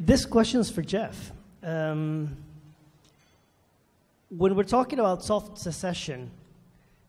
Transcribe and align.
this 0.00 0.26
question 0.26 0.60
is 0.60 0.70
for 0.70 0.82
Jeff. 0.82 1.32
Um, 1.62 2.36
when 4.28 4.54
we're 4.54 4.64
talking 4.64 4.98
about 4.98 5.24
soft 5.24 5.58
secession 5.58 6.30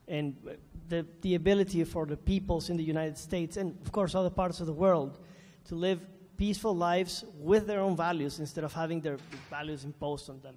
and 0.08 0.36
the, 0.88 1.06
the 1.22 1.36
ability 1.36 1.84
for 1.84 2.06
the 2.06 2.16
peoples 2.16 2.70
in 2.70 2.78
the 2.78 2.84
United 2.84 3.18
States 3.18 3.58
and, 3.58 3.78
of 3.86 3.92
course, 3.92 4.16
other 4.16 4.30
parts 4.30 4.62
of 4.62 4.68
the 4.68 4.74
world 4.74 5.18
to 5.66 5.76
live 5.76 6.00
peaceful 6.38 6.76
lives 6.76 7.26
with 7.40 7.68
their 7.68 7.80
own 7.80 7.96
values 7.98 8.40
instead 8.40 8.64
of 8.64 8.72
having 8.72 9.02
their 9.02 9.18
values 9.50 9.84
imposed 9.84 10.30
on 10.30 10.40
them, 10.42 10.56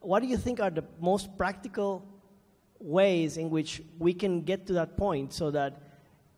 what 0.00 0.20
do 0.20 0.26
you 0.26 0.36
think 0.36 0.58
are 0.58 0.70
the 0.70 0.84
most 1.00 1.36
practical 1.36 2.04
ways 2.80 3.36
in 3.36 3.50
which 3.50 3.82
we 3.98 4.12
can 4.12 4.42
get 4.42 4.66
to 4.66 4.72
that 4.72 4.96
point 4.96 5.32
so 5.32 5.50
that 5.50 5.80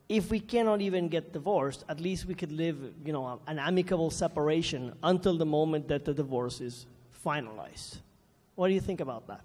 if 0.08 0.30
we 0.30 0.40
cannot 0.40 0.80
even 0.80 1.08
get 1.08 1.32
divorced, 1.32 1.84
at 1.88 2.00
least 2.00 2.24
we 2.24 2.34
could 2.34 2.52
live, 2.52 2.76
you 3.04 3.12
know, 3.12 3.40
an 3.46 3.58
amicable 3.58 4.10
separation 4.10 4.94
until 5.02 5.36
the 5.36 5.46
moment 5.46 5.88
that 5.88 6.04
the 6.04 6.14
divorce 6.14 6.60
is 6.60 6.86
finalized. 7.24 7.98
What 8.54 8.68
do 8.68 8.74
you 8.74 8.80
think 8.80 9.00
about 9.00 9.26
that? 9.26 9.42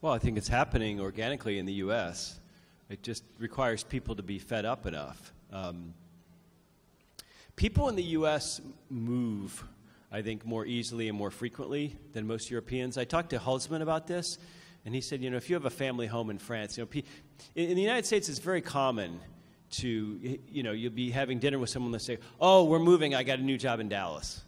Well, 0.00 0.12
I 0.12 0.18
think 0.18 0.36
it's 0.36 0.48
happening 0.48 1.00
organically 1.00 1.60
in 1.60 1.66
the 1.66 1.74
U.S. 1.74 2.40
It 2.90 3.04
just 3.04 3.22
requires 3.38 3.84
people 3.84 4.16
to 4.16 4.22
be 4.22 4.40
fed 4.40 4.64
up 4.64 4.84
enough. 4.84 5.32
Um, 5.52 5.94
people 7.54 7.88
in 7.88 7.94
the 7.94 8.02
U.S. 8.02 8.60
move, 8.90 9.64
I 10.10 10.22
think, 10.22 10.44
more 10.44 10.66
easily 10.66 11.08
and 11.08 11.16
more 11.16 11.30
frequently 11.30 11.96
than 12.14 12.26
most 12.26 12.50
Europeans. 12.50 12.98
I 12.98 13.04
talked 13.04 13.30
to 13.30 13.38
Hülsmann 13.38 13.80
about 13.80 14.08
this, 14.08 14.38
and 14.84 14.94
he 14.94 15.00
said, 15.00 15.22
you 15.22 15.30
know, 15.30 15.36
if 15.36 15.48
you 15.48 15.54
have 15.54 15.64
a 15.64 15.70
family 15.70 16.06
home 16.06 16.30
in 16.30 16.38
France, 16.38 16.76
you 16.76 16.84
know, 16.84 17.02
in 17.54 17.76
the 17.76 17.82
United 17.82 18.04
States, 18.04 18.28
it's 18.28 18.38
very 18.38 18.60
common 18.60 19.20
to, 19.72 20.38
you 20.48 20.62
know, 20.62 20.72
you'll 20.72 20.92
be 20.92 21.10
having 21.10 21.38
dinner 21.38 21.58
with 21.58 21.70
someone 21.70 21.92
that 21.92 22.02
say, 22.02 22.18
oh, 22.40 22.64
we're 22.64 22.78
moving, 22.78 23.14
I 23.14 23.22
got 23.22 23.38
a 23.38 23.42
new 23.42 23.56
job 23.56 23.80
in 23.80 23.88
Dallas. 23.88 24.42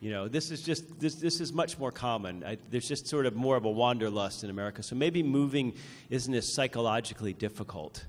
You 0.00 0.10
know, 0.10 0.26
this 0.26 0.50
is 0.50 0.62
just 0.62 0.98
this 0.98 1.14
this 1.14 1.40
is 1.40 1.52
much 1.52 1.78
more 1.78 1.92
common. 1.92 2.42
I, 2.42 2.58
there's 2.70 2.88
just 2.88 3.06
sort 3.06 3.24
of 3.24 3.36
more 3.36 3.56
of 3.56 3.64
a 3.64 3.70
wanderlust 3.70 4.42
in 4.42 4.50
America. 4.50 4.82
So 4.82 4.96
maybe 4.96 5.22
moving 5.22 5.74
isn't 6.10 6.34
as 6.34 6.52
psychologically 6.52 7.32
difficult. 7.32 8.04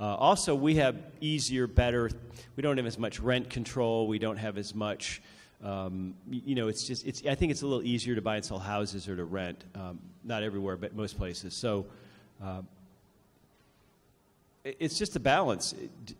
Uh, 0.00 0.14
also, 0.14 0.54
we 0.54 0.76
have 0.76 0.96
easier, 1.20 1.66
better. 1.66 2.10
We 2.56 2.62
don't 2.62 2.78
have 2.78 2.86
as 2.86 2.98
much 2.98 3.20
rent 3.20 3.50
control. 3.50 4.08
We 4.08 4.18
don't 4.18 4.38
have 4.38 4.56
as 4.56 4.74
much. 4.74 5.20
Um, 5.62 6.14
you 6.30 6.54
know, 6.54 6.68
it's 6.68 6.86
just 6.86 7.06
it's. 7.06 7.22
I 7.26 7.34
think 7.34 7.50
it's 7.50 7.62
a 7.62 7.66
little 7.66 7.82
easier 7.82 8.14
to 8.14 8.22
buy 8.22 8.36
and 8.36 8.44
sell 8.44 8.58
houses 8.58 9.08
or 9.08 9.16
to 9.16 9.24
rent. 9.24 9.64
Um, 9.74 9.98
not 10.24 10.42
everywhere, 10.42 10.76
but 10.76 10.94
most 10.94 11.18
places. 11.18 11.54
So. 11.54 11.86
Uh, 12.42 12.62
it's 14.78 14.98
just 14.98 15.16
a 15.16 15.20
balance. 15.20 15.74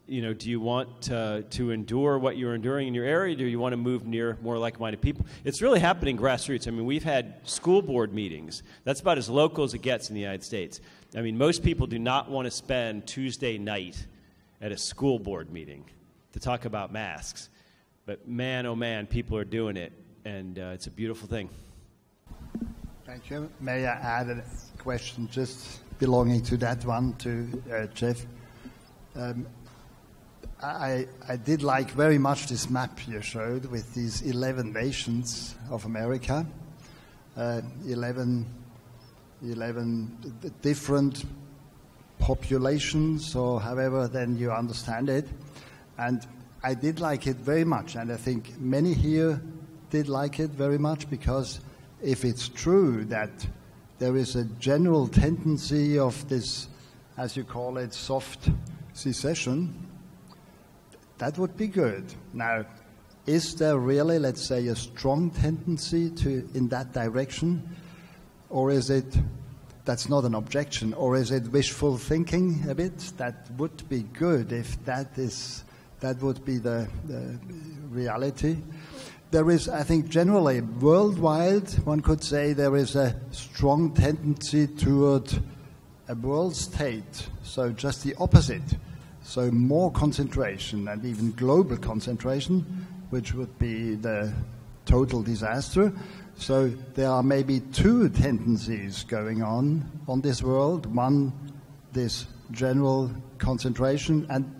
You 0.06 0.22
know, 0.22 0.32
do 0.32 0.48
you 0.48 0.60
want 0.60 1.02
to, 1.02 1.44
to 1.50 1.70
endure 1.70 2.18
what 2.18 2.36
you're 2.36 2.54
enduring 2.54 2.88
in 2.88 2.94
your 2.94 3.04
area? 3.04 3.36
Do 3.36 3.44
you 3.44 3.58
want 3.58 3.72
to 3.72 3.76
move 3.76 4.06
near 4.06 4.38
more 4.42 4.58
like-minded 4.58 5.00
people? 5.00 5.26
It's 5.44 5.60
really 5.60 5.80
happening 5.80 6.16
grassroots. 6.16 6.66
I 6.66 6.70
mean, 6.70 6.86
we've 6.86 7.04
had 7.04 7.46
school 7.46 7.82
board 7.82 8.14
meetings. 8.14 8.62
That's 8.84 9.00
about 9.00 9.18
as 9.18 9.28
local 9.28 9.64
as 9.64 9.74
it 9.74 9.82
gets 9.82 10.08
in 10.08 10.14
the 10.14 10.20
United 10.20 10.44
States. 10.44 10.80
I 11.16 11.20
mean, 11.20 11.36
most 11.36 11.62
people 11.62 11.86
do 11.86 11.98
not 11.98 12.30
want 12.30 12.46
to 12.46 12.50
spend 12.50 13.06
Tuesday 13.06 13.58
night 13.58 14.06
at 14.60 14.72
a 14.72 14.76
school 14.76 15.18
board 15.18 15.50
meeting 15.52 15.84
to 16.32 16.40
talk 16.40 16.64
about 16.64 16.92
masks. 16.92 17.48
But 18.08 18.26
man, 18.26 18.64
oh 18.64 18.74
man, 18.74 19.06
people 19.06 19.36
are 19.36 19.44
doing 19.44 19.76
it, 19.76 19.92
and 20.24 20.58
uh, 20.58 20.70
it's 20.72 20.86
a 20.86 20.90
beautiful 20.90 21.28
thing. 21.28 21.50
Thank 23.04 23.28
you. 23.28 23.50
May 23.60 23.84
I 23.84 23.92
add 23.92 24.30
a 24.30 24.42
question 24.78 25.28
just 25.30 25.82
belonging 25.98 26.40
to 26.44 26.56
that 26.56 26.86
one 26.86 27.12
to 27.16 27.62
uh, 27.70 27.86
Jeff? 27.88 28.24
Um, 29.14 29.46
I, 30.62 31.06
I, 31.28 31.36
did 31.36 31.62
like 31.62 31.90
very 31.90 32.16
much 32.16 32.46
this 32.46 32.70
map 32.70 33.06
you 33.06 33.20
showed 33.20 33.66
with 33.66 33.92
these 33.92 34.22
11 34.22 34.72
nations 34.72 35.54
of 35.68 35.84
America, 35.84 36.46
uh, 37.36 37.60
11, 37.86 38.46
11 39.42 40.54
different 40.62 41.26
populations, 42.18 43.36
or 43.36 43.60
however 43.60 44.08
then 44.08 44.38
you 44.38 44.50
understand 44.50 45.10
it. 45.10 45.28
And 45.98 46.26
I 46.62 46.74
did 46.74 46.98
like 46.98 47.26
it 47.28 47.36
very 47.36 47.64
much, 47.64 47.94
and 47.94 48.10
I 48.10 48.16
think 48.16 48.58
many 48.60 48.92
here 48.92 49.40
did 49.90 50.08
like 50.08 50.40
it 50.40 50.50
very 50.50 50.78
much 50.78 51.08
because 51.08 51.60
if 52.02 52.24
it's 52.24 52.48
true 52.48 53.04
that 53.06 53.30
there 53.98 54.16
is 54.16 54.34
a 54.34 54.44
general 54.44 55.06
tendency 55.06 55.98
of 55.98 56.28
this, 56.28 56.68
as 57.16 57.36
you 57.36 57.44
call 57.44 57.78
it, 57.78 57.94
soft 57.94 58.50
secession, 58.92 59.86
that 61.18 61.38
would 61.38 61.56
be 61.56 61.68
good. 61.68 62.12
Now, 62.32 62.64
is 63.26 63.54
there 63.54 63.78
really, 63.78 64.18
let's 64.18 64.46
say, 64.46 64.66
a 64.68 64.76
strong 64.76 65.30
tendency 65.30 66.10
to 66.10 66.48
in 66.54 66.68
that 66.68 66.92
direction, 66.92 67.68
or 68.50 68.70
is 68.70 68.90
it 68.90 69.16
that's 69.84 70.08
not 70.08 70.24
an 70.24 70.34
objection, 70.34 70.92
or 70.94 71.16
is 71.16 71.30
it 71.30 71.48
wishful 71.52 71.98
thinking 71.98 72.64
a 72.68 72.74
bit? 72.74 72.98
That 73.16 73.48
would 73.58 73.88
be 73.88 74.02
good 74.02 74.52
if 74.52 74.84
that 74.84 75.16
is 75.16 75.64
that 76.00 76.20
would 76.22 76.44
be 76.44 76.58
the, 76.58 76.88
the 77.06 77.38
reality. 77.90 78.58
There 79.30 79.50
is, 79.50 79.68
I 79.68 79.82
think, 79.82 80.08
generally 80.08 80.60
worldwide, 80.60 81.70
one 81.84 82.00
could 82.00 82.24
say 82.24 82.52
there 82.52 82.76
is 82.76 82.96
a 82.96 83.14
strong 83.30 83.92
tendency 83.92 84.66
toward 84.66 85.30
a 86.08 86.14
world 86.14 86.56
state. 86.56 87.28
So 87.42 87.70
just 87.70 88.04
the 88.04 88.14
opposite 88.18 88.76
so 89.28 89.50
more 89.50 89.92
concentration 89.92 90.88
and 90.88 91.04
even 91.04 91.32
global 91.32 91.76
concentration, 91.76 92.86
which 93.10 93.34
would 93.34 93.58
be 93.58 93.94
the 93.94 94.32
total 94.86 95.22
disaster. 95.22 95.92
So 96.36 96.68
there 96.94 97.10
are 97.10 97.22
maybe 97.22 97.60
two 97.60 98.08
tendencies 98.08 99.04
going 99.04 99.42
on 99.42 99.84
on 100.08 100.22
this 100.22 100.42
world. 100.42 100.86
One, 100.86 101.34
this 101.92 102.26
general 102.52 103.10
concentration, 103.36 104.26
and 104.30 104.50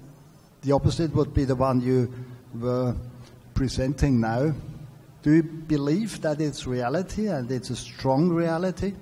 the 0.62 0.72
opposite 0.72 1.14
would 1.14 1.32
be 1.34 1.44
the 1.44 1.54
one 1.54 1.80
you 1.80 2.12
were 2.54 2.94
presenting 3.54 4.20
now. 4.20 4.52
Do 5.22 5.32
you 5.34 5.42
believe 5.42 6.20
that 6.22 6.40
it's 6.40 6.66
reality 6.66 7.28
and 7.28 7.50
it's 7.50 7.70
a 7.70 7.76
strong 7.76 8.28
reality? 8.30 8.94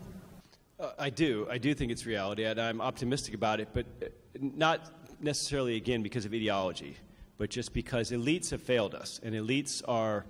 Uh, 0.79 0.91
I 0.99 1.11
do. 1.11 1.47
I 1.51 1.59
do 1.59 1.75
think 1.75 1.93
it's 1.93 2.05
reality, 2.05 2.45
and 2.45 2.61
I'm 2.61 2.81
optimistic 2.81 3.35
about 3.35 3.61
it, 3.61 3.69
but 3.73 3.87
uh, 4.03 4.07
not 4.41 4.91
necessarily, 5.21 5.77
again, 5.77 6.03
because 6.03 6.27
of 6.27 6.35
ideology, 6.35 6.97
but 7.39 7.49
just 7.49 7.73
because 7.73 8.11
elites 8.11 8.51
have 8.51 8.63
failed 8.63 8.95
us. 8.95 9.21
And 9.23 9.35
elites 9.35 9.83
are 9.89 10.27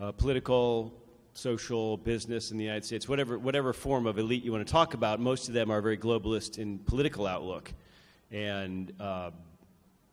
uh, 0.00 0.12
political, 0.12 0.92
social, 1.34 1.96
business 1.98 2.50
in 2.50 2.56
the 2.56 2.64
United 2.64 2.84
States, 2.84 3.08
whatever, 3.08 3.38
whatever 3.38 3.72
form 3.72 4.06
of 4.06 4.18
elite 4.18 4.44
you 4.44 4.52
want 4.52 4.66
to 4.66 4.72
talk 4.72 4.94
about, 4.94 5.20
most 5.20 5.48
of 5.48 5.54
them 5.54 5.70
are 5.70 5.80
very 5.80 5.98
globalist 5.98 6.58
in 6.58 6.78
political 6.78 7.26
outlook. 7.26 7.72
And 8.30 8.92
uh, 8.98 9.30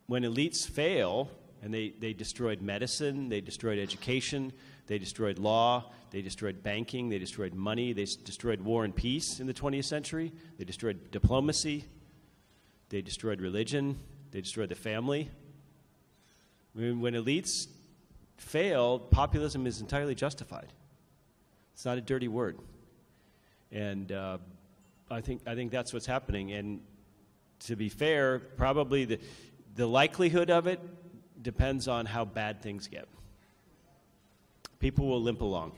when 0.10 0.24
elites 0.24 0.68
fail, 0.68 1.30
and 1.62 1.72
they, 1.72 1.94
they 2.00 2.14
destroyed 2.14 2.64
medicine, 2.64 3.30
they 3.30 3.42
destroyed 3.42 3.78
education, 3.78 4.52
they 4.88 4.98
destroyed 4.98 5.38
law, 5.38 5.86
they 6.10 6.24
destroyed 6.24 6.64
banking, 6.64 7.10
they 7.10 7.20
destroyed 7.20 7.54
money, 7.54 7.94
they 7.94 8.06
destroyed 8.24 8.60
war 8.60 8.86
and 8.86 8.96
peace 8.96 9.40
in 9.40 9.46
the 9.46 9.54
20th 9.54 9.86
century, 9.86 10.32
they 10.58 10.66
destroyed 10.66 11.12
diplomacy, 11.12 11.86
they 12.90 13.04
destroyed 13.04 13.40
religion, 13.40 14.00
they 14.32 14.42
destroyed 14.42 14.70
the 14.70 14.76
family. 14.76 15.30
When, 16.74 17.02
when 17.02 17.14
elites 17.14 17.68
fail, 18.38 18.98
populism 18.98 19.68
is 19.68 19.80
entirely 19.80 20.16
justified. 20.16 20.74
It's 21.76 21.86
not 21.86 22.00
a 22.00 22.02
dirty 22.02 22.28
word. 22.28 22.58
And 23.72 24.12
uh, 24.12 24.40
I, 25.12 25.22
think, 25.22 25.44
I 25.46 25.54
think 25.54 25.72
that's 25.72 25.94
what's 25.94 26.08
happening. 26.08 26.52
And 26.54 26.80
to 27.66 27.76
be 27.76 27.90
fair, 27.90 28.40
probably 28.40 29.06
the, 29.06 29.20
the 29.80 29.88
likelihood 29.88 30.50
of 30.50 30.68
it 30.68 30.82
depends 31.42 31.88
on 31.88 32.06
how 32.06 32.26
bad 32.26 32.62
things 32.62 32.90
get. 32.90 33.08
People 34.80 35.08
will 35.08 35.22
limp 35.22 35.40
along. 35.40 35.72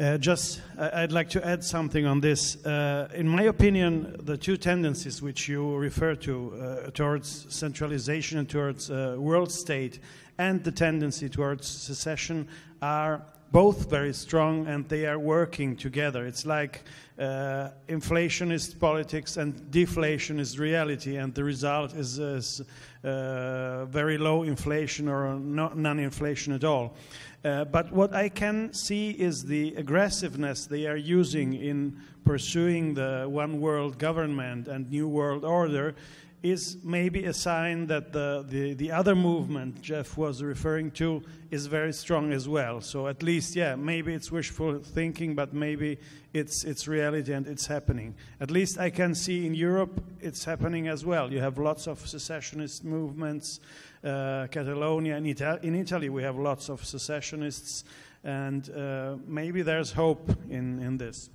Uh, 0.00 0.18
just, 0.18 0.60
I'd 0.76 1.12
like 1.12 1.28
to 1.30 1.46
add 1.46 1.62
something 1.62 2.06
on 2.06 2.20
this. 2.20 2.56
Uh, 2.66 3.08
in 3.14 3.28
my 3.28 3.44
opinion, 3.44 4.16
the 4.18 4.36
two 4.36 4.56
tendencies 4.56 5.22
which 5.22 5.48
you 5.48 5.76
refer 5.76 6.16
to 6.16 6.34
uh, 6.52 6.90
towards 6.90 7.46
centralization 7.54 8.40
and 8.40 8.48
towards 8.50 8.90
uh, 8.90 9.14
world 9.16 9.52
state 9.52 10.00
and 10.38 10.64
the 10.64 10.72
tendency 10.72 11.28
towards 11.28 11.68
secession 11.68 12.48
are 12.82 13.22
both 13.54 13.88
very 13.88 14.12
strong 14.12 14.66
and 14.66 14.88
they 14.88 15.06
are 15.06 15.20
working 15.20 15.76
together. 15.76 16.26
It's 16.26 16.44
like 16.44 16.82
uh, 17.20 17.68
inflation 17.86 18.50
is 18.50 18.74
politics 18.74 19.36
and 19.36 19.70
deflation 19.70 20.40
is 20.40 20.58
reality, 20.58 21.18
and 21.18 21.32
the 21.32 21.44
result 21.44 21.94
is, 21.94 22.18
is 22.18 22.62
uh, 23.04 23.84
very 23.84 24.18
low 24.18 24.42
inflation 24.42 25.08
or 25.08 25.38
non 25.38 26.00
inflation 26.00 26.52
at 26.52 26.64
all. 26.64 26.96
Uh, 27.44 27.64
but 27.66 27.92
what 27.92 28.12
I 28.12 28.28
can 28.28 28.72
see 28.72 29.10
is 29.10 29.44
the 29.44 29.72
aggressiveness 29.76 30.66
they 30.66 30.88
are 30.88 30.96
using 30.96 31.54
in 31.54 31.96
pursuing 32.24 32.94
the 32.94 33.26
one 33.28 33.60
world 33.60 33.98
government 33.98 34.66
and 34.66 34.90
new 34.90 35.06
world 35.06 35.44
order 35.44 35.94
is 36.44 36.76
maybe 36.84 37.24
a 37.24 37.32
sign 37.32 37.86
that 37.86 38.12
the, 38.12 38.44
the, 38.46 38.74
the 38.74 38.92
other 38.92 39.14
movement 39.14 39.80
Jeff 39.80 40.18
was 40.18 40.42
referring 40.42 40.90
to 40.90 41.22
is 41.50 41.66
very 41.66 41.92
strong 41.92 42.34
as 42.34 42.46
well. 42.46 42.82
So 42.82 43.08
at 43.08 43.22
least, 43.22 43.56
yeah, 43.56 43.76
maybe 43.76 44.12
it's 44.12 44.30
wishful 44.30 44.78
thinking, 44.80 45.34
but 45.34 45.54
maybe 45.54 45.98
it's, 46.34 46.62
it's 46.64 46.86
reality 46.86 47.32
and 47.32 47.46
it's 47.46 47.66
happening. 47.66 48.14
At 48.40 48.50
least 48.50 48.78
I 48.78 48.90
can 48.90 49.14
see 49.14 49.46
in 49.46 49.54
Europe 49.54 50.04
it's 50.20 50.44
happening 50.44 50.86
as 50.86 51.02
well. 51.02 51.32
You 51.32 51.40
have 51.40 51.56
lots 51.56 51.86
of 51.86 52.06
secessionist 52.06 52.84
movements. 52.84 53.60
Uh, 54.04 54.46
Catalonia, 54.50 55.16
in, 55.16 55.26
Ita- 55.26 55.60
in 55.62 55.74
Italy, 55.74 56.10
we 56.10 56.22
have 56.24 56.36
lots 56.36 56.68
of 56.68 56.84
secessionists, 56.84 57.84
and 58.22 58.68
uh, 58.68 59.16
maybe 59.26 59.62
there's 59.62 59.92
hope 59.92 60.28
in, 60.50 60.78
in 60.82 60.98
this. 60.98 61.30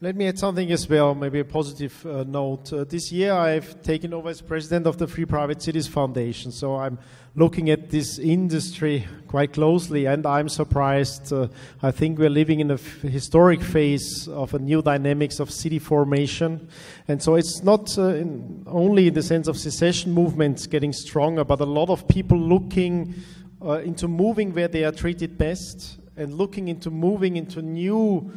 Let 0.00 0.14
me 0.14 0.28
add 0.28 0.38
something 0.38 0.70
as 0.70 0.88
well, 0.88 1.16
maybe 1.16 1.40
a 1.40 1.44
positive 1.44 2.06
uh, 2.06 2.22
note. 2.22 2.72
Uh, 2.72 2.84
this 2.84 3.10
year 3.10 3.32
I've 3.32 3.82
taken 3.82 4.14
over 4.14 4.28
as 4.28 4.40
president 4.40 4.86
of 4.86 4.98
the 4.98 5.08
Free 5.08 5.24
Private 5.24 5.60
Cities 5.60 5.88
Foundation, 5.88 6.52
so 6.52 6.76
I'm 6.76 6.96
looking 7.34 7.70
at 7.70 7.90
this 7.90 8.20
industry 8.20 9.04
quite 9.26 9.52
closely, 9.52 10.06
and 10.06 10.26
I'm 10.26 10.48
surprised. 10.48 11.32
Uh, 11.32 11.48
I 11.82 11.90
think 11.90 12.20
we're 12.20 12.30
living 12.30 12.60
in 12.60 12.70
a 12.70 12.76
historic 12.76 13.62
phase 13.62 14.28
of 14.28 14.54
a 14.54 14.60
new 14.60 14.80
dynamics 14.80 15.40
of 15.40 15.50
city 15.50 15.80
formation, 15.80 16.68
and 17.08 17.20
so 17.20 17.34
it's 17.34 17.64
not 17.64 17.98
uh, 17.98 18.14
in 18.14 18.62
only 18.68 19.08
in 19.08 19.14
the 19.14 19.24
sense 19.24 19.48
of 19.48 19.58
secession 19.58 20.12
movements 20.12 20.68
getting 20.68 20.92
stronger, 20.92 21.42
but 21.44 21.60
a 21.60 21.66
lot 21.66 21.90
of 21.90 22.06
people 22.06 22.38
looking 22.38 23.12
uh, 23.60 23.80
into 23.80 24.06
moving 24.06 24.54
where 24.54 24.68
they 24.68 24.84
are 24.84 24.92
treated 24.92 25.36
best 25.36 25.98
and 26.16 26.34
looking 26.34 26.68
into 26.68 26.92
moving 26.92 27.36
into 27.36 27.60
new 27.60 28.30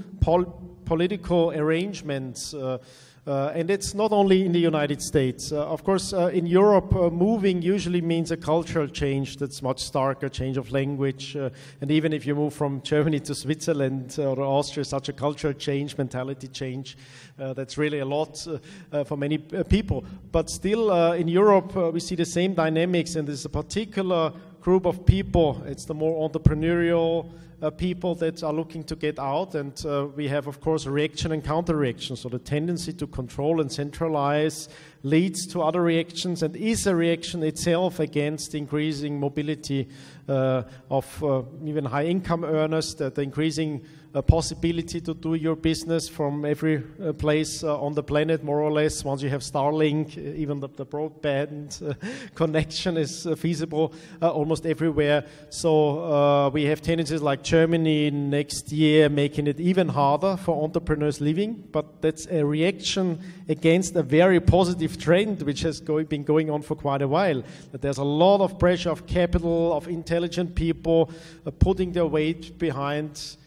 political 0.88 1.52
arrangements. 1.52 2.54
Uh, 2.54 2.78
uh, 3.28 3.52
and 3.54 3.70
it's 3.70 3.94
not 3.94 4.14
only 4.14 4.46
in 4.46 4.54
the 4.54 4.60
United 4.60 5.02
States. 5.02 5.52
Uh, 5.52 5.68
of 5.68 5.84
course, 5.84 6.14
uh, 6.14 6.28
in 6.28 6.46
Europe, 6.46 6.96
uh, 6.96 7.10
moving 7.10 7.62
usually 7.62 8.00
means 8.00 8.32
a 8.32 8.38
cultural 8.38 8.88
change 8.88 9.36
that's 9.36 9.62
much 9.62 9.84
starker, 9.84 10.32
change 10.32 10.56
of 10.56 10.72
language. 10.72 11.36
Uh, 11.36 11.50
and 11.82 11.92
even 11.92 12.14
if 12.14 12.26
you 12.26 12.34
move 12.34 12.54
from 12.54 12.82
Germany 12.84 13.20
to 13.20 13.36
Switzerland 13.36 14.18
or 14.18 14.40
Austria, 14.40 14.86
such 14.86 15.10
a 15.10 15.14
cultural 15.14 15.54
change, 15.54 15.98
mentality 15.98 16.48
change, 16.48 16.98
that's 17.38 17.78
really 17.78 18.00
a 18.00 18.06
lot 18.06 18.48
for 19.06 19.18
many 19.18 19.38
people. 19.38 20.06
But 20.32 20.50
still, 20.50 21.14
in 21.14 21.28
Europe, 21.28 21.76
we 21.94 22.00
see 22.00 22.16
the 22.16 22.26
same 22.26 22.54
dynamics, 22.54 23.16
and 23.16 23.28
there's 23.28 23.46
a 23.46 23.50
particular 23.50 24.34
group 24.68 24.86
of 24.86 25.06
people. 25.06 25.64
It's 25.66 25.86
the 25.86 25.94
more 25.94 26.30
entrepreneurial, 26.30 27.32
uh, 27.62 27.70
people 27.70 28.16
that 28.16 28.44
are 28.44 28.52
looking 28.52 28.84
to 28.84 28.98
get 28.98 29.18
out. 29.18 29.56
And 29.56 29.74
uh, 29.86 30.08
we 30.14 30.28
have, 30.28 30.46
of 30.48 30.60
course, 30.60 30.86
reaction 30.86 31.32
and 31.32 31.42
counter 31.42 31.78
reaction. 31.78 32.18
So 32.18 32.28
the 32.28 32.38
tendency 32.38 32.92
to 32.92 33.08
control 33.08 33.62
and 33.62 33.72
centralize 33.72 34.68
leads 35.04 35.48
to 35.54 35.62
other 35.62 35.82
reactions 35.82 36.44
and 36.44 36.54
is 36.58 36.86
a 36.86 36.94
reaction 36.94 37.44
itself 37.44 38.02
against 38.02 38.56
increasing 38.56 39.18
mobility 39.22 39.88
uh, 40.28 40.64
of 40.92 41.24
uh, 41.24 41.44
even 41.64 41.86
high 41.86 42.08
income 42.08 42.44
earners, 42.44 42.94
that 42.96 43.16
the 43.16 43.22
increasing 43.22 43.86
a 44.14 44.22
possibility 44.22 45.02
to 45.02 45.14
do 45.14 45.34
your 45.34 45.56
business 45.56 46.08
from 46.08 46.46
every 46.46 46.82
uh, 47.04 47.14
place 47.14 47.64
uh, 47.64 47.80
on 47.82 47.94
the 47.94 48.04
planet, 48.04 48.44
more 48.44 48.62
or 48.62 48.72
less. 48.72 49.04
Once 49.04 49.22
you 49.22 49.30
have 49.30 49.42
Starlink, 49.42 50.18
uh, 50.18 50.36
even 50.36 50.60
the, 50.60 50.70
the 50.70 50.86
broadband 50.86 51.88
uh, 51.88 51.94
connection 52.36 52.98
is 52.98 53.28
uh, 53.28 53.36
feasible 53.36 53.94
uh, 54.22 54.32
almost 54.32 54.66
everywhere. 54.66 55.26
So 55.50 56.50
we 56.54 56.66
have 56.66 56.82
tendencies 56.82 57.22
like 57.22 57.44
Germany 57.44 58.10
next 58.12 58.72
year 58.72 59.10
making 59.10 59.48
it 59.48 59.60
even 59.60 59.90
harder 59.90 60.38
for 60.38 60.64
entrepreneurs 60.64 61.20
living, 61.20 61.68
but 61.72 62.02
that's 62.02 62.28
a 62.28 62.44
reaction 62.44 63.20
against 63.50 63.96
a 63.96 64.04
very 64.04 64.40
positive 64.40 64.98
trend 64.98 65.42
which 65.42 65.62
has 65.62 65.80
go- 65.80 66.04
been 66.04 66.24
going 66.24 66.50
on 66.50 66.62
for 66.62 66.76
quite 66.76 67.02
a 67.02 67.08
while. 67.08 67.44
That 67.72 67.82
there's 67.82 67.98
a 67.98 68.04
lot 68.04 68.42
of 68.42 68.58
pressure 68.58 68.90
of 68.90 69.06
capital, 69.06 69.74
of 69.74 69.88
intelligent 69.88 70.56
people 70.56 71.12
putting 71.60 71.92
their 71.92 72.06
weight 72.06 72.58
behind 72.58 73.38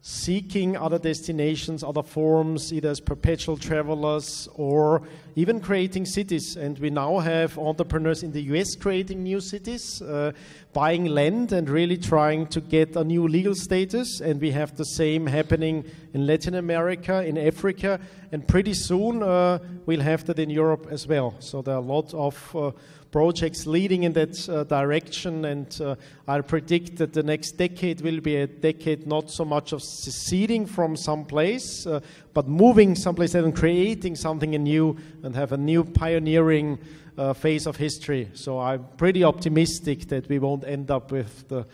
seeking 0.00 0.76
other 0.76 0.98
destinations, 0.98 1.82
other 1.82 2.02
forms, 2.02 2.72
either 2.72 2.88
as 2.88 3.00
perpetual 3.00 3.56
travelers 3.56 4.48
or 4.54 5.02
even 5.34 5.60
creating 5.60 6.06
cities. 6.06 6.56
And 6.56 6.78
we 6.78 6.90
now 6.90 7.18
have 7.18 7.58
entrepreneurs 7.58 8.22
in 8.22 8.32
the 8.32 8.42
US 8.54 8.76
creating 8.76 9.22
new 9.24 9.40
cities, 9.40 10.00
uh, 10.00 10.32
buying 10.72 11.06
land 11.06 11.52
and 11.52 11.68
really 11.68 11.96
trying 11.96 12.46
to 12.48 12.60
get 12.60 12.94
a 12.94 13.02
new 13.02 13.26
legal 13.26 13.54
status. 13.54 14.20
And 14.20 14.40
we 14.40 14.52
have 14.52 14.76
the 14.76 14.84
same 14.84 15.26
happening 15.26 15.84
in 16.14 16.26
Latin 16.26 16.54
America, 16.54 17.24
in 17.24 17.36
Africa, 17.36 18.00
and 18.30 18.46
pretty 18.46 18.74
soon 18.74 19.22
uh, 19.22 19.58
we'll 19.84 20.00
have 20.00 20.24
that 20.26 20.38
in 20.38 20.48
Europe 20.48 20.86
as 20.90 21.08
well. 21.08 21.34
So 21.40 21.60
there 21.60 21.74
are 21.74 21.78
a 21.78 21.80
lot 21.80 22.14
of 22.14 22.56
uh, 22.56 22.70
projects 23.10 23.66
leading 23.66 24.02
in 24.04 24.12
that 24.12 24.48
uh, 24.48 24.64
direction. 24.64 25.44
And 25.44 25.80
uh, 25.80 25.96
I 26.26 26.40
predict 26.40 26.96
that 26.96 27.12
the 27.12 27.22
next 27.22 27.52
decade 27.52 28.00
will 28.00 28.20
be 28.20 28.36
a 28.36 28.46
decade 28.46 29.06
not 29.06 29.30
so 29.30 29.44
much 29.44 29.72
of 29.72 29.82
seceding 29.82 30.66
from 30.66 30.96
some 30.96 31.24
place, 31.24 31.86
uh, 31.86 32.00
but 32.34 32.46
moving 32.46 32.94
someplace 32.94 33.34
and 33.34 33.54
creating 33.54 34.16
something 34.16 34.50
new 34.50 34.96
and 35.22 35.34
have 35.34 35.52
a 35.52 35.56
new 35.56 35.84
pioneering 35.84 36.78
uh, 37.16 37.32
phase 37.32 37.66
of 37.66 37.76
history. 37.76 38.30
So 38.34 38.60
I'm 38.60 38.86
pretty 38.96 39.24
optimistic 39.24 40.08
that 40.08 40.28
we 40.28 40.38
won't 40.38 40.64
end 40.64 40.90
up 40.90 41.10
with 41.10 41.48
the 41.48 41.66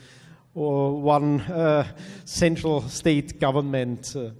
one 0.55 1.41
uh, 1.41 1.87
central 2.25 2.83
state 2.89 3.41
government. 3.41 4.15
Uh. 4.17 4.31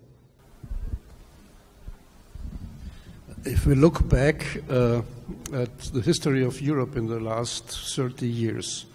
If 3.45 3.67
we 3.67 3.75
look 3.75 4.09
back 4.09 4.63
uh, 4.71 5.03
at 5.53 5.79
the 5.79 6.01
history 6.01 6.45
of 6.45 6.61
Europe 6.61 6.97
in 6.97 7.07
the 7.07 7.21
last 7.21 7.65
30 7.65 8.27
years, 8.27 8.87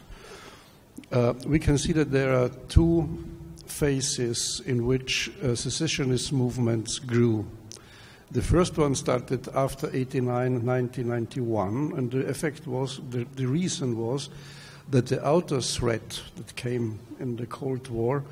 uh, 1.11 1.33
we 1.45 1.59
can 1.59 1.77
see 1.77 1.93
that 1.93 2.11
there 2.11 2.33
are 2.33 2.49
two 2.67 3.07
phases 3.65 4.61
in 4.65 4.85
which 4.85 5.31
uh, 5.41 5.55
secessionist 5.55 6.33
movements 6.33 6.99
grew. 6.99 7.45
The 8.31 8.41
first 8.41 8.77
one 8.77 8.93
started 8.93 9.47
after 9.55 9.89
89, 9.91 10.65
1991, 10.65 11.93
and 11.97 12.11
the 12.11 12.27
effect 12.27 12.67
was, 12.67 12.99
the, 13.09 13.25
the 13.35 13.47
reason 13.47 13.97
was 13.97 14.29
that 14.91 15.07
the 15.07 15.25
outer 15.25 15.61
threat 15.61 16.21
that 16.35 16.55
came 16.55 16.99
in 17.19 17.37
the 17.37 17.45
Cold 17.45 17.87
War 17.87 18.23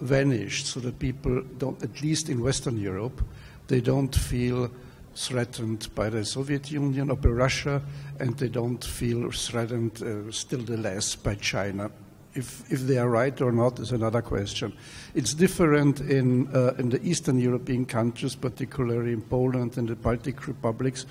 vanished, 0.00 0.66
so 0.66 0.80
that 0.80 0.98
people 0.98 1.42
don't, 1.58 1.82
at 1.82 2.00
least 2.02 2.28
in 2.28 2.42
Western 2.42 2.78
Europe, 2.78 3.22
they 3.68 3.80
don't 3.80 4.14
feel 4.14 4.70
threatened 5.14 5.88
by 5.94 6.10
the 6.10 6.24
Soviet 6.24 6.70
Union 6.70 7.10
or 7.10 7.16
by 7.16 7.28
Russia, 7.28 7.82
and 8.20 8.36
they 8.36 8.48
don't 8.48 8.84
feel 8.84 9.30
threatened 9.30 10.02
uh, 10.02 10.30
still 10.30 10.60
the 10.60 10.76
less 10.76 11.16
by 11.16 11.34
China. 11.36 11.90
If, 12.34 12.72
if 12.72 12.80
they 12.80 12.98
are 12.98 13.08
right 13.08 13.40
or 13.40 13.52
not 13.52 13.78
is 13.78 13.92
another 13.92 14.20
question. 14.20 14.72
It's 15.14 15.34
different 15.34 16.00
in, 16.00 16.48
uh, 16.48 16.74
in 16.78 16.88
the 16.90 17.00
Eastern 17.00 17.38
European 17.38 17.86
countries, 17.86 18.34
particularly 18.34 19.12
in 19.12 19.22
Poland 19.22 19.78
and 19.78 19.88
the 19.88 19.94
Baltic 19.94 20.48
republics, 20.48 21.06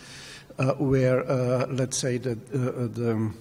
uh, 0.60 0.74
where, 0.74 1.24
uh, 1.29 1.67
let's 1.67 1.98
say, 1.98 2.17
that 2.17 2.38
uh, 2.53 2.57
uh, 2.57 2.88
the, 2.88 3.31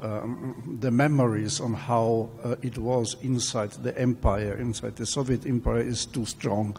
um, 0.00 0.78
the 0.80 0.90
memories 0.90 1.60
on 1.60 1.74
how 1.74 2.30
it 2.62 2.78
was 2.78 3.16
inside 3.22 3.72
the 3.82 3.98
empire, 3.98 4.56
inside 4.56 4.94
the 4.96 5.04
Soviet 5.04 5.44
empire, 5.44 5.80
is 5.80 6.06
too 6.06 6.24
strong 6.24 6.76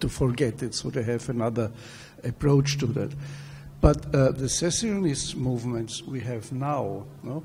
to 0.00 0.08
forget 0.08 0.62
it. 0.62 0.74
So 0.74 0.90
they 0.90 1.02
have 1.02 1.28
another 1.28 1.70
approach 2.24 2.78
to 2.78 2.86
that. 2.86 3.12
But 3.80 4.12
uh, 4.14 4.32
the 4.32 4.48
secessionist 4.48 5.36
movements 5.36 6.02
we 6.02 6.20
have 6.20 6.50
now, 6.52 7.04
no, 7.22 7.44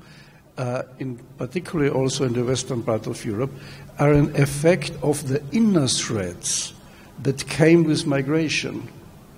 uh, 0.58 0.82
in 0.98 1.16
particularly 1.38 1.90
also 1.90 2.24
in 2.24 2.32
the 2.32 2.44
western 2.44 2.82
part 2.82 3.06
of 3.06 3.24
Europe, 3.24 3.52
are 3.98 4.12
an 4.12 4.34
effect 4.36 4.92
of 5.02 5.28
the 5.28 5.42
inner 5.52 5.86
threats 5.86 6.72
that 7.22 7.46
came 7.48 7.84
with 7.84 8.06
migration. 8.06 8.88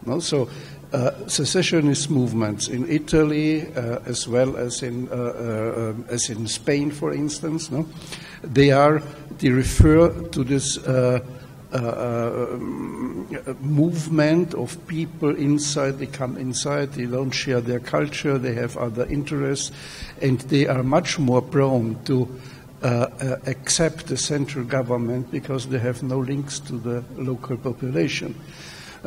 No? 0.05 0.21
So, 0.21 0.49
uh, 0.93 1.26
secessionist 1.26 2.11
movements 2.11 2.69
in 2.69 2.88
Italy, 2.88 3.66
uh, 3.75 3.99
as 4.07 4.28
well 4.28 4.57
as 4.57 4.83
in 4.83 5.09
uh, 5.09 5.14
uh, 5.14 5.95
as 6.09 6.31
in 6.31 6.47
Spain, 6.47 6.90
for 6.90 7.12
instance, 7.12 7.71
no? 7.71 7.87
they 8.43 8.71
are 8.71 9.02
they 9.38 9.50
refer 9.50 10.11
to 10.31 10.45
this 10.45 10.78
uh, 11.76 12.59
uh, 13.47 13.54
movement 13.61 14.54
of 14.54 14.85
people 14.87 15.35
inside. 15.37 15.99
They 15.99 16.06
come 16.06 16.37
inside, 16.37 16.92
they 16.92 17.06
don't 17.06 17.30
share 17.30 17.61
their 17.61 17.80
culture, 17.80 18.38
they 18.38 18.54
have 18.54 18.76
other 18.76 19.06
interests, 19.06 19.73
and 20.21 20.40
they 20.42 20.66
are 20.66 20.83
much 20.83 21.18
more 21.18 21.42
prone 21.42 22.02
to 22.04 22.28
uh, 22.83 22.87
uh, 22.87 23.37
accept 23.47 24.06
the 24.06 24.16
central 24.16 24.64
government 24.64 25.30
because 25.30 25.66
they 25.68 25.78
have 25.78 26.02
no 26.02 26.18
links 26.18 26.61
to 26.61 26.75
the 26.78 27.02
local 27.16 27.56
population. 27.56 28.35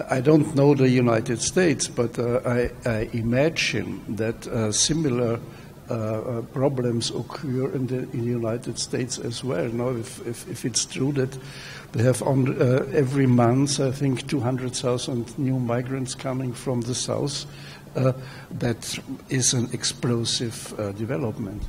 I 0.10 0.22
don't 0.22 0.56
know 0.56 0.74
the 0.74 0.90
United 0.90 1.42
States, 1.42 1.88
but 1.88 2.18
uh, 2.18 2.42
I, 2.46 2.72
I, 2.86 3.10
imagine 3.14 4.02
that 4.16 4.48
uh, 4.48 4.72
similar 4.72 5.40
uh, 5.90 5.94
uh, 5.94 6.42
problems 6.54 7.10
occur 7.10 7.72
in 7.72 7.88
the, 7.88 7.98
in 8.12 8.20
the, 8.20 8.32
United 8.32 8.78
States 8.78 9.18
as 9.18 9.44
well. 9.44 9.68
Now, 9.70 9.90
if, 9.90 10.26
if, 10.28 10.48
if, 10.48 10.64
it's 10.64 10.86
true 10.86 11.12
that 11.14 11.36
they 11.94 12.04
have 12.04 12.22
on 12.22 12.62
uh, 12.62 12.86
every 12.94 13.26
month, 13.26 13.80
I 13.80 13.90
think, 13.90 14.28
200,000 14.28 15.40
new 15.40 15.58
migrants 15.58 16.14
coming 16.14 16.54
from 16.54 16.82
the 16.82 16.94
south, 16.94 17.48
uh, 17.96 18.14
that 18.52 19.00
is 19.30 19.54
an 19.54 19.70
explosive 19.74 20.80
uh, 20.80 20.92
development. 20.92 21.64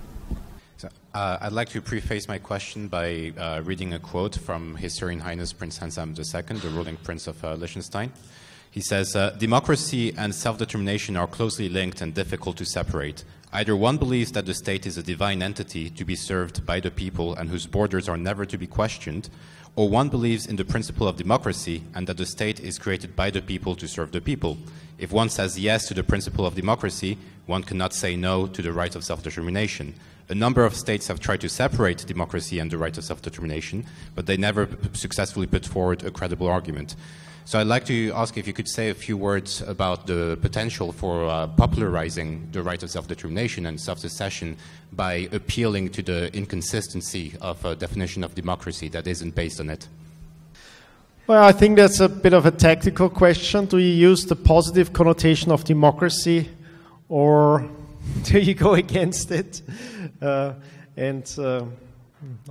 So, 0.77 0.91
uh, 1.15 1.39
I'd 1.41 1.53
like 1.53 1.71
to 1.71 1.81
preface 1.81 2.29
my 2.29 2.37
question 2.37 2.89
by 2.89 3.33
reading 3.65 3.95
a 3.95 3.99
quote 3.99 4.37
from 4.37 4.77
His 4.77 4.95
Serene 4.97 5.21
Highness 5.21 5.55
Prince 5.55 5.79
Hans-Adam 5.79 6.15
II, 6.15 6.59
the 6.59 6.69
ruling 6.69 6.97
prince 6.97 7.27
of 7.27 7.43
Liechtenstein. 7.43 8.13
He 8.71 8.83
says, 8.83 9.17
Democracy 9.39 10.15
and 10.17 10.35
self 10.35 10.59
determination 10.59 11.17
are 11.17 11.27
closely 11.27 11.71
linked 11.71 12.03
and 12.03 12.13
difficult 12.13 12.59
to 12.59 12.67
separate. 12.67 13.25
Either 13.53 13.75
one 13.75 13.97
believes 13.97 14.31
that 14.33 14.47
the 14.47 14.55
state 14.55 14.87
is 14.87 14.97
a 14.97 15.03
divine 15.03 15.43
entity 15.43 15.91
to 15.91 16.05
be 16.05 16.15
served 16.15 16.65
by 16.65 16.79
the 16.79 16.91
people 16.91 17.35
and 17.35 17.51
whose 17.51 17.67
borders 17.67 18.09
are 18.09 18.17
never 18.17 18.47
to 18.47 18.57
be 18.57 18.67
questioned, 18.67 19.29
or 19.75 19.89
one 19.89 20.09
believes 20.09 20.47
in 20.47 20.55
the 20.55 20.65
principle 20.65 21.09
of 21.09 21.17
democracy 21.17 21.83
and 21.95 22.07
that 22.07 22.17
the 22.17 22.27
state 22.27 22.61
is 22.61 22.79
created 22.79 23.17
by 23.17 23.29
the 23.29 23.43
people 23.43 23.75
to 23.75 23.89
serve 23.89 24.13
the 24.13 24.21
people. 24.21 24.57
If 24.99 25.11
one 25.11 25.31
says 25.31 25.59
yes 25.59 25.89
to 25.89 25.95
the 25.95 26.05
principle 26.05 26.47
of 26.47 26.55
democracy, 26.55 27.19
one 27.47 27.65
cannot 27.65 27.93
say 27.93 28.15
no 28.15 28.47
to 28.47 28.63
the 28.63 28.73
right 28.73 28.95
of 28.95 29.05
self 29.05 29.25
determination. 29.25 29.95
A 30.29 30.35
number 30.35 30.65
of 30.65 30.77
states 30.77 31.09
have 31.09 31.19
tried 31.19 31.41
to 31.41 31.49
separate 31.49 32.07
democracy 32.07 32.61
and 32.61 32.71
the 32.71 32.79
right 32.79 32.97
of 32.97 33.03
self 33.03 33.21
determination, 33.21 33.85
but 34.15 34.27
they 34.27 34.37
never 34.37 34.69
successfully 34.93 35.49
put 35.49 35.67
forward 35.67 36.05
a 36.05 36.13
credible 36.13 36.47
argument. 36.47 36.95
So 37.45 37.59
I'd 37.59 37.67
like 37.67 37.85
to 37.87 38.13
ask 38.13 38.37
if 38.37 38.47
you 38.47 38.53
could 38.53 38.69
say 38.69 38.91
a 38.91 38.95
few 38.95 39.17
words 39.17 39.61
about 39.63 40.07
the 40.07 40.39
potential 40.41 40.93
for 40.93 41.25
uh, 41.25 41.47
popularizing 41.49 42.49
the 42.53 42.63
right 42.63 42.81
of 42.83 42.91
self-determination 42.91 43.67
and 43.67 43.81
self-secession 43.81 44.57
by 44.93 45.29
appealing 45.33 45.89
to 45.91 46.03
the 46.03 46.35
inconsistency 46.37 47.35
of 47.41 47.65
a 47.65 47.75
definition 47.75 48.23
of 48.23 48.35
democracy 48.35 48.89
that 48.89 49.07
isn't 49.07 49.35
based 49.35 49.61
on 49.61 49.71
it. 49.71 49.89
Well, 51.27 51.43
I 51.43 51.53
think 51.53 51.77
that's 51.77 52.01
a 52.01 52.09
bit 52.09 52.33
of 52.33 52.47
a 52.47 52.51
tactical 52.51 53.09
question. 53.09 53.67
Do 53.67 53.79
you 53.79 54.11
use 54.11 54.27
the 54.27 54.37
positive 54.37 54.93
connotation 54.93 55.53
of 55.53 55.65
democracy 55.65 56.49
or 57.09 57.69
do 58.25 58.39
you 58.39 58.55
go 58.55 58.75
against 58.75 59.31
it? 59.31 59.63
Uh, 60.21 60.55
and 60.97 61.33
uh, 61.39 61.65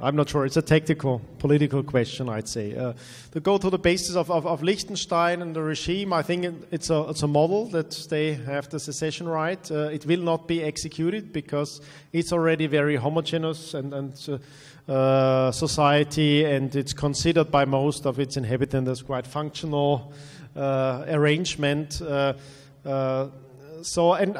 I'm 0.01 0.15
not 0.15 0.29
sure. 0.29 0.45
It's 0.45 0.57
a 0.57 0.63
tactical, 0.63 1.21
political 1.37 1.83
question, 1.83 2.27
I'd 2.27 2.47
say. 2.47 2.75
Uh, 2.75 2.93
to 3.31 3.39
go 3.39 3.57
to 3.59 3.69
the 3.69 3.77
basis 3.77 4.15
of, 4.15 4.31
of, 4.31 4.47
of, 4.47 4.63
Liechtenstein 4.63 5.41
and 5.43 5.55
the 5.55 5.61
regime, 5.61 6.11
I 6.11 6.23
think 6.23 6.65
it's 6.71 6.89
a, 6.89 7.09
it's 7.09 7.21
a 7.21 7.27
model 7.27 7.65
that 7.67 7.91
they 8.09 8.33
have 8.33 8.69
the 8.69 8.79
secession 8.79 9.27
right. 9.27 9.71
Uh, 9.71 9.89
it 9.89 10.05
will 10.07 10.21
not 10.21 10.47
be 10.47 10.63
executed 10.63 11.31
because 11.31 11.81
it's 12.13 12.33
already 12.33 12.65
very 12.65 12.95
homogeneous 12.95 13.75
and, 13.75 13.93
and 13.93 14.29
uh, 14.87 14.91
uh 14.91 15.51
society, 15.51 16.45
and 16.45 16.75
it's 16.75 16.93
considered 16.93 17.51
by 17.51 17.65
most 17.65 18.07
of 18.07 18.19
its 18.19 18.37
inhabitants 18.37 18.89
as 18.89 19.01
quite 19.03 19.27
functional 19.27 20.11
uh, 20.55 21.05
arrangement. 21.09 22.01
Uh, 22.01 22.33
so, 23.83 24.13
and 24.13 24.35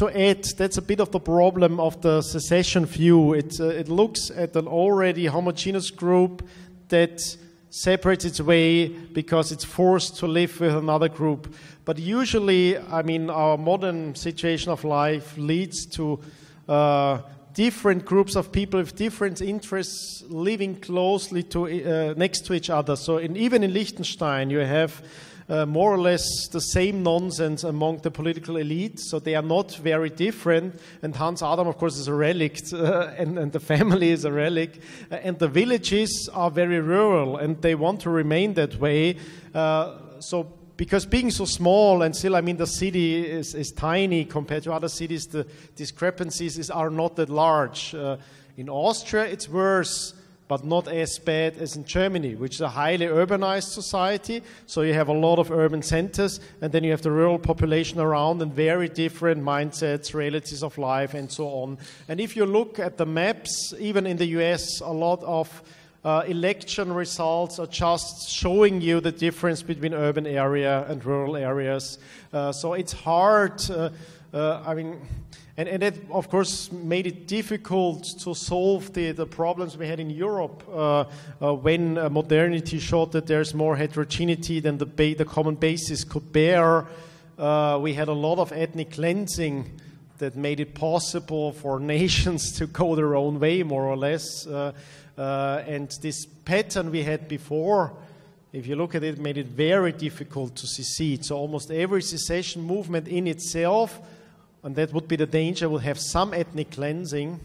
to 0.00 0.08
add, 0.18 0.42
that's 0.56 0.78
a 0.78 0.82
bit 0.82 0.98
of 0.98 1.10
the 1.10 1.20
problem 1.20 1.78
of 1.78 2.00
the 2.00 2.22
secession 2.22 2.86
view. 2.86 3.34
It, 3.34 3.60
uh, 3.60 3.66
it 3.66 3.90
looks 3.90 4.30
at 4.30 4.56
an 4.56 4.66
already 4.66 5.26
homogeneous 5.26 5.90
group 5.90 6.48
that 6.88 7.20
separates 7.68 8.24
its 8.24 8.40
way 8.40 8.88
because 8.88 9.52
it's 9.52 9.64
forced 9.64 10.16
to 10.16 10.26
live 10.26 10.58
with 10.58 10.74
another 10.74 11.10
group. 11.10 11.54
But 11.84 11.98
usually, 11.98 12.78
I 12.78 13.02
mean, 13.02 13.28
our 13.28 13.58
modern 13.58 14.14
situation 14.14 14.72
of 14.72 14.84
life 14.84 15.36
leads 15.36 15.84
to 15.96 16.18
uh, 16.66 17.18
different 17.52 18.06
groups 18.06 18.36
of 18.36 18.50
people 18.50 18.80
with 18.80 18.96
different 18.96 19.42
interests 19.42 20.24
living 20.28 20.76
closely 20.76 21.42
to, 21.42 21.66
uh, 21.66 22.14
next 22.16 22.46
to 22.46 22.54
each 22.54 22.70
other. 22.70 22.96
So, 22.96 23.18
in, 23.18 23.36
even 23.36 23.62
in 23.62 23.74
Liechtenstein, 23.74 24.48
you 24.48 24.60
have 24.60 25.02
uh, 25.50 25.66
more 25.66 25.92
or 25.92 25.98
less 25.98 26.46
the 26.48 26.60
same 26.60 27.02
nonsense 27.02 27.64
among 27.64 27.98
the 27.98 28.10
political 28.10 28.56
elite, 28.56 29.00
so 29.00 29.18
they 29.18 29.34
are 29.34 29.42
not 29.42 29.74
very 29.74 30.08
different. 30.08 30.80
And 31.02 31.14
Hans 31.14 31.42
Adam, 31.42 31.66
of 31.66 31.76
course, 31.76 31.98
is 31.98 32.06
a 32.06 32.14
relic, 32.14 32.62
uh, 32.72 33.12
and, 33.18 33.36
and, 33.36 33.50
the 33.50 33.58
family 33.58 34.10
is 34.10 34.24
a 34.24 34.32
relic. 34.32 34.80
Uh, 35.10 35.16
and 35.16 35.38
the 35.38 35.48
villages 35.48 36.30
are 36.32 36.50
very 36.50 36.80
rural, 36.80 37.36
and 37.36 37.60
they 37.62 37.74
want 37.74 38.00
to 38.02 38.10
remain 38.10 38.54
that 38.54 38.76
way. 38.76 39.16
Uh, 39.52 39.96
so 40.20 40.52
because 40.76 41.04
being 41.04 41.30
so 41.30 41.44
small 41.44 42.02
and 42.02 42.14
still, 42.14 42.36
I 42.36 42.40
mean, 42.40 42.56
the 42.56 42.66
city 42.66 43.26
is, 43.26 43.54
is 43.54 43.72
tiny 43.72 44.24
compared 44.24 44.62
to 44.62 44.72
other 44.72 44.88
cities, 44.88 45.26
the 45.26 45.46
discrepancies 45.74 46.58
is, 46.58 46.70
are 46.70 46.90
not 46.90 47.16
that 47.16 47.28
large. 47.28 47.94
Uh, 47.94 48.18
in 48.56 48.68
Austria, 48.68 49.24
it's 49.24 49.48
worse 49.48 50.14
but 50.50 50.64
not 50.64 50.88
as 50.88 51.16
bad 51.20 51.56
as 51.58 51.76
in 51.76 51.84
Germany, 51.84 52.34
which 52.34 52.56
is 52.56 52.60
a 52.60 52.70
highly 52.70 53.06
urbanized 53.06 53.68
society. 53.68 54.42
So 54.66 54.82
you 54.82 54.94
have 54.94 55.06
a 55.06 55.12
lot 55.12 55.38
of 55.38 55.52
urban 55.52 55.80
centers, 55.80 56.40
and 56.60 56.72
then 56.72 56.82
you 56.82 56.90
have 56.90 57.02
the 57.02 57.12
rural 57.12 57.38
population 57.38 58.00
around, 58.00 58.42
and 58.42 58.52
very 58.52 58.88
different 58.88 59.44
mindsets, 59.44 60.12
realities 60.12 60.64
of 60.64 60.76
life, 60.76 61.14
and 61.14 61.30
so 61.30 61.46
on. 61.46 61.78
And 62.08 62.18
if 62.18 62.34
you 62.34 62.46
look 62.46 62.80
at 62.80 62.96
the 62.96 63.06
maps, 63.06 63.72
even 63.78 64.08
in 64.08 64.16
the 64.16 64.26
US, 64.40 64.80
a 64.80 64.90
lot 64.90 65.22
of 65.22 65.62
uh, 66.04 66.24
election 66.26 66.92
results 66.92 67.60
are 67.60 67.68
just 67.68 68.28
showing 68.28 68.80
you 68.80 69.00
the 69.00 69.12
difference 69.12 69.62
between 69.62 69.94
urban 69.94 70.26
area 70.26 70.84
and 70.88 71.04
rural 71.04 71.36
areas. 71.36 72.00
Uh, 72.32 72.50
so 72.50 72.72
it's 72.72 72.92
hard. 72.92 73.62
Uh, 73.70 73.90
uh 74.34 74.64
I 74.66 74.74
mean, 74.74 74.98
and, 75.60 75.68
and 75.68 75.82
that, 75.82 75.94
of 76.10 76.30
course, 76.30 76.72
made 76.72 77.06
it 77.06 77.26
difficult 77.26 78.04
to 78.20 78.34
solve 78.34 78.94
the, 78.94 79.12
the 79.12 79.26
problems 79.26 79.76
we 79.76 79.86
had 79.86 80.00
in 80.00 80.08
Europe 80.08 80.64
uh, 80.72 81.04
uh, 81.42 81.54
when 81.54 81.98
uh, 81.98 82.08
modernity 82.08 82.78
showed 82.78 83.12
that 83.12 83.26
there's 83.26 83.52
more 83.52 83.76
heterogeneity 83.76 84.60
than 84.60 84.78
the, 84.78 84.86
ba- 84.86 85.14
the 85.14 85.26
common 85.26 85.56
basis 85.56 86.02
could 86.02 86.32
bear. 86.32 86.86
Uh, 87.38 87.78
we 87.78 87.92
had 87.92 88.08
a 88.08 88.12
lot 88.12 88.38
of 88.38 88.52
ethnic 88.52 88.92
cleansing 88.92 89.70
that 90.16 90.34
made 90.34 90.60
it 90.60 90.74
possible 90.74 91.52
for 91.52 91.78
nations 91.98 92.52
to 92.52 92.66
go 92.66 92.94
their 92.94 93.14
own 93.14 93.38
way, 93.38 93.62
more 93.62 93.84
or 93.84 93.98
less. 93.98 94.46
Uh, 94.46 94.72
uh, 95.18 95.62
and 95.66 95.90
this 96.00 96.24
pattern 96.24 96.90
we 96.90 97.02
had 97.02 97.28
before 97.28 97.92
if 98.52 98.66
you 98.66 98.74
look 98.74 98.96
at 98.96 99.04
it, 99.04 99.20
made 99.20 99.38
it 99.38 99.46
very 99.46 99.92
difficult 99.92 100.56
to 100.56 100.66
secede. 100.66 101.24
So 101.24 101.36
almost 101.36 101.70
every 101.70 102.02
secession 102.02 102.62
movement 102.62 103.06
in 103.06 103.28
itself 103.28 104.00
and 104.62 104.76
that 104.76 104.92
would 104.92 105.08
be 105.08 105.16
the 105.16 105.26
danger, 105.26 105.68
We'll 105.68 105.78
have 105.80 105.98
some 105.98 106.34
ethnic 106.34 106.72
cleansing. 106.72 107.40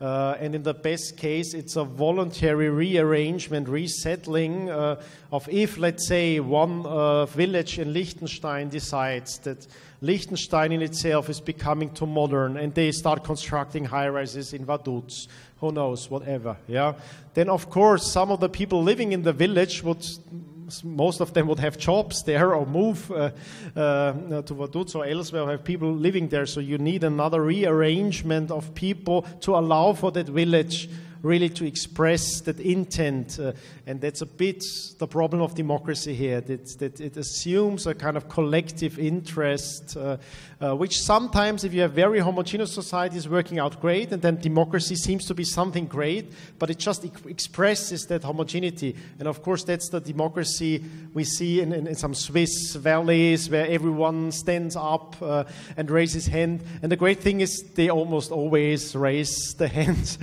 Uh, 0.00 0.34
and 0.40 0.54
in 0.54 0.62
the 0.62 0.72
best 0.72 1.18
case, 1.18 1.52
it's 1.52 1.76
a 1.76 1.84
voluntary 1.84 2.70
rearrangement, 2.70 3.68
resettling 3.68 4.70
uh, 4.70 4.98
of 5.30 5.46
if, 5.50 5.76
let's 5.76 6.08
say, 6.08 6.40
one 6.40 6.86
uh, 6.86 7.26
village 7.26 7.78
in 7.78 7.92
Liechtenstein 7.92 8.70
decides 8.70 9.38
that 9.40 9.66
Liechtenstein 10.00 10.72
in 10.72 10.80
itself 10.80 11.28
is 11.28 11.38
becoming 11.38 11.90
too 11.92 12.06
modern 12.06 12.56
and 12.56 12.74
they 12.74 12.90
start 12.92 13.22
constructing 13.24 13.84
high 13.84 14.08
rises 14.08 14.54
in 14.54 14.64
Vaduz, 14.64 15.28
who 15.58 15.70
knows, 15.70 16.10
whatever. 16.10 16.56
Yeah? 16.66 16.94
Then, 17.34 17.50
of 17.50 17.68
course, 17.68 18.10
some 18.10 18.30
of 18.30 18.40
the 18.40 18.48
people 18.48 18.82
living 18.82 19.12
in 19.12 19.22
the 19.22 19.34
village 19.34 19.82
would 19.82 20.02
most 20.84 21.20
of 21.20 21.32
them 21.32 21.46
would 21.48 21.60
have 21.60 21.78
jobs 21.78 22.22
there 22.22 22.54
or 22.54 22.66
move 22.66 23.10
uh, 23.10 23.30
uh, 23.76 24.42
to 24.42 24.54
Vaduz 24.54 24.94
or 24.94 25.04
elsewhere, 25.04 25.42
or 25.42 25.50
have 25.50 25.64
people 25.64 25.92
living 25.92 26.28
there. 26.28 26.46
So 26.46 26.60
you 26.60 26.78
need 26.78 27.04
another 27.04 27.42
rearrangement 27.42 28.50
of 28.50 28.74
people 28.74 29.22
to 29.40 29.56
allow 29.56 29.92
for 29.92 30.10
that 30.12 30.26
village 30.26 30.88
really 31.22 31.48
to 31.50 31.66
express 31.66 32.40
that 32.42 32.58
intent. 32.60 33.38
Uh, 33.38 33.52
and 33.86 34.00
that's 34.00 34.22
a 34.22 34.26
bit 34.26 34.64
the 34.98 35.06
problem 35.06 35.42
of 35.42 35.54
democracy 35.54 36.14
here, 36.14 36.40
that, 36.40 36.78
that 36.78 37.00
it 37.00 37.16
assumes 37.16 37.86
a 37.86 37.94
kind 37.94 38.16
of 38.16 38.28
collective 38.28 38.98
interest, 38.98 39.96
uh, 39.96 40.16
uh, 40.60 40.74
which 40.74 41.00
sometimes, 41.00 41.64
if 41.64 41.74
you 41.74 41.80
have 41.82 41.92
very 41.92 42.20
homogeneous 42.20 42.72
societies, 42.72 43.28
working 43.28 43.58
out 43.58 43.80
great, 43.80 44.12
and 44.12 44.22
then 44.22 44.36
democracy 44.36 44.94
seems 44.94 45.26
to 45.26 45.34
be 45.34 45.44
something 45.44 45.86
great, 45.86 46.32
but 46.58 46.70
it 46.70 46.78
just 46.78 47.04
e- 47.04 47.12
expresses 47.26 48.06
that 48.06 48.22
homogeneity. 48.22 48.94
And 49.18 49.26
of 49.26 49.42
course, 49.42 49.64
that's 49.64 49.88
the 49.88 50.00
democracy 50.00 50.84
we 51.14 51.24
see 51.24 51.60
in, 51.60 51.72
in, 51.72 51.86
in 51.86 51.94
some 51.94 52.14
Swiss 52.14 52.74
valleys 52.76 53.50
where 53.50 53.66
everyone 53.66 54.32
stands 54.32 54.76
up 54.76 55.16
uh, 55.20 55.44
and 55.76 55.90
raises 55.90 56.26
hand. 56.26 56.62
And 56.82 56.92
the 56.92 56.96
great 56.96 57.20
thing 57.20 57.40
is, 57.40 57.62
they 57.74 57.88
almost 57.88 58.30
always 58.30 58.94
raise 58.94 59.54
the 59.54 59.68
hand 59.80 60.18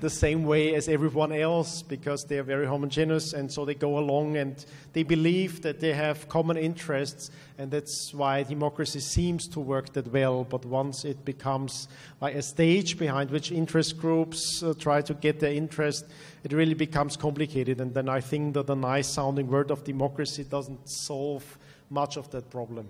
the 0.00 0.10
same 0.10 0.44
way 0.44 0.74
as 0.74 0.88
everyone 0.88 1.32
else 1.32 1.82
because 1.82 2.24
they 2.24 2.38
are 2.38 2.42
very 2.42 2.66
homogeneous 2.66 3.32
and 3.32 3.50
so 3.50 3.64
they 3.64 3.74
go 3.74 3.98
along 3.98 4.36
and 4.36 4.64
they 4.92 5.02
believe 5.02 5.62
that 5.62 5.80
they 5.80 5.92
have 5.92 6.28
common 6.28 6.56
interests 6.56 7.30
and 7.58 7.70
that's 7.70 8.12
why 8.14 8.42
democracy 8.42 9.00
seems 9.00 9.46
to 9.48 9.60
work 9.60 9.92
that 9.92 10.10
well. 10.12 10.44
But 10.44 10.64
once 10.64 11.04
it 11.04 11.24
becomes 11.24 11.88
like 12.20 12.34
a 12.34 12.42
stage 12.42 12.98
behind 12.98 13.30
which 13.30 13.52
interest 13.52 13.98
groups 13.98 14.62
uh, 14.62 14.74
try 14.78 15.02
to 15.02 15.14
get 15.14 15.40
their 15.40 15.52
interest 15.52 16.06
it 16.42 16.52
really 16.52 16.74
becomes 16.74 17.16
complicated. 17.16 17.80
And 17.80 17.92
then 17.92 18.08
i 18.08 18.20
think 18.20 18.54
that 18.54 18.66
the 18.66 18.76
nice 18.76 19.08
sounding 19.08 19.48
word 19.48 19.70
of 19.70 19.84
democracy 19.84 20.44
doesn't 20.44 20.88
solve 20.88 21.58
much 21.90 22.16
of 22.16 22.30
that 22.30 22.50
problem. 22.50 22.86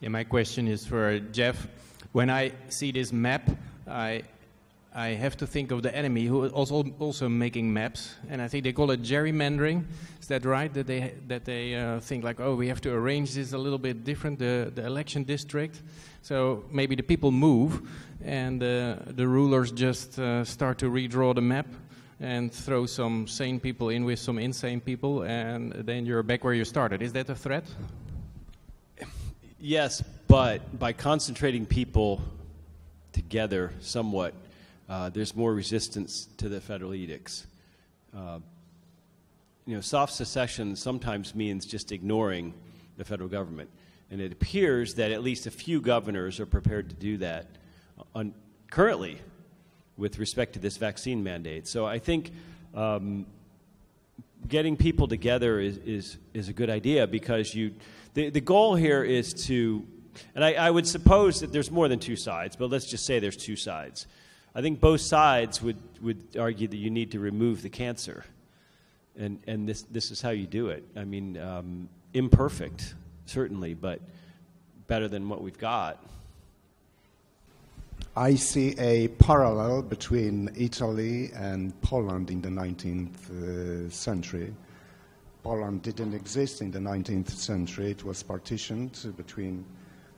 Yeah 0.00 0.08
my 0.08 0.24
question 0.24 0.68
is 0.68 0.86
for 0.86 1.20
jeff. 1.32 1.66
When 2.12 2.30
I 2.30 2.52
see 2.68 2.92
this 2.92 3.12
map, 3.12 3.50
I 3.86 4.22
I 4.96 5.08
have 5.08 5.36
to 5.36 5.46
think 5.46 5.72
of 5.72 5.82
the 5.82 5.94
enemy 5.94 6.24
who 6.24 6.44
is 6.44 6.52
also 6.52 6.82
also 6.98 7.28
making 7.28 7.70
maps, 7.70 8.14
and 8.30 8.40
I 8.40 8.48
think 8.48 8.64
they 8.64 8.72
call 8.72 8.90
it 8.92 9.02
gerrymandering. 9.02 9.84
Is 10.22 10.28
that 10.28 10.46
right? 10.46 10.72
That 10.72 10.86
they 10.86 11.12
that 11.28 11.44
they 11.44 11.74
uh, 11.74 12.00
think 12.00 12.24
like, 12.24 12.40
oh, 12.40 12.54
we 12.56 12.68
have 12.68 12.80
to 12.80 12.94
arrange 12.94 13.34
this 13.34 13.52
a 13.52 13.58
little 13.58 13.78
bit 13.78 14.04
different, 14.04 14.38
the 14.38 14.72
the 14.74 14.86
election 14.86 15.24
district. 15.24 15.82
So 16.22 16.64
maybe 16.70 16.96
the 16.96 17.02
people 17.02 17.30
move, 17.30 17.82
and 18.24 18.62
uh, 18.62 18.96
the 19.16 19.28
rulers 19.28 19.70
just 19.70 20.18
uh, 20.18 20.44
start 20.44 20.78
to 20.78 20.90
redraw 20.90 21.34
the 21.34 21.42
map 21.42 21.66
and 22.18 22.50
throw 22.50 22.86
some 22.86 23.26
sane 23.26 23.60
people 23.60 23.90
in 23.90 24.06
with 24.06 24.18
some 24.18 24.38
insane 24.38 24.80
people, 24.80 25.24
and 25.24 25.72
then 25.72 26.06
you're 26.06 26.22
back 26.22 26.42
where 26.42 26.54
you 26.54 26.64
started. 26.64 27.02
Is 27.02 27.12
that 27.12 27.28
a 27.28 27.34
threat? 27.34 27.64
Yes, 29.60 30.02
but 30.26 30.78
by 30.78 30.94
concentrating 30.94 31.66
people 31.66 32.22
together 33.12 33.72
somewhat, 33.80 34.32
uh, 34.88 35.08
there's 35.10 35.34
more 35.34 35.52
resistance 35.52 36.28
to 36.36 36.48
the 36.48 36.60
federal 36.60 36.94
edicts. 36.94 37.46
Uh, 38.16 38.38
you 39.66 39.74
know, 39.74 39.80
soft 39.80 40.12
secession 40.12 40.76
sometimes 40.76 41.34
means 41.34 41.66
just 41.66 41.90
ignoring 41.90 42.54
the 42.96 43.04
federal 43.04 43.28
government. 43.28 43.68
And 44.10 44.20
it 44.20 44.32
appears 44.32 44.94
that 44.94 45.10
at 45.10 45.22
least 45.22 45.46
a 45.46 45.50
few 45.50 45.80
governors 45.80 46.38
are 46.38 46.46
prepared 46.46 46.88
to 46.90 46.94
do 46.94 47.16
that 47.18 47.46
on, 48.14 48.32
currently 48.70 49.18
with 49.96 50.18
respect 50.18 50.52
to 50.52 50.58
this 50.60 50.76
vaccine 50.76 51.24
mandate. 51.24 51.66
So 51.66 51.84
I 51.84 51.98
think 51.98 52.30
um, 52.74 53.26
getting 54.46 54.76
people 54.76 55.08
together 55.08 55.58
is, 55.58 55.78
is, 55.78 56.16
is 56.34 56.48
a 56.48 56.52
good 56.52 56.70
idea 56.70 57.06
because 57.06 57.54
you, 57.54 57.74
the, 58.14 58.30
the 58.30 58.40
goal 58.40 58.76
here 58.76 59.02
is 59.02 59.34
to, 59.46 59.84
and 60.34 60.44
I, 60.44 60.52
I 60.54 60.70
would 60.70 60.86
suppose 60.86 61.40
that 61.40 61.52
there's 61.52 61.70
more 61.70 61.88
than 61.88 61.98
two 61.98 62.16
sides, 62.16 62.54
but 62.54 62.70
let's 62.70 62.86
just 62.86 63.04
say 63.04 63.18
there's 63.18 63.36
two 63.36 63.56
sides. 63.56 64.06
I 64.56 64.62
think 64.62 64.80
both 64.80 65.02
sides 65.02 65.60
would, 65.60 65.76
would 66.00 66.34
argue 66.38 66.66
that 66.66 66.78
you 66.78 66.88
need 66.88 67.10
to 67.10 67.20
remove 67.20 67.60
the 67.60 67.68
cancer. 67.68 68.24
And, 69.14 69.38
and 69.46 69.68
this, 69.68 69.82
this 69.82 70.10
is 70.10 70.22
how 70.22 70.30
you 70.30 70.46
do 70.46 70.68
it. 70.68 70.82
I 70.96 71.04
mean, 71.04 71.36
um, 71.36 71.90
imperfect, 72.14 72.94
certainly, 73.26 73.74
but 73.74 74.00
better 74.86 75.08
than 75.08 75.28
what 75.28 75.42
we've 75.42 75.58
got. 75.58 76.02
I 78.16 78.34
see 78.34 78.74
a 78.78 79.08
parallel 79.08 79.82
between 79.82 80.48
Italy 80.56 81.32
and 81.34 81.78
Poland 81.82 82.30
in 82.30 82.40
the 82.40 82.48
19th 82.48 83.88
uh, 83.88 83.90
century. 83.90 84.54
Poland 85.42 85.82
didn't 85.82 86.14
exist 86.14 86.62
in 86.62 86.70
the 86.70 86.78
19th 86.78 87.28
century. 87.32 87.90
It 87.90 88.04
was 88.04 88.22
partitioned 88.22 89.12
between 89.18 89.66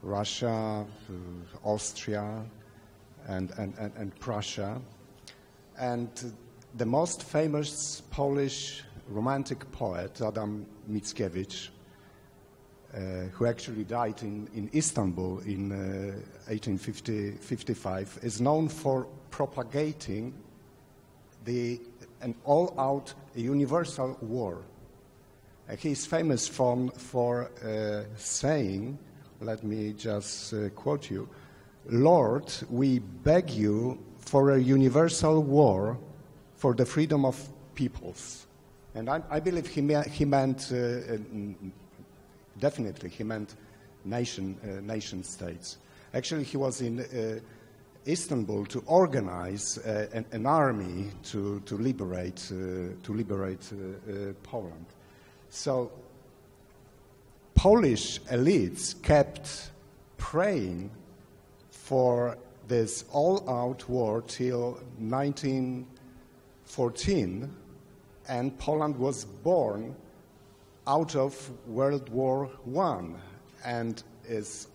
Russia, 0.01 0.87
uh, 1.11 1.69
Austria, 1.69 2.45
and, 3.29 3.53
and, 3.59 3.75
and, 3.79 3.93
and 3.97 4.19
Prussia. 4.19 4.81
And 5.79 6.11
the 6.77 6.87
most 6.87 7.23
famous 7.23 8.03
Polish 8.11 8.83
romantic 9.09 9.71
poet, 9.71 10.21
Adam 10.21 10.67
Mickiewicz, 10.91 11.69
uh, 12.95 12.99
who 13.33 13.47
actually 13.47 13.85
died 13.85 14.23
in, 14.23 14.49
in 14.55 14.71
Istanbul 14.75 15.41
in 15.41 15.71
uh, 15.71 16.47
1855, 16.51 18.19
is 18.23 18.41
known 18.41 18.69
for 18.69 19.07
propagating 19.31 20.35
the, 21.45 21.81
an 22.23 22.35
all 22.45 22.75
out 22.79 23.13
universal 23.35 24.17
war. 24.21 24.63
Uh, 25.69 25.77
he 25.77 25.93
is 25.93 26.07
famous 26.07 26.49
from, 26.49 26.89
for 26.91 27.51
uh, 27.63 28.05
saying, 28.17 28.99
let 29.41 29.63
me 29.63 29.93
just 29.93 30.55
uh, 30.55 30.71
quote 30.71 31.11
you, 31.11 31.29
Lord, 31.89 32.53
we 32.71 32.99
beg 32.99 33.51
you 33.51 33.99
for 34.19 34.51
a 34.51 34.59
universal 34.59 35.43
war 35.43 35.99
for 36.57 36.75
the 36.75 36.85
freedom 36.85 37.25
of 37.25 37.49
peoples. 37.75 38.47
And 38.95 39.09
I, 39.09 39.23
I 39.31 39.41
believe 39.41 39.69
he, 39.69 39.81
me- 39.81 40.09
he 40.11 40.25
meant, 40.25 40.71
uh, 40.73 40.77
uh, 40.77 41.19
definitely, 42.59 43.09
he 43.09 43.25
meant 43.25 43.55
nation, 44.05 44.57
uh, 44.63 44.81
nation 44.81 45.23
states. 45.23 45.79
Actually, 46.13 46.45
he 46.45 46.57
was 46.57 46.81
in 46.83 47.01
uh, 47.01 47.41
Istanbul 48.07 48.67
to 48.67 48.83
organize 48.87 49.79
uh, 49.79 50.09
an, 50.13 50.27
an, 50.33 50.47
army 50.47 51.11
to, 51.25 51.61
to 51.61 51.77
liberate, 51.77 52.51
uh, 52.51 52.95
to 53.03 53.13
liberate 53.13 53.73
Poland. 54.43 54.87
So, 55.51 55.91
Polish 57.55 58.21
elites 58.31 59.01
kept 59.03 59.71
praying 60.17 60.91
for 61.89 62.37
this 62.67 63.05
all 63.13 63.49
out 63.49 63.89
war 63.89 64.21
till 64.21 64.73
1914, 64.99 67.57
and 68.29 68.59
Poland 68.59 68.99
was 68.99 69.25
born 69.25 69.97
out 70.87 71.17
of 71.17 71.51
World 71.67 72.11
War 72.11 72.51
I. 72.79 73.05
And 73.65 74.03
is, 74.29 74.69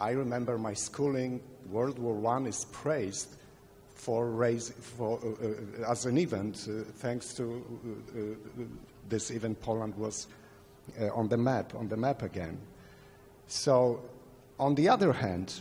I 0.00 0.10
remember 0.10 0.58
my 0.58 0.74
schooling, 0.74 1.40
World 1.70 2.00
War 2.00 2.26
I 2.26 2.40
is 2.48 2.64
praised 2.72 3.36
for, 3.94 4.28
raise, 4.30 4.70
for 4.70 5.20
uh, 5.22 5.28
uh, 5.28 5.54
as 5.92 6.06
an 6.06 6.18
event, 6.18 6.66
uh, 6.68 6.82
thanks 6.94 7.32
to 7.34 7.44
uh, 7.44 7.46
uh, 8.18 8.24
this 9.08 9.30
event, 9.30 9.60
Poland 9.60 9.94
was 9.96 10.26
uh, 11.00 11.14
on 11.14 11.28
the 11.28 11.36
map, 11.36 11.76
on 11.76 11.86
the 11.86 11.96
map 11.96 12.22
again. 12.22 12.58
So 13.46 14.00
on 14.58 14.74
the 14.74 14.88
other 14.88 15.12
hand, 15.12 15.60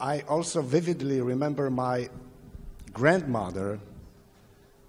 I 0.00 0.20
also 0.22 0.62
vividly 0.62 1.20
remember 1.20 1.70
my 1.70 2.08
grandmother, 2.92 3.78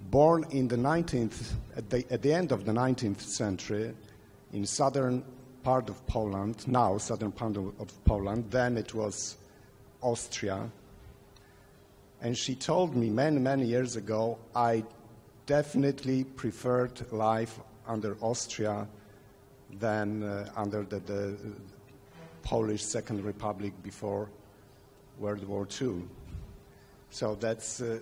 born 0.09 0.45
in 0.51 0.67
the 0.67 0.77
19th, 0.77 1.53
at 1.75 1.89
the, 1.89 2.05
at 2.11 2.21
the 2.21 2.33
end 2.33 2.51
of 2.51 2.65
the 2.65 2.71
19th 2.71 3.21
century, 3.21 3.93
in 4.53 4.65
southern 4.65 5.23
part 5.63 5.89
of 5.89 6.05
Poland, 6.07 6.67
now 6.67 6.97
southern 6.97 7.31
part 7.31 7.57
of, 7.57 7.79
of 7.79 8.03
Poland, 8.05 8.45
then 8.49 8.77
it 8.77 8.93
was 8.93 9.37
Austria. 10.01 10.69
And 12.21 12.37
she 12.37 12.55
told 12.55 12.95
me 12.95 13.09
many, 13.09 13.39
many 13.39 13.65
years 13.65 13.95
ago, 13.95 14.37
I 14.55 14.83
definitely 15.45 16.23
preferred 16.23 17.11
life 17.11 17.59
under 17.87 18.15
Austria 18.21 18.87
than 19.79 20.23
uh, 20.23 20.49
under 20.55 20.83
the, 20.83 20.99
the, 20.99 21.37
Polish 22.43 22.83
Second 22.83 23.23
Republic 23.23 23.71
before 23.83 24.27
World 25.19 25.43
War 25.47 25.67
II. 25.79 26.01
So 27.11 27.35
that's 27.35 27.81
uh, 27.81 27.99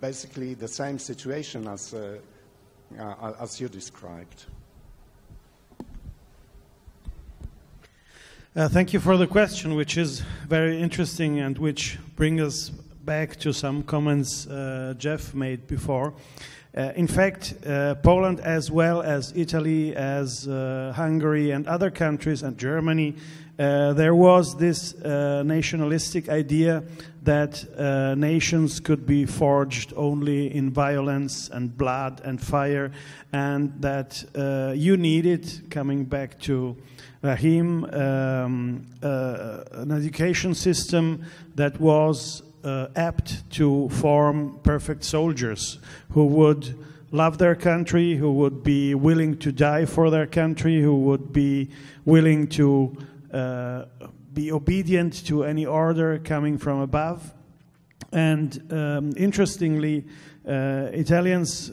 basically 0.00 0.54
the 0.54 0.68
same 0.68 0.98
situation 0.98 1.66
as, 1.66 1.92
uh, 1.92 2.18
uh 2.96 3.32
as 3.40 3.60
you 3.60 3.68
described. 3.68 4.44
Uh, 8.56 8.68
thank 8.68 8.92
you 8.92 9.00
for 9.00 9.16
the 9.16 9.26
question, 9.26 9.74
which 9.74 9.96
is 9.96 10.20
very 10.46 10.80
interesting 10.80 11.40
and 11.40 11.58
which 11.58 11.98
brings 12.14 12.40
us 12.40 12.70
back 13.04 13.36
to 13.36 13.52
some 13.52 13.82
comments 13.82 14.46
uh, 14.46 14.94
Jeff 14.96 15.34
made 15.34 15.66
before. 15.66 16.14
Uh, 16.76 16.92
in 16.96 17.06
fact, 17.06 17.54
uh, 17.66 17.94
Poland, 17.96 18.40
as 18.40 18.68
well 18.68 19.00
as 19.00 19.32
Italy, 19.36 19.94
as 19.94 20.48
uh, 20.48 20.92
Hungary, 20.96 21.52
and 21.52 21.68
other 21.68 21.88
countries, 21.88 22.42
and 22.42 22.58
Germany, 22.58 23.14
uh, 23.56 23.92
there 23.92 24.16
was 24.16 24.56
this 24.56 24.92
uh, 24.94 25.44
nationalistic 25.44 26.28
idea 26.28 26.82
that 27.22 27.64
uh, 27.78 28.16
nations 28.16 28.80
could 28.80 29.06
be 29.06 29.24
forged 29.24 29.92
only 29.96 30.52
in 30.52 30.72
violence 30.72 31.48
and 31.48 31.78
blood 31.78 32.20
and 32.24 32.40
fire, 32.42 32.90
and 33.32 33.72
that 33.80 34.24
you 34.76 34.96
needed, 34.96 35.70
coming 35.70 36.04
back 36.04 36.40
to 36.40 36.76
Rahim, 37.22 37.84
um, 37.84 38.84
an 39.00 39.92
education 39.92 40.54
system 40.54 41.24
that 41.54 41.80
was 41.80 42.42
uh, 42.64 42.88
apt 42.96 43.48
to 43.50 43.88
form 43.90 44.58
perfect 44.62 45.04
soldiers 45.04 45.78
who 46.10 46.26
would 46.26 46.76
love 47.12 47.38
their 47.38 47.54
country, 47.54 48.16
who 48.16 48.32
would 48.32 48.64
be 48.64 48.94
willing 48.94 49.38
to 49.38 49.52
die 49.52 49.84
for 49.84 50.10
their 50.10 50.26
country, 50.26 50.80
who 50.80 50.96
would 51.02 51.32
be 51.32 51.70
willing 52.04 52.48
to 52.48 52.96
uh, 53.32 53.84
be 54.32 54.50
obedient 54.50 55.24
to 55.26 55.44
any 55.44 55.64
order 55.64 56.18
coming 56.18 56.58
from 56.58 56.80
above. 56.80 57.32
And 58.12 58.72
um, 58.72 59.12
interestingly, 59.16 60.06
uh, 60.46 60.88
Italians 60.92 61.72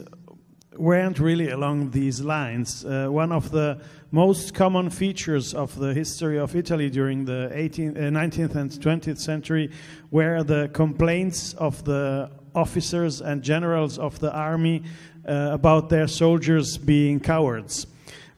weren't 0.77 1.19
really 1.19 1.49
along 1.49 1.91
these 1.91 2.21
lines. 2.21 2.85
Uh, 2.85 3.07
one 3.07 3.31
of 3.31 3.51
the 3.51 3.81
most 4.11 4.53
common 4.53 4.89
features 4.89 5.53
of 5.53 5.77
the 5.79 5.93
history 5.93 6.37
of 6.37 6.55
Italy 6.55 6.89
during 6.89 7.25
the 7.25 7.49
18th, 7.53 7.97
uh, 7.97 8.01
19th 8.09 8.55
and 8.55 8.71
20th 8.71 9.19
century 9.19 9.71
were 10.11 10.43
the 10.43 10.69
complaints 10.73 11.53
of 11.53 11.83
the 11.85 12.29
officers 12.53 13.21
and 13.21 13.41
generals 13.41 13.97
of 13.97 14.19
the 14.19 14.31
army 14.33 14.83
uh, 15.27 15.49
about 15.51 15.89
their 15.89 16.07
soldiers 16.07 16.77
being 16.77 17.19
cowards. 17.19 17.87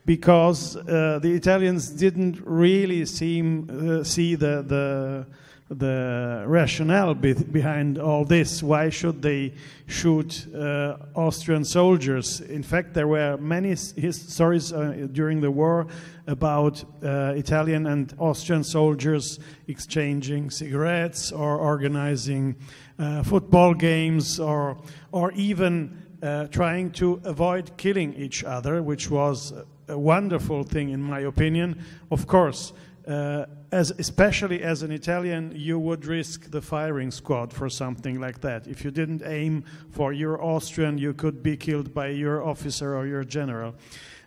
because 0.06 0.76
uh, 0.76 1.18
the 1.22 1.32
Italians 1.32 1.88
didn't 1.88 2.40
really 2.44 3.06
seem 3.06 3.68
uh, 3.70 4.04
see 4.04 4.34
the 4.34 4.62
the 4.62 5.26
the 5.70 6.44
rationale 6.46 7.14
be 7.14 7.32
behind 7.32 7.98
all 7.98 8.24
this. 8.24 8.62
Why 8.62 8.90
should 8.90 9.22
they 9.22 9.54
shoot 9.86 10.46
uh, 10.54 10.96
Austrian 11.14 11.64
soldiers? 11.64 12.40
In 12.40 12.62
fact, 12.62 12.92
there 12.92 13.08
were 13.08 13.38
many 13.38 13.74
stories 13.74 14.72
uh, 14.72 15.08
during 15.12 15.40
the 15.40 15.50
war 15.50 15.86
about 16.26 16.84
uh, 17.02 17.32
Italian 17.36 17.86
and 17.86 18.14
Austrian 18.18 18.62
soldiers 18.62 19.38
exchanging 19.66 20.50
cigarettes 20.50 21.32
or 21.32 21.56
organizing 21.58 22.56
uh, 22.98 23.22
football 23.22 23.74
games 23.74 24.38
or 24.38 24.78
or 25.12 25.32
even 25.32 25.96
uh, 26.22 26.46
trying 26.48 26.90
to 26.90 27.20
avoid 27.24 27.76
killing 27.76 28.14
each 28.14 28.44
other, 28.44 28.82
which 28.82 29.10
was 29.10 29.52
a 29.88 29.98
wonderful 29.98 30.62
thing 30.62 30.90
in 30.90 31.02
my 31.02 31.20
opinion. 31.20 31.82
Of 32.10 32.26
course, 32.26 32.72
uh, 33.06 33.44
as 33.70 33.90
especially 33.98 34.62
as 34.62 34.82
an 34.82 34.90
Italian, 34.90 35.52
you 35.54 35.78
would 35.78 36.06
risk 36.06 36.50
the 36.50 36.62
firing 36.62 37.10
squad 37.10 37.52
for 37.52 37.68
something 37.68 38.20
like 38.20 38.40
that. 38.40 38.66
If 38.66 38.84
you 38.84 38.90
didn't 38.90 39.22
aim 39.24 39.64
for 39.90 40.12
your 40.12 40.42
Austrian, 40.42 40.96
you 40.96 41.12
could 41.12 41.42
be 41.42 41.56
killed 41.56 41.92
by 41.92 42.08
your 42.08 42.42
officer 42.42 42.96
or 42.96 43.06
your 43.06 43.24
general. 43.24 43.74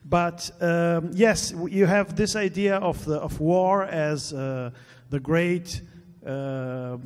But 0.06 0.52
um, 0.62 1.12
yes, 1.14 1.54
you 1.70 1.86
have 1.86 2.16
this 2.16 2.36
idea 2.36 2.76
of 2.78 3.04
the 3.06 3.20
of 3.20 3.40
war 3.40 3.84
as 3.84 4.32
uh, 4.32 4.72
the 5.10 5.20
great 5.20 5.82
uh, 6.26 6.98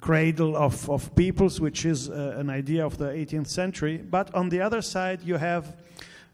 cradle 0.00 0.56
of, 0.56 0.88
of 0.88 1.14
peoples, 1.14 1.60
which 1.60 1.84
is 1.84 2.08
uh, 2.08 2.36
an 2.38 2.50
idea 2.50 2.84
of 2.84 2.96
the 2.98 3.06
18th 3.06 3.48
century. 3.48 3.98
But 3.98 4.34
on 4.34 4.48
the 4.48 4.60
other 4.60 4.82
side, 4.82 5.22
you 5.22 5.36
have 5.36 5.76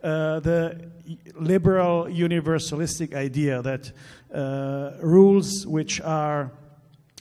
uh, 0.02 0.38
the 0.40 0.90
liberal 1.34 2.04
universalistic 2.06 3.14
idea 3.14 3.60
that 3.62 3.90
uh, 4.32 4.92
rules 5.00 5.66
which 5.66 6.00
are 6.00 6.52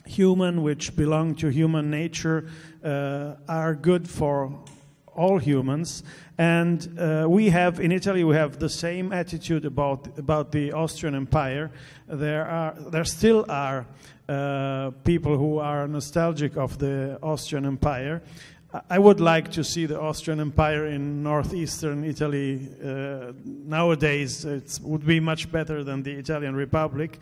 human, 0.06 0.62
which 0.62 0.96
belong 0.96 1.34
to 1.36 1.48
human 1.48 1.90
nature, 1.90 2.48
uh, 2.84 3.34
are 3.48 3.74
good 3.74 4.08
for 4.08 4.64
all 5.14 5.38
humans. 5.38 6.02
And 6.38 6.98
uh, 6.98 7.26
we 7.28 7.50
have 7.50 7.80
in 7.80 7.90
Italy 7.90 8.22
we 8.22 8.36
have 8.36 8.58
the 8.58 8.68
same 8.68 9.12
attitude 9.12 9.64
about 9.64 10.18
about 10.18 10.52
the 10.52 10.72
Austrian 10.72 11.14
Empire. 11.14 11.70
There 12.06 12.46
are 12.46 12.74
there 12.90 13.04
still 13.04 13.44
are 13.48 13.86
uh, 14.28 14.90
people 15.04 15.36
who 15.36 15.58
are 15.58 15.88
nostalgic 15.88 16.56
of 16.56 16.78
the 16.78 17.18
Austrian 17.22 17.66
Empire. 17.66 18.22
I 18.90 18.98
would 18.98 19.18
like 19.18 19.50
to 19.52 19.64
see 19.64 19.86
the 19.86 19.98
Austrian 19.98 20.40
Empire 20.40 20.88
in 20.88 21.22
northeastern 21.22 22.04
Italy 22.04 22.68
uh, 22.84 23.32
nowadays. 23.42 24.44
It 24.44 24.78
would 24.82 25.06
be 25.06 25.20
much 25.20 25.50
better 25.50 25.82
than 25.82 26.02
the 26.02 26.12
Italian 26.12 26.54
Republic. 26.54 27.18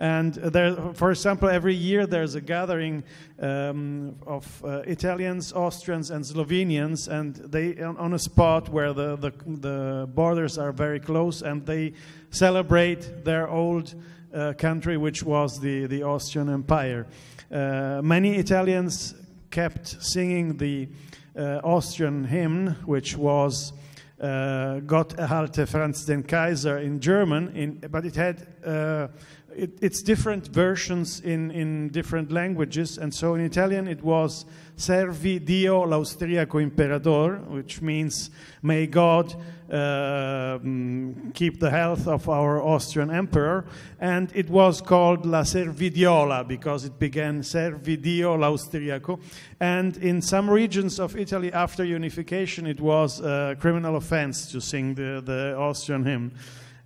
And 0.00 0.34
there, 0.34 0.74
for 0.94 1.12
example, 1.12 1.48
every 1.48 1.76
year 1.76 2.04
there's 2.04 2.34
a 2.34 2.40
gathering 2.40 3.04
um, 3.38 4.16
of 4.26 4.64
uh, 4.64 4.82
Italians, 4.86 5.52
Austrians, 5.52 6.10
and 6.10 6.24
Slovenians, 6.24 7.06
and 7.06 7.36
they 7.36 7.80
on 7.80 8.14
a 8.14 8.18
spot 8.18 8.68
where 8.68 8.92
the, 8.92 9.14
the, 9.16 9.32
the 9.46 10.08
borders 10.12 10.58
are 10.58 10.72
very 10.72 10.98
close, 10.98 11.42
and 11.42 11.64
they 11.64 11.92
celebrate 12.30 13.24
their 13.24 13.48
old 13.48 13.94
uh, 14.34 14.52
country, 14.58 14.96
which 14.96 15.22
was 15.22 15.60
the, 15.60 15.86
the 15.86 16.02
Austrian 16.02 16.48
Empire. 16.48 17.06
Uh, 17.52 18.00
many 18.02 18.34
Italians 18.34 19.14
kept 19.50 20.02
singing 20.02 20.56
the 20.56 20.88
uh, 21.36 21.60
Austrian 21.64 22.24
hymn, 22.24 22.76
which 22.84 23.16
was 23.16 23.72
uh, 24.20 24.80
Gott 24.80 25.16
erhalte 25.16 25.66
Franz 25.66 26.04
den 26.04 26.22
Kaiser 26.22 26.78
in 26.78 27.00
German, 27.00 27.48
in, 27.54 27.78
but 27.90 28.04
it 28.04 28.16
had 28.16 28.46
uh, 28.64 29.08
it, 29.54 29.78
it's 29.80 30.02
different 30.02 30.48
versions 30.48 31.20
in, 31.20 31.50
in 31.50 31.88
different 31.88 32.30
languages. 32.30 32.98
And 32.98 33.12
so 33.12 33.34
in 33.34 33.40
Italian 33.40 33.88
it 33.88 34.02
was 34.02 34.46
Servi 34.76 35.38
Dio 35.38 35.82
l'Austriaco 35.82 36.62
Imperador, 36.62 37.36
which 37.48 37.82
means 37.82 38.30
may 38.62 38.86
God 38.86 39.34
keep 39.68 41.60
the 41.60 41.70
health 41.70 42.08
of 42.08 42.28
our 42.28 42.62
Austrian 42.62 43.10
emperor. 43.10 43.66
And 44.00 44.30
it 44.34 44.48
was 44.48 44.80
called 44.80 45.26
La 45.26 45.42
Servidiola 45.42 46.46
because 46.46 46.84
it 46.84 46.98
began 46.98 47.42
Servidio 47.42 48.38
l'Austriaco. 48.38 49.20
And 49.60 49.96
in 49.98 50.22
some 50.22 50.48
regions 50.48 50.98
of 50.98 51.16
Italy 51.16 51.52
after 51.52 51.84
unification, 51.84 52.66
it 52.66 52.80
was 52.80 53.20
a 53.20 53.56
criminal 53.60 53.96
offense 53.96 54.50
to 54.52 54.60
sing 54.60 54.94
the, 54.94 55.22
the 55.24 55.56
Austrian 55.56 56.04
hymn. 56.04 56.32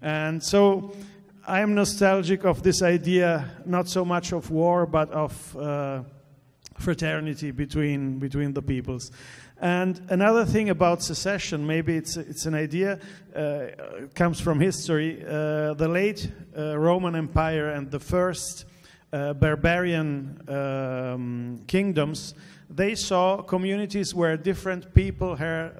And 0.00 0.42
so 0.42 0.94
I 1.46 1.60
am 1.60 1.74
nostalgic 1.74 2.44
of 2.44 2.62
this 2.62 2.82
idea, 2.82 3.48
not 3.64 3.88
so 3.88 4.04
much 4.04 4.32
of 4.32 4.50
war, 4.50 4.86
but 4.86 5.10
of 5.10 5.56
uh, 5.56 6.02
fraternity 6.78 7.50
between, 7.50 8.18
between 8.18 8.52
the 8.52 8.62
peoples. 8.62 9.10
And 9.62 10.00
another 10.08 10.44
thing 10.44 10.70
about 10.70 11.04
secession, 11.04 11.64
maybe 11.64 11.96
it's, 11.96 12.16
it's 12.16 12.46
an 12.46 12.54
idea, 12.54 12.98
uh, 13.34 13.66
comes 14.12 14.40
from 14.40 14.58
history. 14.58 15.24
Uh, 15.24 15.74
the 15.74 15.86
late 15.86 16.32
uh, 16.58 16.76
Roman 16.76 17.14
Empire 17.14 17.70
and 17.70 17.88
the 17.88 18.00
first 18.00 18.64
uh, 19.12 19.34
barbarian 19.34 20.42
um, 20.48 21.60
kingdoms, 21.68 22.34
they 22.68 22.96
saw 22.96 23.40
communities 23.40 24.12
where 24.12 24.36
different 24.36 24.92
people 24.94 25.36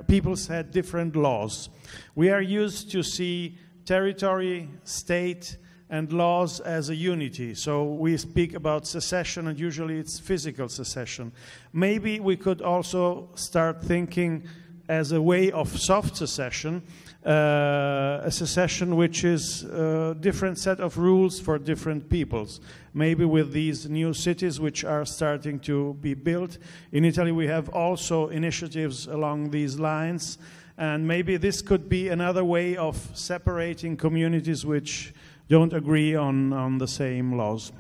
peoples 0.07 0.47
had 0.47 0.71
different 0.71 1.17
laws. 1.17 1.69
We 2.15 2.31
are 2.31 2.43
used 2.43 2.93
to 2.93 3.03
see 3.03 3.59
territory, 3.85 4.69
state, 4.85 5.57
and 5.93 6.11
laws 6.11 6.59
as 6.61 6.89
a 6.89 6.97
unity. 6.97 7.55
So 7.55 7.85
we 7.85 8.17
speak 8.17 8.55
about 8.55 8.87
secession, 8.87 9.47
and 9.47 9.61
usually 9.61 9.99
it's 9.99 10.19
physical 10.19 10.71
secession. 10.71 11.33
Maybe 11.75 12.19
we 12.19 12.35
could 12.35 12.63
also 12.63 13.29
start 13.35 13.85
thinking 13.85 14.49
as 14.89 15.13
a 15.13 15.21
way 15.21 15.53
of 15.53 15.69
soft 15.79 16.17
secession, 16.17 16.83
uh, 17.27 18.21
a 18.25 18.31
secession 18.31 18.97
which 18.97 19.23
is 19.23 19.65
a 19.65 20.17
different 20.19 20.59
set 20.59 20.81
of 20.81 20.97
rules 20.97 21.39
for 21.39 21.59
different 21.59 22.09
peoples. 22.09 22.61
Maybe 22.95 23.27
with 23.27 23.53
these 23.53 23.87
new 23.87 24.15
cities 24.15 24.59
which 24.59 24.85
are 24.85 25.05
starting 25.05 25.61
to 25.61 25.93
be 26.01 26.15
built. 26.15 26.57
In 26.93 27.05
Italy, 27.05 27.33
we 27.33 27.49
have 27.49 27.69
also 27.69 28.29
initiatives 28.29 29.09
along 29.09 29.51
these 29.51 29.79
lines. 29.79 30.39
And 30.79 31.07
maybe 31.07 31.37
this 31.37 31.61
could 31.61 31.91
be 31.91 32.09
another 32.09 32.45
way 32.45 32.77
of 32.77 32.97
separating 33.13 33.99
communities 33.99 34.65
which 34.65 35.13
don't 35.49 35.73
agree 35.73 36.15
on, 36.15 36.53
on 36.53 36.79
the 36.79 36.89
same 36.89 37.37
laws. 37.37 37.73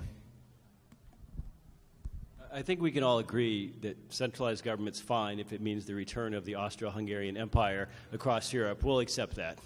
I 2.52 2.60
think 2.60 2.82
we 2.82 2.90
can 2.90 3.02
all 3.02 3.18
agree 3.18 3.72
that 3.80 3.96
centralized 4.12 4.62
government's 4.62 5.00
fine 5.00 5.38
if 5.38 5.54
it 5.54 5.62
means 5.62 5.86
the 5.86 5.94
return 5.94 6.34
of 6.34 6.44
the 6.44 6.56
Austro-Hungarian 6.56 7.38
Empire 7.38 7.88
across 8.12 8.52
Europe. 8.52 8.84
We'll 8.84 9.00
accept 9.00 9.36
that. 9.36 9.58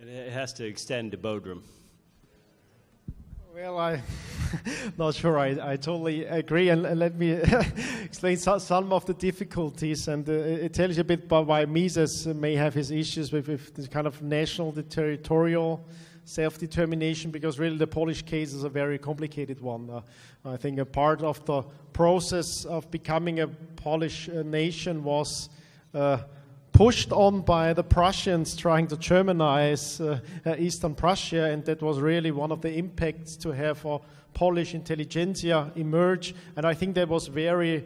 And 0.00 0.10
it 0.10 0.32
has 0.32 0.52
to 0.54 0.66
extend 0.66 1.12
to 1.12 1.18
Bodrum. 1.18 1.62
Well, 3.62 3.78
I'm 3.78 4.02
not 4.96 5.14
sure 5.14 5.38
I, 5.38 5.72
I 5.72 5.76
totally 5.76 6.24
agree. 6.24 6.70
And, 6.70 6.86
and 6.86 6.98
let 6.98 7.16
me 7.16 7.32
explain 8.02 8.38
some 8.38 8.90
of 8.90 9.04
the 9.04 9.12
difficulties. 9.12 10.08
And 10.08 10.26
uh, 10.26 10.32
it 10.32 10.72
tells 10.72 10.96
you 10.96 11.02
a 11.02 11.04
bit 11.04 11.24
about 11.24 11.46
why 11.46 11.66
Mises 11.66 12.26
may 12.26 12.54
have 12.54 12.72
his 12.72 12.90
issues 12.90 13.32
with, 13.32 13.48
with 13.48 13.74
this 13.74 13.86
kind 13.86 14.06
of 14.06 14.22
national, 14.22 14.72
the 14.72 14.82
territorial 14.82 15.84
self 16.24 16.56
determination, 16.56 17.30
because 17.30 17.58
really 17.58 17.76
the 17.76 17.86
Polish 17.86 18.22
case 18.22 18.54
is 18.54 18.64
a 18.64 18.70
very 18.70 18.96
complicated 18.96 19.60
one. 19.60 19.90
Uh, 19.90 20.00
I 20.42 20.56
think 20.56 20.78
a 20.78 20.86
part 20.86 21.20
of 21.20 21.44
the 21.44 21.62
process 21.92 22.64
of 22.64 22.90
becoming 22.90 23.40
a 23.40 23.48
Polish 23.48 24.30
uh, 24.30 24.42
nation 24.42 25.04
was. 25.04 25.50
Uh, 25.92 26.20
pushed 26.72 27.12
on 27.12 27.42
by 27.42 27.72
the 27.72 27.82
Prussians 27.82 28.56
trying 28.56 28.86
to 28.88 28.96
Germanize 28.96 30.00
uh, 30.00 30.20
uh, 30.48 30.56
Eastern 30.58 30.94
Prussia, 30.94 31.44
and 31.44 31.64
that 31.64 31.82
was 31.82 31.98
really 31.98 32.30
one 32.30 32.52
of 32.52 32.60
the 32.60 32.72
impacts 32.72 33.36
to 33.36 33.50
have 33.50 33.84
a 33.84 33.98
Polish 34.34 34.74
intelligentsia 34.74 35.72
emerge. 35.76 36.34
And 36.56 36.64
I 36.64 36.74
think 36.74 36.94
that 36.94 37.08
was 37.08 37.26
very 37.26 37.84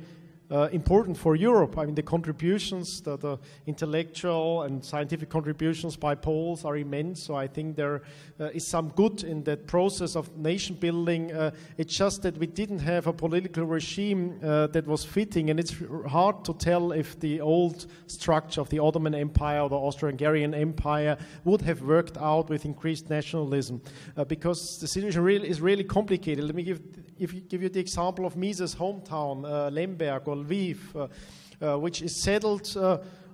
uh, 0.51 0.69
important 0.73 1.17
for 1.17 1.37
Europe. 1.37 1.79
I 1.79 1.87
mean, 1.87 1.95
the 1.95 2.03
contributions, 2.03 3.01
the, 3.01 3.17
the, 3.17 3.39
intellectual 3.67 4.63
and 4.63 4.85
scientific 4.85 5.29
contributions 5.29 5.97
by 5.97 6.15
Poles 6.15 6.65
are 6.65 6.77
immense. 6.77 7.23
So 7.23 7.35
I 7.35 7.47
think 7.47 7.77
there 7.77 8.03
uh, 8.39 8.47
is 8.47 8.67
some 8.67 8.91
good 8.91 9.25
in 9.25 9.43
that 9.45 9.67
process 9.67 10.17
of 10.17 10.37
nation 10.37 10.77
building. 10.77 11.33
Uh, 11.33 11.51
it's 11.79 11.97
just 11.97 12.23
that 12.23 12.37
we 12.37 12.47
didn't 12.47 12.81
have 12.81 13.07
a 13.07 13.13
political 13.13 13.65
regime 13.65 14.39
uh, 14.43 14.67
that 14.69 14.87
was 14.87 15.05
fitting, 15.05 15.51
and 15.51 15.59
it's 15.59 15.75
hard 16.09 16.45
to 16.45 16.55
tell 16.55 16.93
if 16.93 17.19
the 17.21 17.41
old 17.41 17.87
structure 18.07 18.61
of 18.61 18.69
the 18.69 18.79
Ottoman 18.79 19.15
Empire 19.15 19.61
or 19.61 19.69
the 19.69 19.77
Austro-Hungarian 19.77 20.55
Empire 20.55 21.17
would 21.45 21.63
have 21.63 21.83
worked 21.83 22.19
out 22.19 22.51
with 22.51 22.65
increased 22.65 23.09
nationalism, 23.09 23.81
uh, 24.17 24.25
because 24.25 24.79
the 24.79 24.87
situation 24.87 25.23
really 25.23 25.49
is 25.49 25.61
really 25.61 25.85
complicated. 25.85 26.45
Let 26.45 26.55
me 26.55 26.63
give 26.65 26.81
if 27.19 27.33
you 27.33 27.41
give 27.41 27.63
you 27.63 27.69
the 27.69 27.81
example 27.81 28.27
of 28.27 28.37
Mises' 28.37 28.75
hometown, 28.75 29.45
uh, 29.45 29.71
Lemberg 29.71 30.27
Lviv, 30.35 30.79
uh, 30.95 31.09
uh, 31.61 31.79
which 31.79 32.03
is 32.03 32.15
settled 32.15 32.77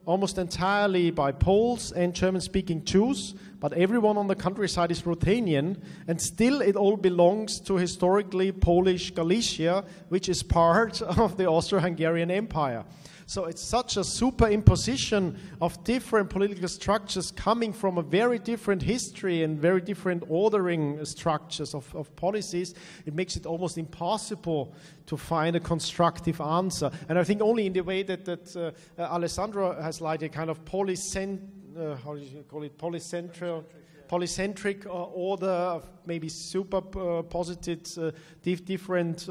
almost 0.07 0.39
entirely 0.39 1.11
by 1.11 1.31
Poles 1.31 1.93
and 1.93 2.15
German 2.15 2.41
speaking 2.41 2.85
Jews, 2.85 3.35
but 3.61 3.73
everyone 3.75 4.17
on 4.17 4.27
the 4.27 4.35
countryside 4.35 4.91
is 4.91 5.07
Ruthenian, 5.07 5.81
and 6.09 6.21
still 6.21 6.63
it 6.63 6.75
all 6.75 6.97
belongs 6.97 7.61
to 7.61 7.77
historically 7.77 8.51
Polish 8.51 9.11
Galicia, 9.13 9.85
which 10.09 10.29
is 10.29 10.43
part 10.43 11.03
of 11.19 11.37
the 11.37 11.47
Austro 11.47 11.81
Hungarian 11.81 12.31
Empire. 12.31 12.85
So 13.31 13.45
it's 13.45 13.63
such 13.63 13.97
a 13.97 14.01
superimposition 14.01 15.37
of 15.61 15.85
different 15.85 16.31
political 16.31 16.67
structures 16.67 17.31
coming 17.31 17.73
from 17.73 17.97
a 17.97 18.03
very 18.03 18.41
different 18.41 18.83
history 18.83 19.45
and 19.45 19.57
very 19.57 19.81
different 19.81 20.25
ordering 20.29 21.05
structures 21.05 21.73
of, 21.73 21.95
of 21.95 22.17
policies. 22.17 22.75
It 23.07 23.15
makes 23.15 23.37
it 23.37 23.47
almost 23.47 23.79
impossible 23.79 24.75
to 25.07 25.17
find 25.17 25.55
a 25.55 25.61
constructive 25.61 26.41
answer. 26.41 26.91
And 27.09 27.21
I 27.21 27.23
think 27.23 27.41
only 27.41 27.67
in 27.67 27.73
the 27.73 27.83
way 27.83 28.03
that, 28.03 28.25
that 28.25 28.57
uh, 28.57 28.73
uh, 29.01 29.05
Alessandro 29.05 29.81
has 29.81 30.01
like 30.01 30.23
a 30.23 30.29
kind 30.29 30.51
of 30.51 30.65
polycent, 30.65 31.39
uh, 31.79 31.95
how 32.05 32.17
do 32.17 32.23
you 32.23 32.43
call 32.49 32.65
it, 32.65 32.77
polycentric, 32.77 33.63
polycentric 34.09 34.87
uh, 34.87 34.91
order 34.91 35.47
of 35.47 35.89
maybe 36.05 36.29
super 36.29 36.79
uh, 36.99 37.23
posited 37.23 37.89
uh, 37.97 38.11
dif- 38.43 38.65
different 38.65 39.29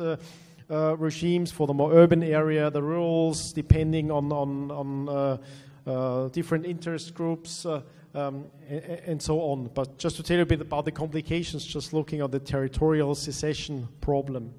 uh, 0.70 0.96
regimes 0.98 1.52
for 1.52 1.68
the 1.68 1.74
more 1.74 1.94
urban 1.94 2.24
area, 2.24 2.70
the 2.70 2.84
rules 2.84 3.54
depending 3.54 4.12
on, 4.12 4.32
on, 4.32 4.72
on 4.72 5.10
uh, 5.10 5.38
uh, 5.88 6.28
different 6.30 6.66
interest 6.66 7.14
groups. 7.14 7.66
Uh, 7.66 7.82
um, 8.16 8.46
and, 8.68 8.84
and 8.84 9.22
so 9.22 9.40
on. 9.40 9.70
But 9.74 9.98
just 9.98 10.16
to 10.16 10.24
tell 10.24 10.38
you 10.38 10.44
a 10.44 10.46
bit 10.46 10.62
about 10.62 10.86
the 10.86 10.92
complications, 10.92 11.66
just 11.66 11.94
looking 11.94 12.22
at 12.22 12.32
the 12.32 12.40
territorial 12.40 13.14
secession 13.16 13.88
problem. 14.02 14.54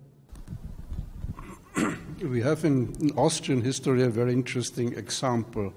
We 2.23 2.43
have 2.43 2.65
in 2.65 3.11
Austrian 3.17 3.63
history 3.63 4.03
a 4.03 4.11
very 4.11 4.33
interesting 4.33 4.93
example. 4.93 5.73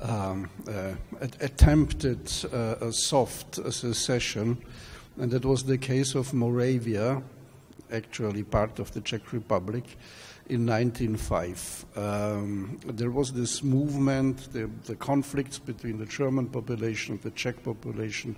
Um, 0.00 0.48
uh, 0.68 0.94
attempted 1.40 2.30
uh, 2.52 2.76
a 2.80 2.92
soft 2.92 3.56
secession, 3.72 4.56
and 5.18 5.30
that 5.32 5.44
was 5.44 5.64
the 5.64 5.76
case 5.76 6.14
of 6.14 6.32
Moravia, 6.32 7.20
actually 7.92 8.42
part 8.42 8.78
of 8.78 8.92
the 8.92 9.00
Czech 9.00 9.32
Republic, 9.32 9.96
in 10.48 10.66
1905. 10.66 11.84
Um, 11.96 12.80
there 12.84 13.10
was 13.10 13.32
this 13.32 13.62
movement, 13.62 14.52
the, 14.52 14.70
the, 14.86 14.96
conflicts 14.96 15.58
between 15.58 15.98
the 15.98 16.06
German 16.06 16.46
population 16.46 17.14
and 17.14 17.22
the 17.22 17.30
Czech 17.30 17.62
population 17.62 18.34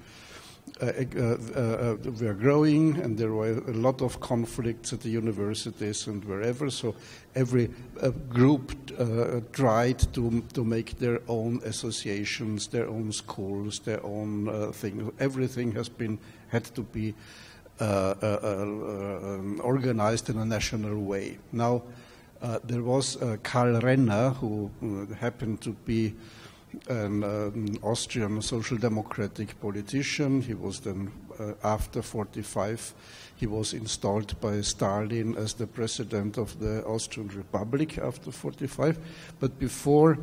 uh, 0.80 0.86
uh, 0.86 1.20
uh, 1.20 1.96
were 2.20 2.34
growing, 2.34 2.96
and 2.96 3.16
there 3.16 3.32
were 3.32 3.50
a 3.50 3.72
lot 3.72 4.02
of 4.02 4.20
conflicts 4.20 4.92
at 4.92 5.00
the 5.00 5.08
universities 5.08 6.06
and 6.06 6.24
wherever. 6.24 6.70
So 6.70 6.94
every 7.34 7.70
uh, 8.00 8.10
group 8.28 8.72
uh, 8.98 9.40
tried 9.52 9.98
to 10.14 10.42
to 10.52 10.64
make 10.64 10.98
their 10.98 11.20
own 11.28 11.60
associations, 11.64 12.68
their 12.68 12.88
own 12.88 13.12
schools, 13.12 13.80
their 13.80 14.04
own 14.04 14.48
uh, 14.48 14.72
thing. 14.72 15.12
Everything 15.18 15.72
has 15.72 15.88
been 15.88 16.18
had 16.50 16.64
to 16.74 16.82
be 16.82 17.10
uh, 17.10 17.12
uh, 17.12 17.14
uh, 17.14 17.49
Uh, 17.80 18.14
uh, 18.22 18.38
uh, 18.42 19.36
um, 19.36 19.58
organized 19.64 20.28
in 20.28 20.36
a 20.36 20.44
national 20.44 20.98
way. 20.98 21.38
Now, 21.50 21.82
there 22.62 22.82
was 22.82 23.16
Karl 23.42 23.80
Renner, 23.80 24.30
who 24.30 24.70
happened 25.18 25.62
to 25.62 25.70
be 25.86 26.14
an 26.88 27.24
um, 27.24 27.78
Austrian 27.82 28.42
social 28.42 28.76
democratic 28.76 29.58
politician. 29.62 30.42
He 30.42 30.52
was 30.52 30.80
then, 30.80 31.10
uh, 31.38 31.54
after 31.64 32.02
45, 32.02 32.92
he 33.36 33.46
was 33.46 33.72
installed 33.72 34.38
by 34.42 34.60
Stalin 34.60 35.34
as 35.38 35.54
the 35.54 35.66
president 35.66 36.36
of 36.36 36.60
the 36.60 36.84
Austrian 36.84 37.28
Republic 37.28 37.96
after 37.96 38.30
45. 38.30 38.98
But 39.40 39.58
before, 39.58 40.18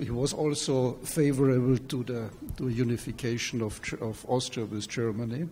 he 0.00 0.10
was 0.10 0.32
also 0.32 0.94
favorable 1.04 1.78
to 1.78 2.02
the 2.02 2.30
to 2.56 2.68
unification 2.68 3.62
of, 3.62 3.80
of 4.00 4.26
Austria 4.28 4.66
with 4.66 4.88
Germany 4.88 5.48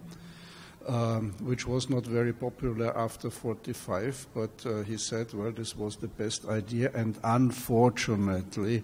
um, 0.87 1.35
which 1.43 1.67
was 1.67 1.91
not 1.91 2.05
very 2.05 2.33
popular 2.33 2.97
after 2.97 3.31
45, 3.31 4.27
but 4.35 4.51
uh, 4.65 4.83
he 4.83 4.97
said, 4.97 5.33
well, 5.35 5.51
this 5.51 5.77
was 5.77 5.97
the 5.97 6.09
best 6.09 6.47
idea, 6.47 6.91
and 6.95 7.19
unfortunately, 7.25 8.83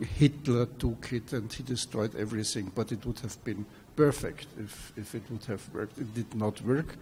Hitler 0.00 0.66
took 0.66 1.12
it 1.12 1.32
and 1.32 1.52
he 1.52 1.62
destroyed 1.62 2.14
everything, 2.16 2.72
but 2.74 2.92
it 2.92 3.04
would 3.04 3.18
have 3.20 3.42
been 3.44 3.66
perfect 3.96 4.46
if, 4.58 4.92
if 4.96 5.14
it 5.14 5.22
would 5.30 5.44
have 5.44 5.68
worked. 5.74 5.98
It 5.98 6.14
did 6.14 6.34
not 6.34 6.62
work. 6.62 6.96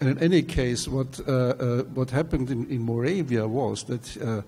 And 0.00 0.10
in 0.10 0.18
any 0.18 0.42
case, 0.42 0.88
what, 0.88 1.20
uh, 1.26 1.32
uh, 1.32 1.82
what 1.94 2.10
happened 2.10 2.50
in, 2.50 2.68
in, 2.70 2.82
Moravia 2.82 3.46
was 3.46 3.84
that 3.84 4.16
uh, 4.22 4.42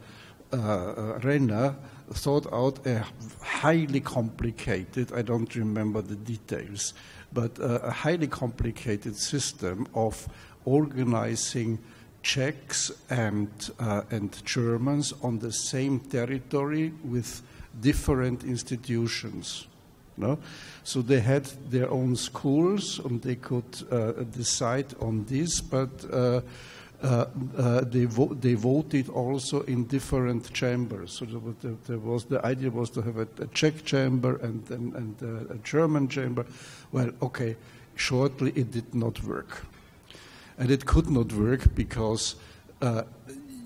uh 0.52 1.18
Renner 1.22 1.76
thought 2.12 2.52
out 2.52 2.86
a 2.86 3.04
highly 3.42 4.00
complicated, 4.00 5.12
I 5.12 5.22
don't 5.22 5.54
remember 5.54 6.02
the 6.02 6.16
details, 6.16 6.94
but 7.32 7.58
a 7.60 7.90
highly 7.90 8.26
complicated 8.26 9.16
system 9.16 9.86
of 9.94 10.28
organizing 10.64 11.78
Czechs 12.22 12.90
and, 13.08 13.48
uh, 13.78 14.02
and 14.10 14.44
Germans 14.44 15.14
on 15.22 15.38
the 15.38 15.52
same 15.52 16.00
territory 16.00 16.92
with 17.04 17.42
different 17.80 18.44
institutions. 18.44 19.66
No? 20.16 20.38
So 20.84 21.00
they 21.00 21.20
had 21.20 21.46
their 21.70 21.90
own 21.90 22.16
schools 22.16 22.98
and 22.98 23.22
they 23.22 23.36
could 23.36 23.84
uh, 23.90 24.12
decide 24.24 24.94
on 25.00 25.24
this, 25.24 25.60
but 25.62 25.90
uh, 26.12 26.42
uh, 27.02 27.26
uh, 27.56 27.80
they, 27.80 28.04
vo- 28.04 28.34
they, 28.34 28.54
voted 28.54 29.08
also 29.08 29.62
in 29.62 29.84
different 29.84 30.52
chambers. 30.52 31.12
So 31.12 31.24
there, 31.62 31.74
there 31.86 31.98
was 31.98 32.26
the 32.26 32.44
idea 32.44 32.70
was 32.70 32.90
to 32.90 33.00
have 33.00 33.16
a, 33.16 33.26
a 33.38 33.46
Czech 33.54 33.84
chamber 33.84 34.36
and, 34.36 34.70
and, 34.70 34.94
and 34.94 35.22
a, 35.22 35.54
a 35.54 35.58
German 35.58 36.08
chamber. 36.08 36.44
Well, 36.92 37.10
okay, 37.22 37.56
shortly 37.94 38.52
it 38.54 38.70
did 38.70 38.94
not 38.94 39.22
work. 39.24 39.64
And 40.58 40.70
it 40.70 40.84
could 40.84 41.08
not 41.08 41.32
work 41.32 41.74
because 41.74 42.36
uh, 42.82 43.04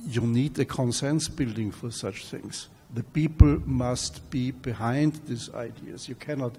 you 0.07 0.21
need 0.21 0.57
a 0.61 0.65
consensus 0.65 1.29
building 1.29 1.73
for 1.73 1.91
such 1.91 2.27
things. 2.27 2.69
The 2.95 3.03
people 3.03 3.61
must 3.67 4.31
be 4.31 4.53
behind 4.53 5.21
these 5.27 5.53
ideas. 5.55 6.09
You 6.09 6.15
cannot 6.15 6.55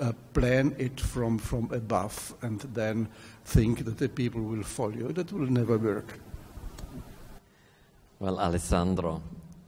uh, 0.00 0.12
plan 0.34 0.74
it 0.78 1.00
from, 1.00 1.38
from 1.38 1.70
above 1.72 2.34
and 2.42 2.60
then 2.74 3.08
think 3.46 3.84
that 3.84 3.96
the 3.96 4.08
people 4.08 4.42
will 4.42 4.64
follow 4.64 4.90
you. 4.90 5.08
That 5.12 5.32
will 5.32 5.50
never 5.50 5.78
work. 5.78 6.18
Well, 8.18 8.40
Alessandro, 8.40 9.22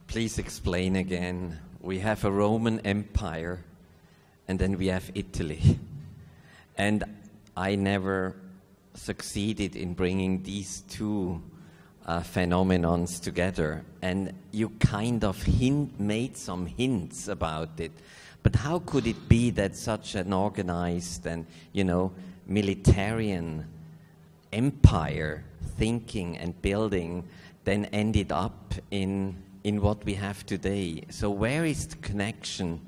please 0.08 0.38
explain 0.38 0.96
again. 0.96 1.58
We 1.80 2.00
have 2.00 2.24
a 2.24 2.30
Roman 2.30 2.80
Empire 2.80 3.64
and 4.48 4.58
then 4.58 4.78
we 4.78 4.88
have 4.88 5.10
Italy. 5.14 5.78
And 6.76 7.04
I 7.56 7.76
never 7.76 8.34
succeeded 8.94 9.76
in 9.76 9.94
bringing 9.94 10.42
these 10.42 10.82
two 10.88 11.42
uh, 12.06 12.20
phenomenons 12.20 13.20
together. 13.20 13.84
And 14.00 14.32
you 14.50 14.70
kind 14.80 15.24
of 15.24 15.42
hint, 15.42 16.00
made 16.00 16.36
some 16.36 16.66
hints 16.66 17.28
about 17.28 17.78
it. 17.78 17.92
But 18.42 18.56
how 18.56 18.78
could 18.78 19.06
it 19.06 19.28
be 19.28 19.50
that 19.50 19.76
such 19.76 20.14
an 20.14 20.32
organized 20.32 21.26
and, 21.26 21.46
you 21.72 21.84
know, 21.84 22.12
militarian 22.48 23.64
empire 24.52 25.44
thinking 25.76 26.36
and 26.38 26.60
building 26.62 27.24
then 27.64 27.84
ended 27.86 28.32
up 28.32 28.74
in, 28.90 29.36
in 29.64 29.80
what 29.82 30.04
we 30.04 30.14
have 30.14 30.44
today? 30.46 31.02
So, 31.10 31.30
where 31.30 31.64
is 31.64 31.86
the 31.86 31.96
connection 31.96 32.80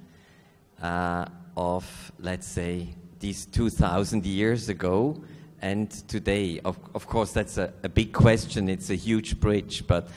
uh, 0.82 1.26
of, 1.56 2.12
let's 2.18 2.46
say, 2.46 2.94
these 3.18 3.44
2,000 3.46 4.24
years 4.24 4.68
ago 4.68 5.22
and 5.60 5.90
today? 6.08 6.60
Of, 6.64 6.78
of 6.94 7.06
course, 7.06 7.32
that's 7.32 7.58
a, 7.58 7.72
a 7.82 7.88
big 7.88 8.12
question. 8.12 8.68
It's 8.68 8.88
a 8.88 8.94
huge 8.94 9.38
bridge, 9.38 9.86
but 9.86 10.08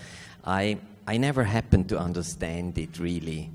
I, 0.45 0.77
I 1.05 1.17
never 1.17 1.43
happened 1.43 1.89
to 1.89 1.99
understand 1.99 2.77
it 2.77 2.99
really. 2.99 3.51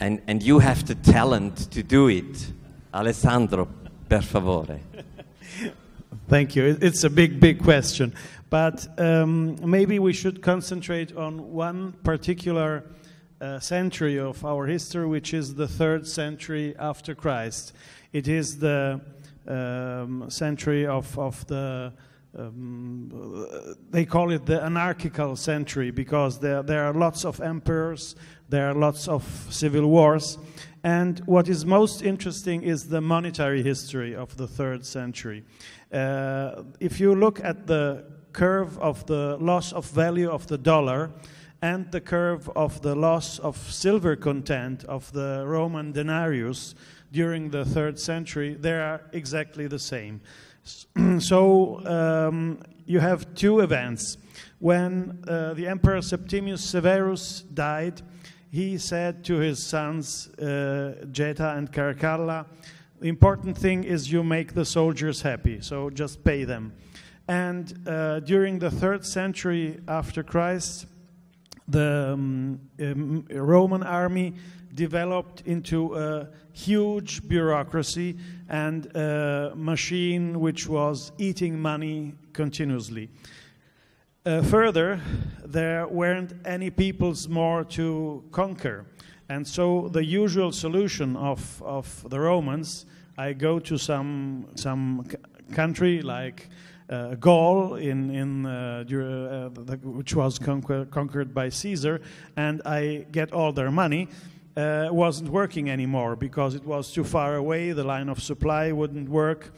And, 0.00 0.20
and 0.26 0.42
you 0.42 0.58
have 0.58 0.86
the 0.86 0.94
talent 0.94 1.70
to 1.72 1.82
do 1.82 2.08
it. 2.08 2.52
Alessandro, 2.92 3.68
per 4.08 4.22
favore. 4.22 4.80
Thank 6.28 6.56
you. 6.56 6.76
It's 6.80 7.04
a 7.04 7.10
big, 7.10 7.38
big 7.40 7.62
question. 7.62 8.12
But 8.50 8.86
um, 8.98 9.58
maybe 9.68 9.98
we 9.98 10.12
should 10.12 10.42
concentrate 10.42 11.16
on 11.16 11.52
one 11.52 11.92
particular 12.04 12.84
uh, 13.40 13.60
century 13.60 14.18
of 14.18 14.44
our 14.44 14.66
history, 14.66 15.06
which 15.06 15.34
is 15.34 15.54
the 15.54 15.68
third 15.68 16.06
century 16.06 16.74
after 16.78 17.14
Christ. 17.14 17.72
It 18.12 18.28
is 18.28 18.58
the 18.58 19.00
um, 19.46 20.26
century 20.28 20.86
of, 20.86 21.18
of 21.18 21.46
the, 21.46 21.92
um, 22.38 23.74
they 23.90 24.04
call 24.04 24.30
it 24.30 24.46
the 24.46 24.62
anarchical 24.62 25.36
century 25.36 25.90
because 25.90 26.38
there, 26.38 26.62
there 26.62 26.84
are 26.84 26.94
lots 26.94 27.24
of 27.24 27.40
emperors, 27.40 28.16
there 28.48 28.68
are 28.70 28.74
lots 28.74 29.08
of 29.08 29.24
civil 29.50 29.86
wars. 29.86 30.38
And 30.84 31.20
what 31.26 31.48
is 31.48 31.64
most 31.64 32.02
interesting 32.02 32.62
is 32.62 32.88
the 32.88 33.00
monetary 33.00 33.62
history 33.62 34.14
of 34.14 34.36
the 34.36 34.46
third 34.46 34.84
century. 34.86 35.44
Uh, 35.92 36.62
if 36.78 37.00
you 37.00 37.14
look 37.14 37.42
at 37.42 37.66
the 37.66 38.04
curve 38.32 38.78
of 38.78 39.06
the 39.06 39.36
loss 39.40 39.72
of 39.72 39.86
value 39.86 40.30
of 40.30 40.46
the 40.46 40.58
dollar, 40.58 41.10
and 41.62 41.90
the 41.90 42.00
curve 42.00 42.50
of 42.54 42.82
the 42.82 42.94
loss 42.94 43.38
of 43.38 43.56
silver 43.56 44.14
content 44.14 44.84
of 44.84 45.10
the 45.12 45.42
Roman 45.46 45.92
denarius 45.92 46.74
during 47.12 47.50
the 47.50 47.64
third 47.64 47.98
century, 47.98 48.54
they 48.54 48.72
are 48.72 49.00
exactly 49.12 49.66
the 49.66 49.78
same. 49.78 50.20
so 51.18 51.86
um, 51.86 52.58
you 52.86 53.00
have 53.00 53.34
two 53.34 53.60
events. 53.60 54.18
When 54.58 55.22
uh, 55.28 55.54
the 55.54 55.66
Emperor 55.66 56.02
Septimius 56.02 56.62
Severus 56.62 57.42
died, 57.42 58.02
he 58.50 58.78
said 58.78 59.24
to 59.24 59.36
his 59.36 59.64
sons, 59.64 60.28
uh, 60.38 60.94
and 61.02 61.72
Caracalla, 61.72 62.46
the 63.00 63.08
important 63.08 63.58
thing 63.58 63.84
is 63.84 64.10
you 64.10 64.24
make 64.24 64.54
the 64.54 64.64
soldiers 64.64 65.22
happy, 65.22 65.60
so 65.60 65.90
just 65.90 66.24
pay 66.24 66.44
them. 66.44 66.72
And 67.28 67.86
uh, 67.86 68.20
during 68.20 68.58
the 68.58 68.70
third 68.70 69.04
century 69.04 69.80
after 69.86 70.22
Christ, 70.22 70.86
the 71.68 72.12
um, 72.12 72.60
um, 72.80 73.24
Roman 73.30 73.82
army 73.82 74.34
developed 74.74 75.42
into 75.46 75.94
a 75.94 76.28
huge 76.52 77.26
bureaucracy 77.28 78.16
and 78.48 78.86
a 78.94 79.52
machine 79.54 80.40
which 80.40 80.68
was 80.68 81.12
eating 81.18 81.58
money 81.58 82.14
continuously. 82.32 83.08
Uh, 84.24 84.42
further, 84.42 85.00
there 85.44 85.86
weren't 85.86 86.32
any 86.44 86.70
peoples 86.70 87.28
more 87.28 87.64
to 87.64 88.24
conquer. 88.32 88.84
And 89.28 89.46
so 89.46 89.88
the 89.88 90.04
usual 90.04 90.52
solution 90.52 91.16
of, 91.16 91.62
of 91.62 92.04
the 92.10 92.20
Romans, 92.20 92.86
I 93.18 93.32
go 93.32 93.58
to 93.60 93.78
some, 93.78 94.46
some 94.54 95.06
country 95.52 96.02
like 96.02 96.48
uh, 96.88 97.14
Gaul, 97.16 97.74
in, 97.74 98.10
in, 98.10 98.46
uh, 98.46 98.84
uh, 98.88 99.48
which 99.82 100.14
was 100.14 100.38
conquer, 100.38 100.84
conquered 100.86 101.34
by 101.34 101.48
Caesar, 101.48 102.00
and 102.36 102.62
I 102.64 103.06
get 103.10 103.32
all 103.32 103.52
their 103.52 103.70
money. 103.70 104.08
Uh, 104.56 104.88
wasn't 104.90 105.28
working 105.28 105.68
anymore 105.68 106.16
because 106.16 106.54
it 106.54 106.64
was 106.64 106.90
too 106.90 107.04
far 107.04 107.34
away, 107.36 107.72
the 107.72 107.84
line 107.84 108.08
of 108.08 108.22
supply 108.22 108.72
wouldn't 108.72 109.08
work, 109.08 109.52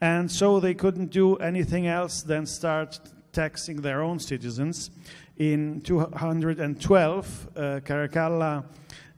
and 0.00 0.28
so 0.28 0.58
they 0.58 0.74
couldn't 0.74 1.10
do 1.10 1.36
anything 1.36 1.86
else 1.86 2.22
than 2.22 2.44
start 2.46 2.98
taxing 3.32 3.80
their 3.80 4.02
own 4.02 4.18
citizens. 4.18 4.90
In 5.36 5.80
212, 5.82 7.48
uh, 7.56 7.60
Caracalla 7.84 8.64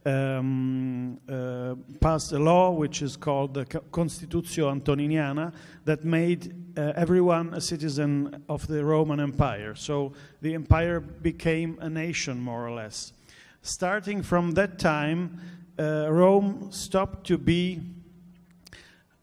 um, 0.05 1.19
uh, 1.29 1.75
passed 2.01 2.33
a 2.33 2.39
law 2.39 2.71
which 2.71 3.03
is 3.03 3.17
called 3.17 3.55
the 3.55 3.65
Constitutio 3.65 4.71
Antoniniana 4.71 5.53
that 5.85 6.05
made 6.05 6.55
uh, 6.77 6.93
everyone 6.97 7.55
a 7.55 7.61
citizen 7.61 8.45
of 8.49 8.67
the 8.67 8.85
Roman 8.85 9.21
Empire. 9.21 9.75
So 9.75 10.13
the 10.41 10.55
empire 10.55 11.01
became 11.01 11.79
a 11.81 11.89
nation, 11.89 12.41
more 12.41 12.67
or 12.67 12.73
less. 12.73 13.13
Starting 13.63 14.23
from 14.23 14.53
that 14.53 14.79
time, 14.79 15.41
uh, 15.79 16.09
Rome 16.11 16.69
stopped 16.71 17.27
to 17.29 17.39
be 17.39 17.81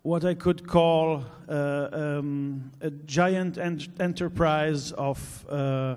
what 0.02 0.24
I 0.24 0.34
could 0.34 0.66
call 0.66 1.26
uh, 1.50 1.90
um, 1.92 2.72
a 2.82 2.90
giant 2.90 3.58
en 3.58 3.82
enterprise 4.00 4.92
of 4.94 5.46
uh, 5.50 5.96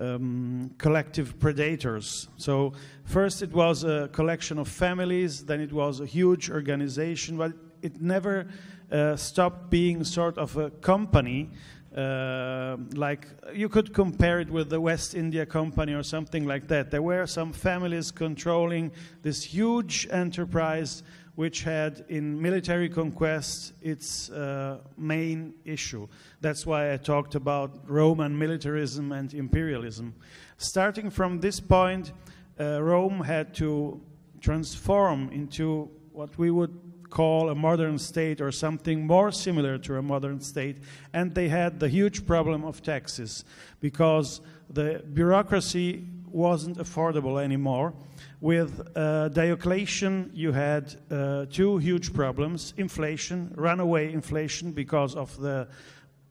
um, 0.00 0.70
collective 0.78 1.38
predators. 1.38 2.28
So 2.36 2.72
first 3.04 3.42
it 3.42 3.52
was 3.52 3.84
a 3.84 4.08
collection 4.12 4.58
of 4.58 4.68
families, 4.68 5.44
then 5.44 5.60
it 5.60 5.72
was 5.72 6.00
a 6.00 6.06
huge 6.06 6.50
organization, 6.50 7.36
but 7.36 7.52
it 7.82 8.00
never 8.00 8.48
uh, 8.90 9.16
stopped 9.16 9.70
being 9.70 10.04
sort 10.04 10.38
of 10.38 10.56
a 10.56 10.70
company. 10.70 11.50
Uh, 11.96 12.76
like 12.92 13.26
you 13.54 13.70
could 13.70 13.94
compare 13.94 14.38
it 14.38 14.50
with 14.50 14.68
the 14.68 14.78
West 14.78 15.14
India 15.14 15.46
Company 15.46 15.94
or 15.94 16.02
something 16.02 16.44
like 16.44 16.68
that. 16.68 16.90
There 16.90 17.00
were 17.00 17.26
some 17.26 17.54
families 17.54 18.10
controlling 18.10 18.92
this 19.22 19.42
huge 19.42 20.06
enterprise 20.10 21.02
which 21.36 21.62
had 21.62 22.04
in 22.08 22.40
military 22.40 22.88
conquest 22.88 23.72
its 23.82 24.30
uh, 24.30 24.78
main 24.96 25.54
issue. 25.64 26.08
That's 26.40 26.66
why 26.66 26.92
I 26.92 26.96
talked 26.96 27.34
about 27.34 27.88
Roman 27.88 28.36
militarism 28.36 29.12
and 29.12 29.32
imperialism. 29.32 30.14
Starting 30.56 31.10
from 31.10 31.40
this 31.40 31.60
point, 31.60 32.12
uh, 32.58 32.82
Rome 32.82 33.20
had 33.20 33.54
to 33.56 34.00
transform 34.40 35.28
into 35.30 35.90
what 36.12 36.36
we 36.38 36.50
would 36.50 36.74
call 37.10 37.50
a 37.50 37.54
modern 37.54 37.98
state 37.98 38.40
or 38.40 38.50
something 38.50 39.06
more 39.06 39.30
similar 39.30 39.78
to 39.78 39.96
a 39.96 40.02
modern 40.02 40.40
state. 40.40 40.78
And 41.12 41.34
they 41.34 41.48
had 41.48 41.80
the 41.80 41.88
huge 41.88 42.26
problem 42.26 42.64
of 42.64 42.82
taxes 42.82 43.44
because 43.80 44.40
the 44.70 45.04
bureaucracy 45.12 46.04
wasn't 46.36 46.76
affordable 46.76 47.42
anymore. 47.42 47.94
With 48.40 48.86
uh, 48.94 49.28
Diocletian, 49.30 50.30
you 50.34 50.52
had 50.52 50.94
uh, 51.10 51.46
two 51.50 51.78
huge 51.78 52.12
problems 52.12 52.74
inflation, 52.76 53.52
runaway 53.56 54.12
inflation 54.12 54.72
because 54.72 55.16
of 55.16 55.36
the 55.40 55.66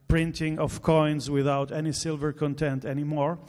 printing 0.07 0.59
of 0.59 0.81
coins 0.83 1.29
without 1.31 1.71
any 1.71 1.91
silver 1.91 2.31
content 2.31 2.85
anymore. 2.85 3.39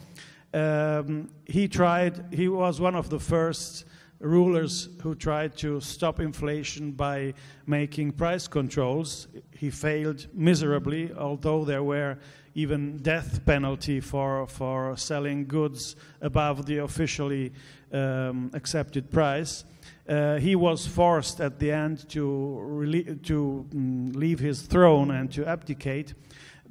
Um, 0.54 1.28
he 1.44 1.68
tried, 1.68 2.32
he 2.32 2.48
was 2.48 2.80
one 2.80 2.94
of 2.94 3.10
the 3.10 3.20
first 3.20 3.84
rulers 4.18 4.88
who 5.02 5.14
tried 5.14 5.54
to 5.58 5.80
stop 5.80 6.20
inflation 6.20 6.92
by 6.92 7.34
making 7.66 8.12
price 8.12 8.48
controls. 8.48 9.28
He 9.50 9.68
failed 9.68 10.26
miserably, 10.32 11.12
although 11.12 11.66
there 11.66 11.82
were 11.82 12.16
even 12.56 12.96
death 12.96 13.44
penalty 13.44 14.00
for, 14.00 14.46
for 14.46 14.96
selling 14.96 15.46
goods 15.46 15.94
above 16.22 16.64
the 16.64 16.78
officially 16.78 17.52
um, 17.92 18.50
accepted 18.54 19.10
price. 19.10 19.64
Uh, 20.08 20.36
he 20.36 20.56
was 20.56 20.86
forced 20.86 21.38
at 21.38 21.58
the 21.58 21.70
end 21.70 22.08
to, 22.08 23.18
to 23.22 23.66
um, 23.74 24.10
leave 24.12 24.38
his 24.38 24.62
throne 24.62 25.10
and 25.10 25.30
to 25.30 25.46
abdicate. 25.46 26.14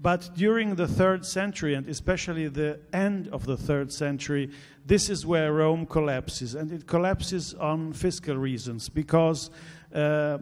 But 0.01 0.31
during 0.33 0.73
the 0.73 0.87
third 0.87 1.23
century, 1.23 1.75
and 1.75 1.87
especially 1.87 2.47
the 2.47 2.79
end 2.91 3.27
of 3.27 3.45
the 3.45 3.55
third 3.55 3.93
century, 3.93 4.49
this 4.87 5.07
is 5.07 5.23
where 5.23 5.53
Rome 5.53 5.85
collapses. 5.85 6.55
And 6.55 6.71
it 6.71 6.87
collapses 6.87 7.53
on 7.53 7.93
fiscal 7.93 8.37
reasons 8.37 8.89
because 8.89 9.51
uh, 9.93 10.39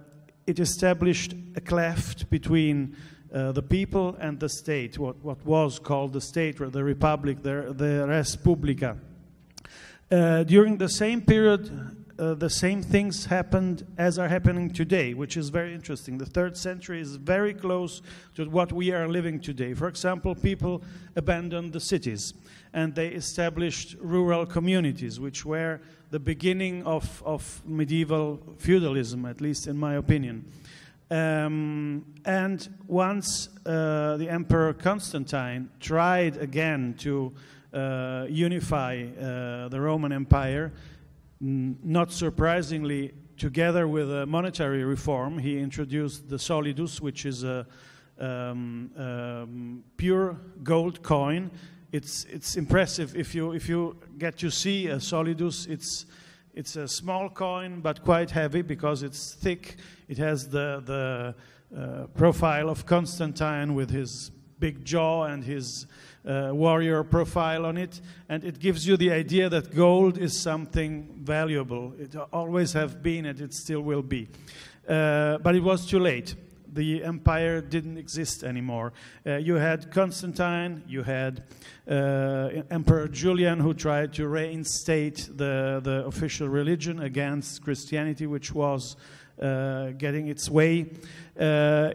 it 0.48 0.60
established 0.60 1.34
a 1.58 1.62
cleft 1.62 2.30
between 2.30 2.96
uh, 3.34 3.52
the 3.52 3.64
people 3.64 4.16
and 4.20 4.40
the 4.40 4.50
state, 4.50 4.98
what, 4.98 5.18
what 5.24 5.44
was 5.46 5.80
called 5.80 6.14
the 6.14 6.22
state, 6.22 6.62
or 6.62 6.70
the 6.70 6.84
republic, 6.84 7.42
the, 7.42 7.74
the 7.76 8.06
res 8.08 8.36
publica. 8.36 8.98
Uh, 10.12 10.44
during 10.44 10.78
the 10.78 10.90
same 10.90 11.22
period, 11.22 11.98
uh, 12.20 12.36
the 12.36 12.50
same 12.50 12.84
things 12.84 13.26
happened 13.26 13.86
as 13.98 14.20
are 14.20 14.28
happening 14.28 14.70
today, 14.70 15.16
which 15.16 15.36
is 15.36 15.50
very 15.50 15.74
interesting. 15.74 16.20
The 16.20 16.28
third 16.28 16.56
century 16.56 17.02
is 17.02 17.16
very 17.16 17.54
close 17.54 18.04
to 18.36 18.46
what 18.46 18.72
we 18.72 18.92
are 18.92 19.08
living 19.08 19.40
today. 19.40 19.74
For 19.74 19.88
example, 19.88 20.36
people 20.36 20.84
abandoned 21.16 21.74
the 21.74 21.80
cities 21.80 22.36
and 22.74 22.94
they 22.94 23.08
established 23.08 23.96
rural 24.00 24.46
communities, 24.46 25.20
which 25.20 25.44
were 25.44 25.82
the 26.12 26.20
beginning 26.20 26.84
of, 26.84 27.24
of 27.26 27.64
medieval 27.66 28.40
feudalism, 28.60 29.26
at 29.26 29.42
least 29.42 29.66
in 29.66 29.78
my 29.78 29.96
opinion. 29.96 30.46
Um, 31.12 32.06
and 32.26 32.68
once 32.88 33.50
uh, 33.66 34.18
the 34.18 34.30
Emperor 34.30 34.74
Constantine 34.74 35.70
tried 35.80 36.38
again 36.38 36.96
to 37.00 37.34
uh, 37.74 38.26
unify 38.30 39.04
uh, 39.04 39.68
the 39.68 39.80
Roman 39.80 40.12
Empire. 40.12 40.72
not 41.40 42.12
surprisingly, 42.12 43.14
together 43.38 43.88
with 43.88 44.10
a 44.12 44.26
monetary 44.26 44.84
reform, 44.84 45.38
he 45.38 45.60
introduced 45.60 46.30
the 46.30 46.38
solidus, 46.38 47.02
which 47.02 47.26
is 47.26 47.44
a 47.44 47.66
um, 48.20 48.92
um, 48.96 49.84
pure 49.98 50.38
gold 50.64 51.02
coin. 51.02 51.52
It's, 51.92 52.26
it's 52.26 52.56
impressive 52.56 53.16
if 53.16 53.36
you, 53.36 53.52
if 53.52 53.68
you 53.68 53.98
get 54.18 54.38
to 54.38 54.50
see 54.50 54.88
a 54.88 55.00
solidus. 55.00 55.68
It's, 55.68 56.06
it's 56.54 56.76
a 56.76 56.88
small 56.88 57.30
coin, 57.30 57.82
but 57.82 58.04
quite 58.04 58.32
heavy 58.32 58.62
because 58.62 59.02
it's 59.02 59.34
thick. 59.34 59.78
It 60.08 60.18
has 60.20 60.48
the, 60.50 60.84
the 60.86 61.36
uh, 61.76 62.08
profile 62.08 62.70
of 62.70 62.86
Constantine 62.86 63.74
with 63.74 63.90
his 63.90 64.30
big 64.60 64.86
jaw 64.86 65.24
and 65.24 65.44
his 65.44 65.88
uh, 66.26 66.52
warrior 66.54 67.04
profile 67.04 67.66
on 67.66 67.78
it, 67.78 68.00
and 68.30 68.44
it 68.44 68.60
gives 68.60 68.88
you 68.88 68.96
the 68.98 69.12
idea 69.12 69.50
that 69.50 69.76
gold 69.76 70.18
is 70.18 70.40
something 70.40 71.10
valuable. 71.22 71.94
It 72.00 72.16
always 72.32 72.74
have 72.74 73.02
been, 73.02 73.26
and 73.26 73.42
it 73.42 73.54
still 73.54 73.82
will 73.82 74.04
be. 74.04 74.30
Uh, 74.88 75.40
but 75.40 75.56
it 75.56 75.64
was 75.64 75.86
too 75.86 76.00
late. 76.00 76.36
The 76.74 77.04
empire 77.04 77.62
didn't 77.62 77.98
exist 77.98 78.44
anymore. 78.44 78.94
Uh, 79.26 79.36
you 79.36 79.56
had 79.56 79.92
Constantine, 79.92 80.82
you 80.88 81.04
had 81.04 81.44
uh, 81.88 82.64
Emperor 82.72 83.08
Julian, 83.08 83.60
who 83.60 83.74
tried 83.76 84.14
to 84.14 84.28
reinstate 84.28 85.30
the, 85.38 85.82
the 85.84 86.04
official 86.06 86.50
religion 86.50 87.00
against 87.00 87.62
Christianity, 87.64 88.26
which 88.26 88.54
was 88.54 88.96
uh, 89.40 89.92
getting 89.92 90.28
its 90.28 90.50
way. 90.50 90.90
Uh, 91.40 91.92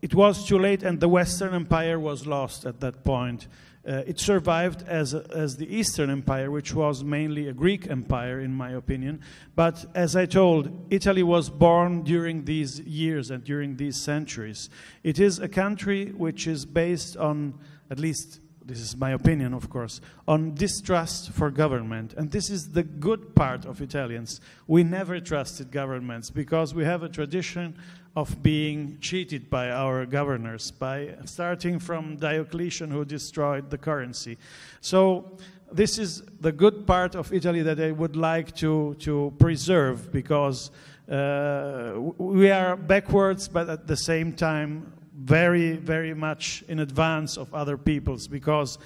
it 0.00 0.14
was 0.14 0.46
too 0.46 0.58
late, 0.58 0.82
and 0.82 1.00
the 1.00 1.08
Western 1.08 1.54
Empire 1.54 1.98
was 1.98 2.26
lost 2.26 2.64
at 2.64 2.80
that 2.80 3.04
point. 3.04 3.46
Uh, 3.86 4.02
it 4.06 4.18
survived 4.18 4.82
as, 4.88 5.12
a, 5.12 5.26
as 5.34 5.56
the 5.56 5.74
Eastern 5.74 6.08
Empire, 6.08 6.50
which 6.50 6.72
was 6.72 7.04
mainly 7.04 7.48
a 7.48 7.52
Greek 7.52 7.90
empire, 7.90 8.40
in 8.40 8.54
my 8.54 8.70
opinion. 8.70 9.20
But 9.54 9.84
as 9.94 10.16
I 10.16 10.24
told, 10.24 10.86
Italy 10.90 11.22
was 11.22 11.50
born 11.50 12.02
during 12.02 12.46
these 12.46 12.80
years 12.80 13.30
and 13.30 13.44
during 13.44 13.76
these 13.76 14.00
centuries. 14.00 14.70
It 15.02 15.18
is 15.18 15.38
a 15.38 15.48
country 15.48 16.12
which 16.12 16.46
is 16.46 16.64
based 16.64 17.16
on, 17.18 17.58
at 17.90 17.98
least 17.98 18.40
this 18.66 18.80
is 18.80 18.96
my 18.96 19.10
opinion, 19.10 19.52
of 19.52 19.68
course, 19.68 20.00
on 20.26 20.54
distrust 20.54 21.30
for 21.30 21.50
government. 21.50 22.14
And 22.14 22.30
this 22.30 22.48
is 22.48 22.70
the 22.70 22.82
good 22.82 23.34
part 23.34 23.66
of 23.66 23.82
Italians. 23.82 24.40
We 24.66 24.82
never 24.82 25.20
trusted 25.20 25.70
governments 25.70 26.30
because 26.30 26.74
we 26.74 26.84
have 26.84 27.02
a 27.02 27.08
tradition 27.08 27.76
of 28.16 28.42
being 28.42 28.96
cheated 29.00 29.50
by 29.50 29.70
our 29.70 30.06
governors, 30.06 30.70
by 30.70 31.14
starting 31.24 31.78
from 31.78 32.16
Diocletian, 32.16 32.90
who 32.90 33.04
destroyed 33.04 33.70
the 33.70 33.78
currency. 33.78 34.38
So, 34.80 35.36
this 35.72 35.98
is 35.98 36.22
the 36.40 36.52
good 36.52 36.86
part 36.86 37.16
of 37.16 37.32
Italy 37.32 37.62
that 37.62 37.80
I 37.80 37.90
would 37.90 38.14
like 38.14 38.54
to, 38.56 38.94
to 39.00 39.32
preserve 39.38 40.12
because 40.12 40.70
uh, 41.10 41.94
we 42.16 42.50
are 42.50 42.76
backwards, 42.76 43.48
but 43.48 43.68
at 43.68 43.86
the 43.86 43.96
same 43.96 44.32
time, 44.32 44.93
very, 45.24 45.72
very 45.72 46.12
much 46.12 46.62
in 46.68 46.80
advance 46.80 47.38
of 47.38 47.52
other 47.54 47.78
peoples 47.78 48.28
because 48.28 48.78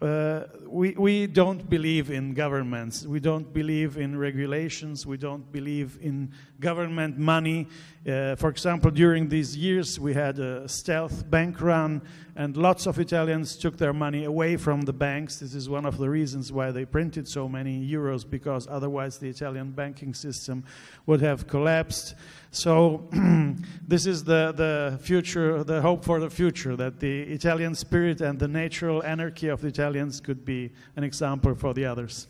uh, 0.00 0.48
we, 0.66 0.92
we 0.92 1.26
don't 1.26 1.68
believe 1.68 2.10
in 2.10 2.34
governments. 2.34 3.06
We 3.06 3.20
don't 3.20 3.52
believe 3.52 3.98
in 3.98 4.18
regulations. 4.18 5.06
We 5.06 5.16
don't 5.16 5.52
believe 5.52 5.98
in 6.00 6.32
government 6.58 7.18
money. 7.18 7.68
Uh, 8.08 8.34
for 8.36 8.48
example, 8.48 8.90
during 8.90 9.28
these 9.28 9.56
years, 9.56 10.00
we 10.00 10.14
had 10.14 10.38
a 10.38 10.66
stealth 10.66 11.30
bank 11.30 11.60
run, 11.60 12.02
and 12.34 12.56
lots 12.56 12.86
of 12.86 12.98
Italians 12.98 13.56
took 13.56 13.76
their 13.76 13.92
money 13.92 14.24
away 14.24 14.56
from 14.56 14.82
the 14.82 14.92
banks. 14.92 15.40
This 15.40 15.54
is 15.54 15.68
one 15.68 15.84
of 15.84 15.98
the 15.98 16.08
reasons 16.08 16.50
why 16.50 16.70
they 16.70 16.86
printed 16.86 17.28
so 17.28 17.46
many 17.46 17.86
euros, 17.86 18.28
because 18.28 18.66
otherwise 18.70 19.18
the 19.18 19.28
Italian 19.28 19.72
banking 19.72 20.14
system 20.14 20.64
would 21.04 21.20
have 21.20 21.46
collapsed. 21.46 22.14
So, 22.50 23.06
this 23.86 24.06
is 24.06 24.24
the, 24.24 24.52
the 24.56 24.98
future, 25.02 25.62
the 25.62 25.82
hope 25.82 26.04
for 26.04 26.20
the 26.20 26.30
future, 26.30 26.74
that 26.76 27.00
the 27.00 27.22
Italian 27.22 27.74
spirit 27.74 28.22
and 28.22 28.38
the 28.38 28.48
natural 28.48 29.02
anarchy 29.04 29.48
of 29.48 29.60
the 29.60 29.68
Italians 29.68 30.20
could 30.20 30.44
be 30.44 30.70
an 30.96 31.04
example 31.04 31.54
for 31.54 31.74
the 31.74 31.84
others. 31.84 32.28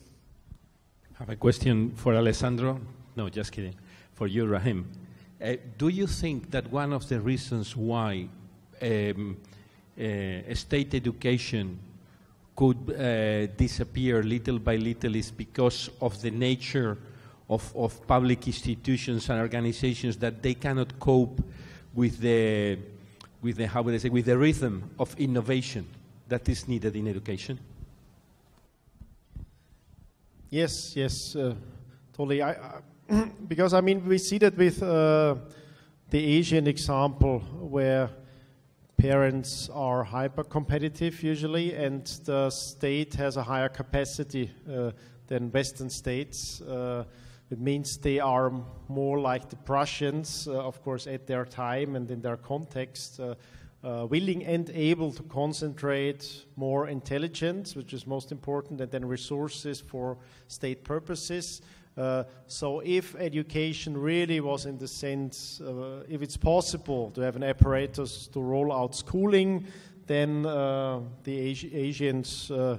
I 1.14 1.18
have 1.18 1.28
a 1.28 1.36
question 1.36 1.92
for 1.94 2.14
Alessandro. 2.14 2.80
No, 3.14 3.28
just 3.28 3.52
kidding. 3.52 3.74
For 4.14 4.26
you, 4.26 4.46
Rahim. 4.46 4.90
Uh, 5.40 5.54
do 5.78 5.88
you 5.88 6.06
think 6.06 6.50
that 6.50 6.70
one 6.72 6.92
of 6.92 7.08
the 7.08 7.20
reasons 7.20 7.76
why 7.76 8.28
um, 8.80 9.36
state 10.54 10.94
education 10.94 11.78
could 12.54 12.90
uh, 12.90 13.46
disappear 13.56 14.22
little 14.22 14.58
by 14.58 14.76
little 14.76 15.14
is 15.16 15.30
because 15.30 15.90
of 16.00 16.20
the 16.20 16.30
nature 16.30 16.98
of, 17.48 17.74
of 17.76 18.06
public 18.06 18.46
institutions 18.46 19.28
and 19.30 19.40
organizations 19.40 20.16
that 20.16 20.42
they 20.42 20.54
cannot 20.54 20.98
cope 20.98 21.42
with 21.94 22.18
the, 22.18 22.78
with 23.42 23.56
the, 23.56 23.66
how 23.66 23.82
would 23.82 23.94
I 23.94 23.98
say, 23.98 24.08
with 24.08 24.26
the 24.26 24.38
rhythm 24.38 24.90
of 24.98 25.14
innovation 25.18 25.86
that 26.28 26.48
is 26.48 26.68
needed 26.68 26.96
in 26.96 27.08
education? 27.08 27.58
Yes, 30.50 30.94
yes, 30.94 31.36
uh, 31.36 31.54
totally. 32.12 32.42
I, 32.42 32.52
I, 32.52 32.80
because 33.48 33.74
I 33.74 33.80
mean, 33.80 34.06
we 34.06 34.18
see 34.18 34.38
that 34.38 34.56
with 34.56 34.82
uh, 34.82 35.36
the 36.10 36.24
Asian 36.24 36.66
example, 36.66 37.40
where 37.40 38.10
parents 39.02 39.68
are 39.74 40.04
hyper 40.04 40.44
competitive 40.44 41.24
usually, 41.24 41.74
and 41.74 42.06
the 42.24 42.48
state 42.50 43.12
has 43.14 43.36
a 43.36 43.42
higher 43.42 43.68
capacity 43.68 44.48
uh, 44.72 44.92
than 45.26 45.50
Western 45.50 45.90
states. 45.90 46.60
Uh, 46.60 47.02
it 47.50 47.58
means 47.58 47.96
they 47.96 48.20
are 48.20 48.52
more 48.86 49.18
like 49.18 49.48
the 49.48 49.56
Prussians, 49.56 50.46
uh, 50.46 50.52
of 50.52 50.80
course, 50.84 51.08
at 51.08 51.26
their 51.26 51.44
time 51.44 51.96
and 51.96 52.08
in 52.12 52.20
their 52.20 52.36
context. 52.36 53.18
Uh, 53.18 53.34
uh, 53.82 54.06
willing 54.08 54.44
and 54.44 54.70
able 54.70 55.10
to 55.10 55.24
concentrate 55.24 56.44
more 56.54 56.86
intelligence, 56.86 57.74
which 57.74 57.92
is 57.92 58.06
most 58.06 58.30
important, 58.30 58.80
and 58.80 58.92
then 58.92 59.04
resources 59.04 59.80
for 59.80 60.16
state 60.46 60.84
purposes. 60.84 61.60
Uh, 61.96 62.24
so, 62.46 62.80
if 62.80 63.14
education 63.16 63.96
really 63.96 64.40
was 64.40 64.64
in 64.64 64.78
the 64.78 64.88
sense, 64.88 65.60
uh, 65.60 66.02
if 66.08 66.22
it's 66.22 66.38
possible 66.38 67.10
to 67.10 67.20
have 67.20 67.36
an 67.36 67.42
apparatus 67.42 68.28
to 68.28 68.40
roll 68.40 68.72
out 68.72 68.94
schooling, 68.94 69.66
then 70.06 70.46
uh, 70.46 71.00
the 71.24 71.38
Asians 71.38 72.50
uh, 72.50 72.78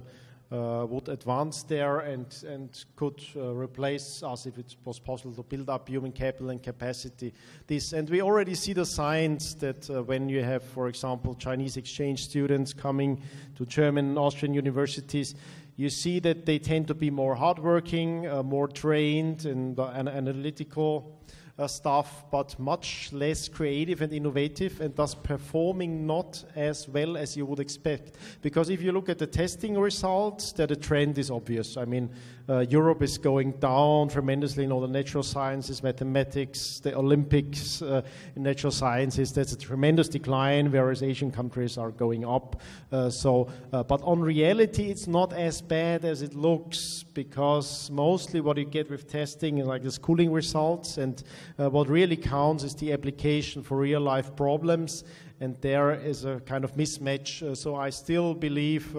uh, 0.52 0.86
would 0.88 1.10
advance 1.10 1.64
there 1.64 2.00
and, 2.00 2.44
and 2.48 2.86
could 2.96 3.24
replace 3.36 4.22
us 4.24 4.46
if 4.46 4.58
it 4.58 4.76
was 4.84 5.00
possible 5.00 5.34
to 5.34 5.44
build 5.44 5.70
up 5.70 5.88
human 5.90 6.12
capital 6.12 6.50
and 6.50 6.62
capacity. 6.62 7.34
This, 7.68 7.94
and 7.94 8.10
we 8.10 8.22
already 8.22 8.56
see 8.56 8.74
the 8.74 8.86
signs 8.86 9.56
that 9.56 9.90
when 10.08 10.28
you 10.28 10.44
have, 10.44 10.64
for 10.64 10.88
example, 10.88 11.36
Chinese 11.36 11.78
exchange 11.78 12.24
students 12.24 12.74
coming 12.74 13.22
to 13.56 13.66
German 13.66 14.10
and 14.10 14.18
Austrian 14.18 14.54
universities, 14.54 15.36
you 15.76 15.90
see 15.90 16.20
that 16.20 16.46
they 16.46 16.60
tend 16.60 16.88
to 16.88 16.94
be 16.94 17.10
more 17.10 17.36
hardworking, 17.36 18.28
uh, 18.28 18.44
more 18.44 18.68
trained, 18.68 19.46
and, 19.46 19.80
analytical 19.80 21.20
uh, 21.58 21.68
stuff, 21.68 22.26
but 22.32 22.58
much 22.60 23.12
less 23.12 23.48
creative 23.48 24.02
and 24.02 24.12
innovative, 24.14 24.82
and 24.82 24.96
thus 24.96 25.14
performing 25.14 26.06
not 26.06 26.44
as 26.56 26.88
well 26.88 27.16
as 27.16 27.38
you 27.38 27.46
would 27.46 27.60
expect. 27.60 28.16
Because 28.42 28.70
if 28.70 28.82
you 28.82 28.92
look 28.92 29.10
at 29.10 29.20
the 29.20 29.28
testing 29.28 29.78
results, 29.78 30.52
that 30.54 30.70
the 30.70 30.76
trend 30.76 31.18
is 31.18 31.30
obvious. 31.30 31.78
I 31.78 31.86
mean, 31.86 32.10
uh, 32.50 32.66
Europe 32.70 33.02
is 33.02 33.18
going 33.18 33.52
down 33.54 34.10
tremendously 34.10 34.66
in 34.66 34.72
all 34.72 34.82
the 34.82 34.88
natural 34.88 35.24
sciences, 35.24 35.82
mathematics, 35.82 36.80
the 36.82 36.94
Olympics 36.94 37.82
uh, 37.82 38.02
in 38.36 38.44
natural 38.44 38.72
sciences. 38.72 39.32
That's 39.32 39.54
a 39.54 39.58
tremendous 39.58 40.10
decline, 40.10 40.72
whereas 40.72 41.02
Asian 41.04 41.32
countries 41.32 41.78
are 41.78 41.92
going 41.92 42.26
up. 42.26 42.62
Uh, 42.92 43.10
so, 43.10 43.50
uh, 43.72 43.84
but 43.84 44.02
on 44.04 44.20
reality, 44.20 44.92
it's 44.92 45.08
not 45.08 45.32
as 45.32 45.62
bad 45.62 46.04
as 46.04 46.22
it 46.22 46.34
looks 46.34 47.06
because 47.14 47.90
mostly 47.90 48.42
what 48.42 48.58
you 48.58 48.66
get 48.66 48.90
with 48.90 49.10
testing 49.10 49.60
is 49.60 49.66
like 49.68 49.84
the 49.84 49.92
schooling 49.92 50.32
results, 50.32 50.98
and 50.98 51.24
uh, 51.58 51.70
what 51.70 51.88
really 51.88 52.18
counts 52.18 52.64
is 52.64 52.76
the 52.76 52.92
application 52.92 53.64
for 53.64 53.78
real 53.78 54.02
life 54.02 54.36
problems. 54.36 55.06
And 55.40 55.56
there 55.62 55.94
is 55.94 56.26
a 56.26 56.40
kind 56.42 56.64
of 56.64 56.76
mismatch. 56.76 57.42
Uh, 57.42 57.56
so 57.56 57.76
I 57.76 57.90
still 57.90 58.34
believe 58.34 58.96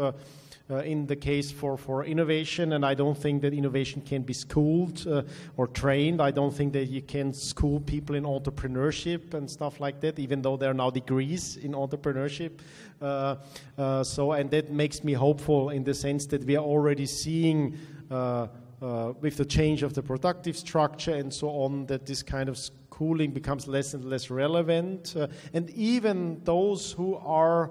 uh, 0.70 0.76
in 0.76 1.06
the 1.06 1.16
case 1.16 1.50
for, 1.50 1.76
for 1.76 2.04
innovation, 2.04 2.72
and 2.72 2.86
I 2.86 2.94
don't 2.94 3.16
think 3.16 3.42
that 3.42 3.52
innovation 3.52 4.00
can 4.00 4.22
be 4.22 4.32
schooled 4.32 5.06
uh, 5.06 5.22
or 5.58 5.66
trained. 5.66 6.22
I 6.22 6.30
don't 6.30 6.54
think 6.54 6.72
that 6.72 6.86
you 6.86 7.02
can 7.02 7.34
school 7.34 7.80
people 7.80 8.14
in 8.14 8.24
entrepreneurship 8.24 9.34
and 9.34 9.50
stuff 9.50 9.78
like 9.78 10.00
that, 10.00 10.18
even 10.18 10.40
though 10.40 10.56
there 10.56 10.70
are 10.70 10.74
now 10.74 10.90
degrees 10.90 11.58
in 11.58 11.72
entrepreneurship. 11.72 12.60
Uh, 13.00 13.36
uh 13.76 14.02
so, 14.02 14.32
and 14.32 14.50
that 14.50 14.70
makes 14.70 15.04
me 15.04 15.12
hopeful 15.12 15.68
in 15.68 15.84
the 15.84 15.94
sense 15.94 16.26
that 16.26 16.44
we 16.44 16.56
are 16.56 16.64
already 16.64 17.06
seeing. 17.06 17.76
Uh, 18.10 18.46
uh, 18.82 19.14
with 19.22 19.38
the 19.38 19.44
change 19.46 19.82
of 19.82 19.94
the 19.94 20.02
productive 20.02 20.58
structure 20.58 21.14
and 21.14 21.32
so 21.32 21.48
on, 21.48 21.86
that 21.86 22.04
this 22.04 22.22
kind 22.22 22.50
of 22.50 22.58
schooling 22.58 23.30
becomes 23.30 23.66
less 23.66 23.94
and 23.94 24.04
less 24.04 24.28
relevant. 24.28 25.14
and 25.54 25.70
even 25.70 26.38
those 26.44 26.92
who 26.92 27.14
are 27.16 27.70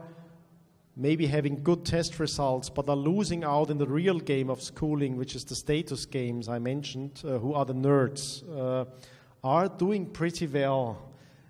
maybe 0.95 1.25
having 1.25 1.63
good 1.63 1.85
test 1.85 2.19
results, 2.19 2.69
but 2.69 2.87
are 2.87 2.95
losing 2.95 3.43
out 3.43 3.69
in 3.69 3.77
the 3.77 3.87
real 3.87 4.19
game 4.19 4.49
of 4.49 4.61
schooling, 4.61 5.17
which 5.17 5.35
is 5.35 5.43
the 5.43 5.55
status 5.55 6.05
games 6.05 6.47
I 6.47 6.59
mentioned, 6.59 7.21
uh, 7.25 7.39
who 7.39 7.53
are 7.53 7.65
the 7.65 7.73
nerds, 7.73 8.43
uh, 8.55 8.85
are 9.43 9.67
doing 9.67 10.05
pretty 10.05 10.47
well. 10.47 11.09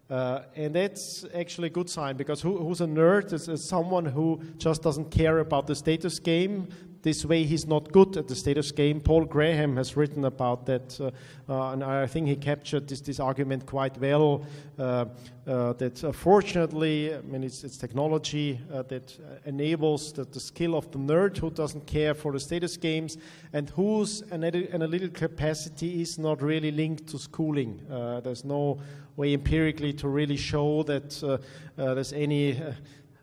Uh, 0.10 0.44
and 0.56 0.76
that's 0.76 1.26
actually 1.34 1.68
a 1.68 1.72
good 1.72 1.90
sign 1.90 2.16
because 2.16 2.42
who, 2.42 2.58
who's 2.58 2.82
a 2.82 2.86
nerd 2.86 3.34
is, 3.34 3.48
is, 3.48 3.64
someone 3.64 4.06
who 4.06 4.40
just 4.58 4.84
doesn't 4.84 5.10
care 5.10 5.40
about 5.40 5.66
the 5.66 5.76
status 5.76 6.20
game, 6.20 6.68
this 7.04 7.26
way 7.26 7.44
he's 7.44 7.68
not 7.68 7.92
good 7.92 8.16
at 8.16 8.30
the 8.30 8.36
status 8.36 8.72
game. 8.72 9.02
Paul 9.02 9.26
Graham 9.26 9.76
has 9.76 9.96
written 9.98 10.24
about 10.24 10.66
that, 10.66 11.00
uh, 11.00 11.12
uh, 11.52 11.74
and 11.74 11.84
I 11.84 12.08
think 12.08 12.28
he 12.28 12.36
captured 12.38 12.88
this, 12.88 13.02
this 13.02 13.20
argument 13.20 13.66
quite 13.66 13.98
well. 13.98 14.46
Uh, 14.80 15.06
uh 15.46 15.74
that 15.74 16.02
uh, 16.02 16.14
fortunately, 16.14 17.14
I 17.14 17.20
mean, 17.22 17.44
it's, 17.44 17.66
it's 17.66 17.78
technology 17.78 18.60
uh, 18.72 18.84
that 18.84 19.20
enables 19.46 20.14
the, 20.14 20.24
the, 20.24 20.40
skill 20.40 20.76
of 20.76 20.90
the 20.92 20.98
nerd 20.98 21.38
who 21.38 21.52
doesn't 21.52 21.86
care 21.86 22.14
for 22.14 22.32
the 22.32 22.40
status 22.40 22.78
games 22.78 23.18
and 23.52 23.70
whose 23.72 24.24
analytical 24.32 25.10
capacity 25.10 26.02
is 26.02 26.18
not 26.18 26.42
really 26.42 26.72
linked 26.72 27.08
to 27.08 27.20
schooling. 27.20 27.82
there's 28.24 28.46
no 28.46 28.80
way 29.18 29.34
empirically 29.34 29.92
to 29.94 30.08
really 30.08 30.38
show 30.38 30.84
that 30.84 31.10
there's 31.76 32.14
any 32.14 32.58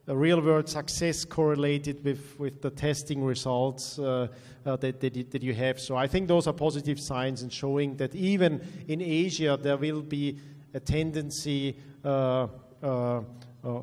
real 0.06 0.40
world 0.40 0.68
success 0.68 1.24
correlated 1.24 2.02
with, 2.04 2.38
with 2.38 2.62
the 2.62 2.70
testing 2.70 3.22
results 3.22 3.98
uh, 3.98 4.28
uh, 4.66 4.76
that, 4.76 5.00
that, 5.00 5.30
that, 5.30 5.42
you 5.42 5.54
have. 5.54 5.78
So 5.78 5.96
I 5.96 6.06
think 6.06 6.28
those 6.28 6.46
are 6.46 6.52
positive 6.52 7.00
signs 7.00 7.42
in 7.42 7.48
showing 7.48 7.96
that 7.96 8.14
even 8.14 8.60
in 8.88 9.00
Asia 9.00 9.58
there 9.60 9.76
will 9.76 10.02
be 10.02 10.38
a 10.74 10.80
tendency 10.80 11.76
uh, 12.04 12.48
uh, 12.82 13.22
uh 13.64 13.80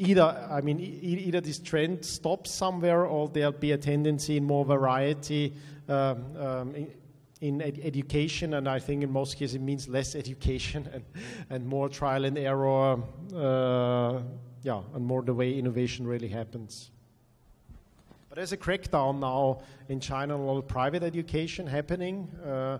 either, 0.00 0.48
I 0.50 0.62
mean, 0.62 0.80
e- 0.80 1.24
either 1.26 1.40
this 1.40 1.58
trend 1.58 2.04
stops 2.04 2.50
somewhere 2.50 3.04
or 3.04 3.28
there'll 3.28 3.52
be 3.52 3.72
a 3.72 3.78
tendency 3.78 4.38
in 4.38 4.44
more 4.44 4.64
variety 4.64 5.52
um, 5.88 6.36
um, 6.36 6.74
in, 6.74 6.90
in 7.40 7.62
ed- 7.62 7.80
education, 7.82 8.54
and 8.54 8.68
I 8.68 8.78
think 8.78 9.02
in 9.02 9.12
most 9.12 9.36
cases 9.36 9.56
it 9.56 9.60
means 9.60 9.88
less 9.88 10.14
education 10.22 10.88
and, 10.92 11.04
and 11.50 11.66
more 11.66 11.88
trial 11.88 12.24
and 12.24 12.38
error, 12.38 13.02
uh, 13.34 14.22
yeah, 14.62 14.80
and 14.94 15.04
more 15.04 15.22
the 15.22 15.34
way 15.34 15.58
innovation 15.58 16.06
really 16.06 16.28
happens. 16.28 16.90
But 18.28 18.36
there's 18.36 18.52
a 18.52 18.56
crackdown 18.56 19.18
now 19.18 19.62
in 19.88 19.98
China 19.98 20.34
on 20.34 20.40
a 20.40 20.44
lot 20.44 20.58
of 20.58 20.68
private 20.68 21.02
education 21.02 21.66
happening. 21.66 22.28
Uh, 22.44 22.78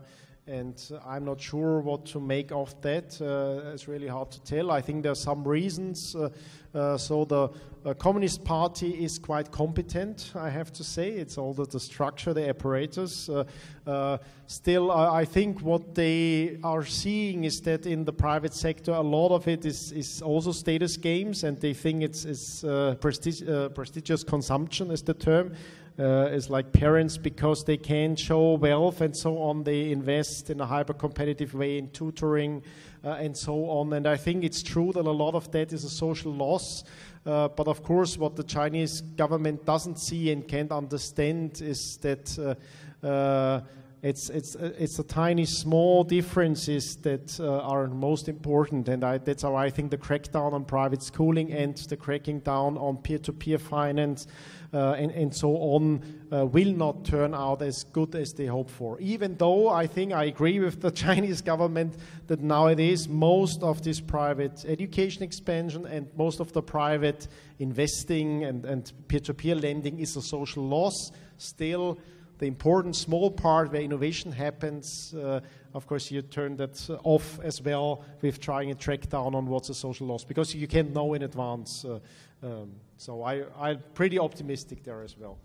and 0.50 0.82
I'm 1.06 1.24
not 1.24 1.40
sure 1.40 1.80
what 1.80 2.04
to 2.06 2.20
make 2.20 2.50
of 2.50 2.74
that. 2.82 3.20
Uh, 3.20 3.70
it's 3.72 3.86
really 3.86 4.08
hard 4.08 4.30
to 4.32 4.42
tell. 4.42 4.70
I 4.70 4.80
think 4.80 5.04
there 5.04 5.12
are 5.12 5.16
some 5.16 5.46
reasons. 5.46 6.16
Uh, 6.16 6.28
uh, 6.74 6.96
so 6.96 7.24
the 7.24 7.48
uh, 7.84 7.94
Communist 7.94 8.44
Party 8.44 9.04
is 9.04 9.18
quite 9.18 9.50
competent, 9.50 10.32
I 10.34 10.50
have 10.50 10.72
to 10.72 10.84
say. 10.84 11.10
It's 11.10 11.38
all 11.38 11.54
the, 11.54 11.66
the 11.66 11.80
structure, 11.80 12.34
the 12.34 12.48
apparatus. 12.48 13.28
Uh, 13.28 14.18
still, 14.46 14.90
I 14.90 15.24
think 15.24 15.62
what 15.62 15.94
they 15.94 16.58
are 16.62 16.84
seeing 16.84 17.44
is 17.44 17.60
that 17.62 17.86
in 17.86 18.04
the 18.04 18.12
private 18.12 18.54
sector, 18.54 18.92
a 18.92 19.00
lot 19.00 19.34
of 19.34 19.48
it 19.48 19.64
is, 19.64 19.92
is 19.92 20.22
also 20.22 20.52
status 20.52 20.96
games, 20.96 21.44
and 21.44 21.60
they 21.60 21.74
think 21.74 22.02
it's, 22.02 22.24
it's 22.24 22.62
prestig- 22.62 23.74
prestigious 23.74 24.22
consumption, 24.22 24.90
is 24.90 25.02
the 25.02 25.14
term 25.14 25.54
uh, 26.00 26.30
is 26.32 26.48
like 26.48 26.72
parents 26.72 27.18
because 27.18 27.64
they 27.64 27.76
can 27.76 28.16
show 28.16 28.54
wealth 28.54 29.02
and 29.02 29.14
so 29.14 29.36
on. 29.38 29.62
They 29.62 29.92
invest 29.92 30.48
in 30.48 30.60
a 30.60 30.66
hyper 30.66 30.94
competitive 30.94 31.52
way 31.52 31.76
in 31.76 31.90
tutoring 31.90 32.62
uh, 33.04 33.10
and 33.10 33.36
so 33.36 33.68
on. 33.68 33.92
And 33.92 34.06
I 34.06 34.16
think 34.16 34.42
it's 34.42 34.62
true 34.62 34.92
that 34.94 35.06
a 35.06 35.10
lot 35.10 35.34
of 35.34 35.50
that 35.52 35.72
is 35.72 35.84
a 35.84 35.90
social 35.90 36.32
loss. 36.32 36.84
Uh, 37.26 37.48
but 37.48 37.68
of 37.68 37.82
course, 37.82 38.16
what 38.16 38.34
the 38.34 38.44
Chinese 38.44 39.02
government 39.02 39.66
doesn't 39.66 39.98
see 39.98 40.32
and 40.32 40.46
can't 40.48 40.72
understand 40.72 41.60
is 41.60 41.98
that. 41.98 42.38
Uh, 42.38 43.06
uh, 43.06 43.60
it's 44.02 44.30
it's 44.30 44.56
uh, 44.56 44.72
it's 44.78 44.98
a 44.98 45.02
tiny 45.02 45.44
small 45.44 46.04
differences 46.04 46.96
that 46.96 47.38
are 47.38 47.86
most 47.86 48.30
important 48.30 48.88
and 48.88 49.04
I, 49.04 49.18
that's 49.18 49.42
how 49.42 49.54
I 49.54 49.68
think 49.68 49.90
the 49.90 49.98
crackdown 49.98 50.54
on 50.54 50.64
private 50.64 51.02
schooling 51.02 51.52
and 51.52 51.76
the 51.76 51.98
cracking 51.98 52.40
down 52.40 52.78
on 52.78 52.96
peer-to-peer 52.96 53.58
finance 53.58 54.26
uh, 54.26 54.30
and, 54.72 55.10
and 55.10 55.34
so 55.34 55.56
on 55.56 56.00
uh, 56.32 56.46
will 56.46 56.72
not 56.72 57.04
turn 57.04 57.34
out 57.34 57.60
as 57.60 57.84
good 57.84 58.14
as 58.14 58.32
they 58.32 58.46
hope 58.46 58.70
for. 58.70 59.00
Even 59.00 59.36
though 59.36 59.68
I 59.68 59.86
think 59.86 60.12
I 60.12 60.24
agree 60.24 60.60
with 60.60 60.80
the 60.80 60.90
Chinese 61.04 61.40
government 61.40 61.96
that 62.28 62.40
nowadays 62.40 63.08
most 63.08 63.62
of 63.62 63.82
this 63.82 64.00
private 64.00 64.64
education 64.66 65.22
expansion 65.22 65.86
and 65.86 66.08
most 66.16 66.40
of 66.40 66.52
the 66.52 66.62
private 66.62 67.26
investing 67.58 68.44
and, 68.44 68.64
and 68.64 68.92
peer-to-peer 69.08 69.56
lending 69.56 69.98
is 69.98 70.16
a 70.16 70.22
social 70.22 70.64
loss. 70.64 71.10
Still, 71.36 71.98
the 72.38 72.46
important 72.46 72.96
small 72.96 73.30
part 73.30 73.70
where 73.70 73.82
innovation 73.82 74.32
happens, 74.32 75.14
uh, 75.14 75.40
of 75.74 75.86
course, 75.86 76.10
you 76.10 76.22
turn 76.22 76.56
that 76.56 76.98
off 77.04 77.38
as 77.42 77.60
well 77.60 78.04
with 78.22 78.40
trying 78.40 78.68
to 78.68 78.74
track 78.74 79.08
down 79.08 79.34
on 79.34 79.46
what's 79.46 79.68
a 79.68 79.74
social 79.74 80.06
loss 80.06 80.24
because 80.24 80.54
you 80.54 80.66
can't 80.66 80.94
know 80.94 81.12
in 81.14 81.22
advance. 81.22 81.84
Uh, 81.84 81.98
um, 82.42 82.70
so 83.00 83.22
I, 83.22 83.44
I'm 83.58 83.82
pretty 83.94 84.18
optimistic 84.18 84.84
there 84.84 85.02
as 85.02 85.16
well. 85.16 85.38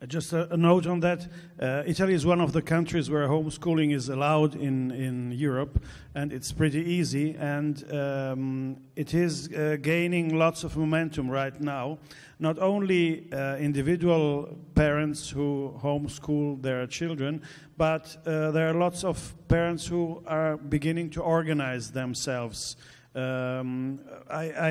Uh, 0.00 0.06
just 0.06 0.32
a, 0.32 0.50
a, 0.50 0.56
note 0.56 0.86
on 0.86 1.00
that. 1.00 1.28
Uh, 1.60 1.82
Italy 1.86 2.14
is 2.14 2.24
one 2.24 2.40
of 2.40 2.52
the 2.52 2.62
countries 2.62 3.10
where 3.10 3.28
homeschooling 3.28 3.94
is 3.94 4.08
allowed 4.08 4.54
in, 4.54 4.90
in 4.92 5.30
Europe, 5.32 5.84
and 6.14 6.32
it's 6.32 6.52
pretty 6.52 6.80
easy, 6.80 7.36
and 7.38 7.84
um, 7.92 8.78
it 8.96 9.12
is 9.12 9.52
uh, 9.52 9.76
gaining 9.82 10.38
lots 10.38 10.64
of 10.64 10.74
momentum 10.74 11.30
right 11.30 11.60
now. 11.60 11.98
Not 12.38 12.58
only 12.58 13.30
uh, 13.30 13.56
individual 13.56 14.56
parents 14.74 15.28
who 15.28 15.78
homeschool 15.82 16.62
their 16.62 16.86
children, 16.86 17.42
but 17.76 18.16
uh, 18.24 18.52
there 18.52 18.70
are 18.70 18.74
lots 18.74 19.04
of 19.04 19.34
parents 19.48 19.86
who 19.86 20.22
are 20.26 20.56
beginning 20.56 21.10
to 21.10 21.20
organize 21.20 21.90
themselves 21.90 22.76
um, 23.14 24.00
I, 24.28 24.50
I, 24.50 24.70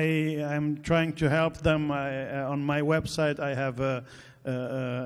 am 0.54 0.82
trying 0.82 1.14
to 1.14 1.30
help 1.30 1.58
them. 1.58 1.90
I, 1.90 2.40
uh, 2.40 2.50
on 2.50 2.62
my 2.62 2.82
website, 2.82 3.40
I 3.40 3.54
have 3.54 3.80
a, 3.80 4.04
uh, 4.46 4.50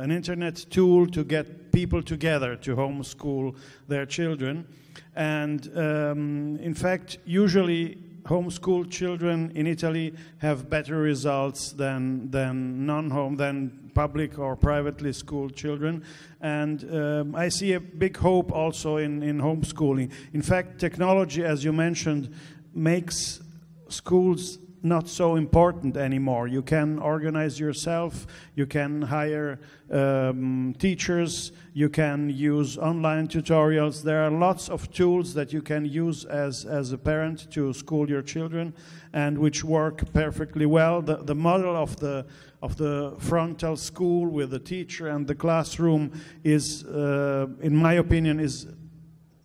an 0.02 0.10
internet 0.10 0.56
tool 0.70 1.06
to 1.06 1.22
get 1.22 1.70
people 1.70 2.02
together 2.02 2.56
to 2.56 2.74
homeschool 2.74 3.56
their 3.86 4.06
children. 4.06 4.66
And 5.14 5.70
um, 5.78 6.58
in 6.60 6.74
fact, 6.74 7.18
usually 7.24 7.98
homeschooled 8.24 8.90
children 8.90 9.52
in 9.54 9.66
Italy 9.66 10.14
have 10.38 10.68
better 10.68 10.96
results 10.96 11.72
than, 11.72 12.30
than 12.30 12.84
non-home, 12.84 13.36
than 13.36 13.90
public 13.94 14.38
or 14.38 14.54
privately 14.54 15.12
schooled 15.12 15.56
children. 15.56 16.04
And 16.40 16.84
um, 16.94 17.34
I 17.34 17.48
see 17.48 17.72
a 17.72 17.80
big 17.80 18.16
hope 18.16 18.52
also 18.52 18.98
in, 18.98 19.22
in 19.22 19.38
homeschooling. 19.38 20.12
In 20.32 20.42
fact, 20.42 20.78
technology, 20.78 21.42
as 21.42 21.64
you 21.64 21.72
mentioned, 21.72 22.34
makes 22.78 23.40
schools 23.88 24.58
not 24.82 25.08
so 25.08 25.36
important 25.36 25.96
anymore. 25.96 26.46
You 26.46 26.62
can 26.62 26.98
organize 26.98 27.58
yourself, 27.58 28.26
you 28.54 28.66
can 28.66 29.02
hire 29.02 29.58
um, 29.90 30.74
teachers, 30.78 31.52
you 31.72 31.88
can 31.88 32.30
use 32.30 32.78
online 32.78 33.28
tutorials. 33.28 34.02
There 34.02 34.22
are 34.22 34.30
lots 34.30 34.68
of 34.68 34.90
tools 34.92 35.34
that 35.34 35.52
you 35.52 35.62
can 35.62 35.84
use 35.84 36.24
as, 36.24 36.64
as 36.64 36.92
a 36.92 36.98
parent 36.98 37.50
to 37.52 37.72
school 37.72 38.08
your 38.08 38.22
children 38.22 38.74
and 39.12 39.38
which 39.38 39.64
work 39.64 40.12
perfectly 40.12 40.66
well. 40.66 41.02
The, 41.02 41.16
the 41.16 41.34
model 41.34 41.76
of 41.76 41.96
the, 41.96 42.26
of 42.62 42.76
the 42.76 43.16
frontal 43.18 43.76
school 43.76 44.26
with 44.26 44.50
the 44.50 44.58
teacher 44.58 45.08
and 45.08 45.26
the 45.26 45.34
classroom 45.34 46.12
is, 46.44 46.84
uh, 46.84 47.46
in 47.60 47.74
my 47.74 47.94
opinion, 47.94 48.38
is 48.40 48.66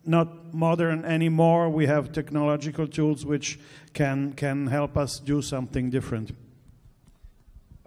not 0.06 0.54
modern 0.54 1.04
anymore. 1.04 1.68
We 1.68 1.86
have 1.86 2.12
technological 2.12 2.86
tools 2.86 3.24
which 3.24 3.58
can, 3.92 4.32
can 4.32 4.66
help 4.66 4.96
us 4.96 5.18
do 5.18 5.42
something 5.42 5.90
different. 5.90 6.32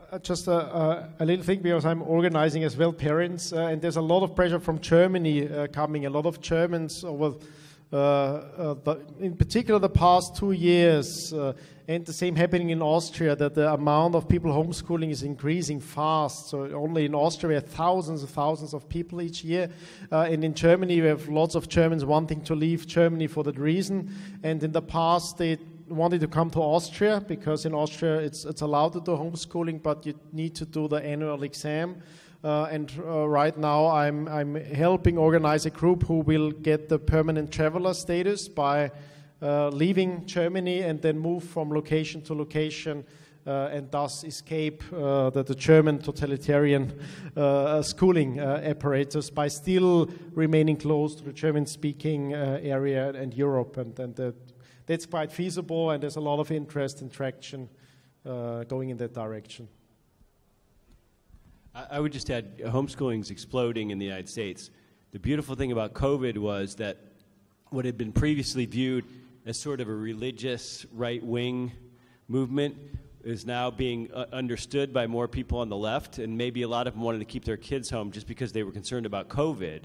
Uh, 0.09 0.19
just 0.19 0.47
a, 0.47 1.09
a, 1.19 1.25
little 1.25 1.43
thing 1.43 1.61
because 1.61 1.85
I'm 1.85 2.01
organizing 2.01 2.63
as 2.63 2.77
well 2.77 2.93
parents, 2.93 3.51
uh, 3.51 3.67
and 3.67 3.81
there's 3.81 3.97
a 3.97 4.01
lot 4.01 4.23
of 4.23 4.35
pressure 4.35 4.59
from 4.59 4.79
Germany 4.79 5.49
uh, 5.49 5.67
coming. 5.67 6.05
A 6.05 6.09
lot 6.09 6.25
of 6.25 6.39
Germans 6.39 7.03
over 7.03 7.25
uh, 7.25 7.29
uh, 7.29 7.35
Uh, 7.91 7.95
uh, 7.95 8.73
the, 8.83 9.01
in 9.21 9.33
particular 9.33 9.79
the 9.79 9.87
past 9.87 10.35
two 10.35 10.51
years, 10.51 11.31
uh, 11.31 11.53
and 11.87 12.05
the 12.05 12.11
same 12.11 12.35
happening 12.35 12.71
in 12.71 12.81
Austria, 12.81 13.33
that 13.33 13.55
the 13.55 13.71
amount 13.71 14.13
of 14.13 14.27
people 14.27 14.51
homeschooling 14.51 15.09
is 15.09 15.23
increasing 15.23 15.79
fast. 15.79 16.49
So 16.49 16.69
only 16.73 17.05
in 17.05 17.15
Austria 17.15 17.61
thousands 17.61 18.23
and 18.23 18.29
thousands 18.29 18.73
of 18.73 18.89
people 18.89 19.21
each 19.21 19.41
year, 19.45 19.69
uh, 20.11 20.27
and 20.29 20.43
in 20.43 20.53
Germany 20.53 20.99
we 20.99 21.07
have 21.07 21.29
lots 21.29 21.55
of 21.55 21.69
Germans 21.69 22.03
wanting 22.03 22.41
to 22.41 22.55
leave 22.55 22.85
Germany 22.85 23.27
for 23.27 23.41
that 23.45 23.57
reason. 23.57 24.13
And 24.43 24.61
in 24.61 24.73
the 24.73 24.81
past 24.81 25.37
they 25.37 25.57
wanted 25.87 26.19
to 26.19 26.27
come 26.27 26.49
to 26.49 26.59
Austria 26.59 27.23
because 27.25 27.65
in 27.65 27.73
Austria 27.73 28.19
it's, 28.19 28.43
it's 28.43 28.61
allowed 28.61 28.91
to 28.93 28.99
do 28.99 29.11
homeschooling, 29.11 29.81
but 29.81 30.05
you 30.05 30.13
need 30.33 30.55
to 30.55 30.65
do 30.65 30.89
the 30.89 30.97
annual 30.97 31.43
exam. 31.43 32.01
Uh, 32.43 32.65
and 32.65 32.91
uh, 32.99 33.27
right 33.27 33.57
now, 33.57 33.87
I'm, 33.87 34.27
I'm 34.27 34.55
helping 34.55 35.17
organize 35.17 35.65
a 35.65 35.69
group 35.69 36.03
who 36.03 36.19
will 36.19 36.51
get 36.51 36.87
the 36.87 36.99
permanent 36.99 37.51
traveler 37.51 37.93
status 37.93 38.47
by 38.47 38.91
uh, 39.41 39.69
leaving 39.69 40.25
Germany 40.25 40.81
and 40.81 41.01
then 41.01 41.17
move 41.17 41.43
from 41.43 41.71
location 41.71 42.21
to 42.23 42.33
location. 42.33 43.05
Uh, 43.45 43.69
and 43.71 43.89
thus 43.91 44.25
escape 44.25 44.83
uh, 44.91 45.29
the, 45.29 45.41
the, 45.41 45.55
German 45.55 45.99
totalitarian 45.99 46.99
uh, 47.37 47.81
schooling 47.81 48.41
apparatus 48.41 49.29
by 49.29 49.47
still 49.47 50.09
remaining 50.33 50.75
close 50.75 51.15
to 51.15 51.23
the 51.23 51.31
German 51.31 51.65
speaking 51.65 52.33
area 52.33 53.07
and 53.11 53.33
Europe. 53.33 53.77
And, 53.77 53.97
and 53.99 54.33
that's 54.85 55.05
quite 55.05 55.31
feasible, 55.31 55.91
and 55.91 56.03
there's 56.03 56.17
a 56.17 56.21
lot 56.21 56.41
of 56.41 56.51
interest 56.51 56.99
and 56.99 57.09
traction 57.09 57.69
going 58.25 58.89
in 58.89 58.97
that 58.97 59.13
direction. 59.13 59.69
I 61.77 61.99
would 61.99 62.11
just 62.11 62.31
add 62.31 62.57
homeschooling 62.57 63.21
is 63.21 63.29
exploding 63.29 63.91
in 63.91 63.99
the 63.99 64.05
United 64.05 64.27
States. 64.27 64.71
The 65.11 65.19
beautiful 65.19 65.55
thing 65.55 65.71
about 65.71 65.93
COVID 65.93 66.39
was 66.39 66.73
that 66.75 66.97
what 67.69 67.85
had 67.85 67.99
been 67.99 68.11
previously 68.11 68.65
viewed 68.65 69.05
as 69.45 69.59
sort 69.59 69.79
of 69.79 69.87
a 69.87 69.93
religious 69.93 70.87
right 70.91 71.23
wing 71.23 71.71
movement 72.27 72.75
is 73.23 73.45
now 73.45 73.69
being 73.69 74.09
uh, 74.11 74.25
understood 74.33 74.91
by 74.91 75.05
more 75.05 75.27
people 75.27 75.59
on 75.59 75.69
the 75.69 75.77
left, 75.77 76.17
and 76.17 76.35
maybe 76.35 76.63
a 76.63 76.67
lot 76.67 76.87
of 76.87 76.93
them 76.93 77.03
wanted 77.03 77.19
to 77.19 77.25
keep 77.25 77.45
their 77.45 77.57
kids 77.57 77.91
home 77.91 78.09
just 78.11 78.25
because 78.25 78.51
they 78.51 78.63
were 78.63 78.71
concerned 78.71 79.05
about 79.05 79.27
COVID. 79.27 79.83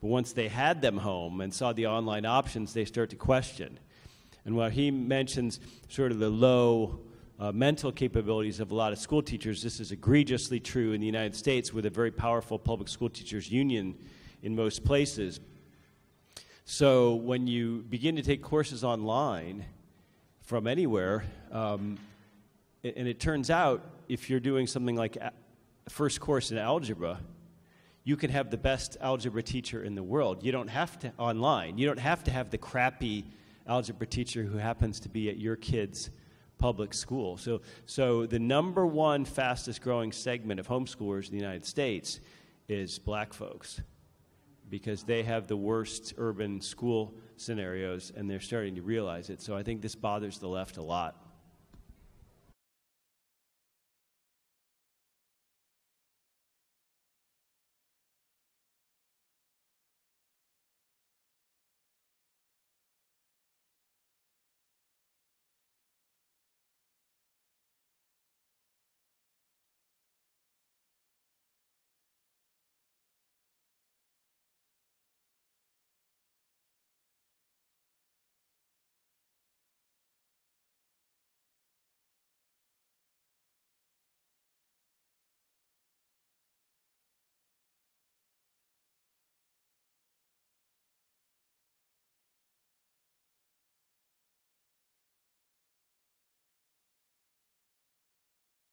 But 0.00 0.08
once 0.08 0.32
they 0.32 0.46
had 0.46 0.82
them 0.82 0.98
home 0.98 1.40
and 1.40 1.52
saw 1.52 1.72
the 1.72 1.88
online 1.88 2.26
options, 2.26 2.74
they 2.74 2.84
start 2.84 3.10
to 3.10 3.16
question. 3.16 3.80
And 4.44 4.54
while 4.54 4.70
he 4.70 4.92
mentions 4.92 5.58
sort 5.88 6.12
of 6.12 6.20
the 6.20 6.30
low 6.30 7.00
uh, 7.38 7.52
mental 7.52 7.92
capabilities 7.92 8.60
of 8.60 8.70
a 8.70 8.74
lot 8.74 8.92
of 8.92 8.98
school 8.98 9.22
teachers. 9.22 9.62
This 9.62 9.80
is 9.80 9.92
egregiously 9.92 10.60
true 10.60 10.92
in 10.92 11.00
the 11.00 11.06
United 11.06 11.34
States 11.34 11.72
with 11.72 11.86
a 11.86 11.90
very 11.90 12.10
powerful 12.10 12.58
public 12.58 12.88
school 12.88 13.10
teachers 13.10 13.50
union 13.50 13.94
in 14.42 14.54
most 14.54 14.84
places. 14.84 15.40
So 16.64 17.14
when 17.14 17.46
you 17.46 17.84
begin 17.88 18.16
to 18.16 18.22
take 18.22 18.42
courses 18.42 18.84
online, 18.84 19.64
from 20.44 20.66
anywhere. 20.66 21.24
Um, 21.50 21.98
and 22.82 23.08
it 23.08 23.18
turns 23.18 23.50
out, 23.50 23.82
if 24.08 24.28
you're 24.28 24.40
doing 24.40 24.66
something 24.66 24.94
like 24.94 25.16
first 25.88 26.20
course 26.20 26.50
in 26.50 26.58
algebra, 26.58 27.18
you 28.04 28.16
can 28.16 28.30
have 28.30 28.50
the 28.50 28.58
best 28.58 28.98
algebra 29.00 29.42
teacher 29.42 29.82
in 29.82 29.94
the 29.94 30.02
world. 30.02 30.44
You 30.44 30.52
don't 30.52 30.68
have 30.68 30.98
to 30.98 31.12
online. 31.16 31.78
You 31.78 31.86
don't 31.86 31.98
have 31.98 32.22
to 32.24 32.30
have 32.30 32.50
the 32.50 32.58
crappy 32.58 33.24
algebra 33.66 34.06
teacher 34.06 34.42
who 34.42 34.58
happens 34.58 35.00
to 35.00 35.08
be 35.08 35.30
at 35.30 35.38
your 35.38 35.56
kid's 35.56 36.10
public 36.58 36.94
school. 36.94 37.36
So, 37.36 37.60
so 37.86 38.26
the 38.26 38.38
number 38.38 38.86
one 38.86 39.24
fastest 39.24 39.82
growing 39.82 40.12
segment 40.12 40.60
of 40.60 40.68
homeschoolers 40.68 41.26
in 41.26 41.32
the 41.32 41.42
United 41.42 41.64
States 41.64 42.20
is 42.68 42.98
black 42.98 43.32
folks 43.32 43.80
because 44.70 45.02
they 45.02 45.22
have 45.22 45.46
the 45.46 45.56
worst 45.56 46.14
urban 46.16 46.60
school 46.60 47.14
scenarios 47.36 48.12
and 48.16 48.30
they're 48.30 48.40
starting 48.40 48.74
to 48.76 48.82
realize 48.82 49.30
it. 49.30 49.40
So 49.42 49.56
I 49.56 49.62
think 49.62 49.82
this 49.82 49.94
bothers 49.94 50.38
the 50.38 50.48
left 50.48 50.76
a 50.78 50.82
lot. 50.82 51.23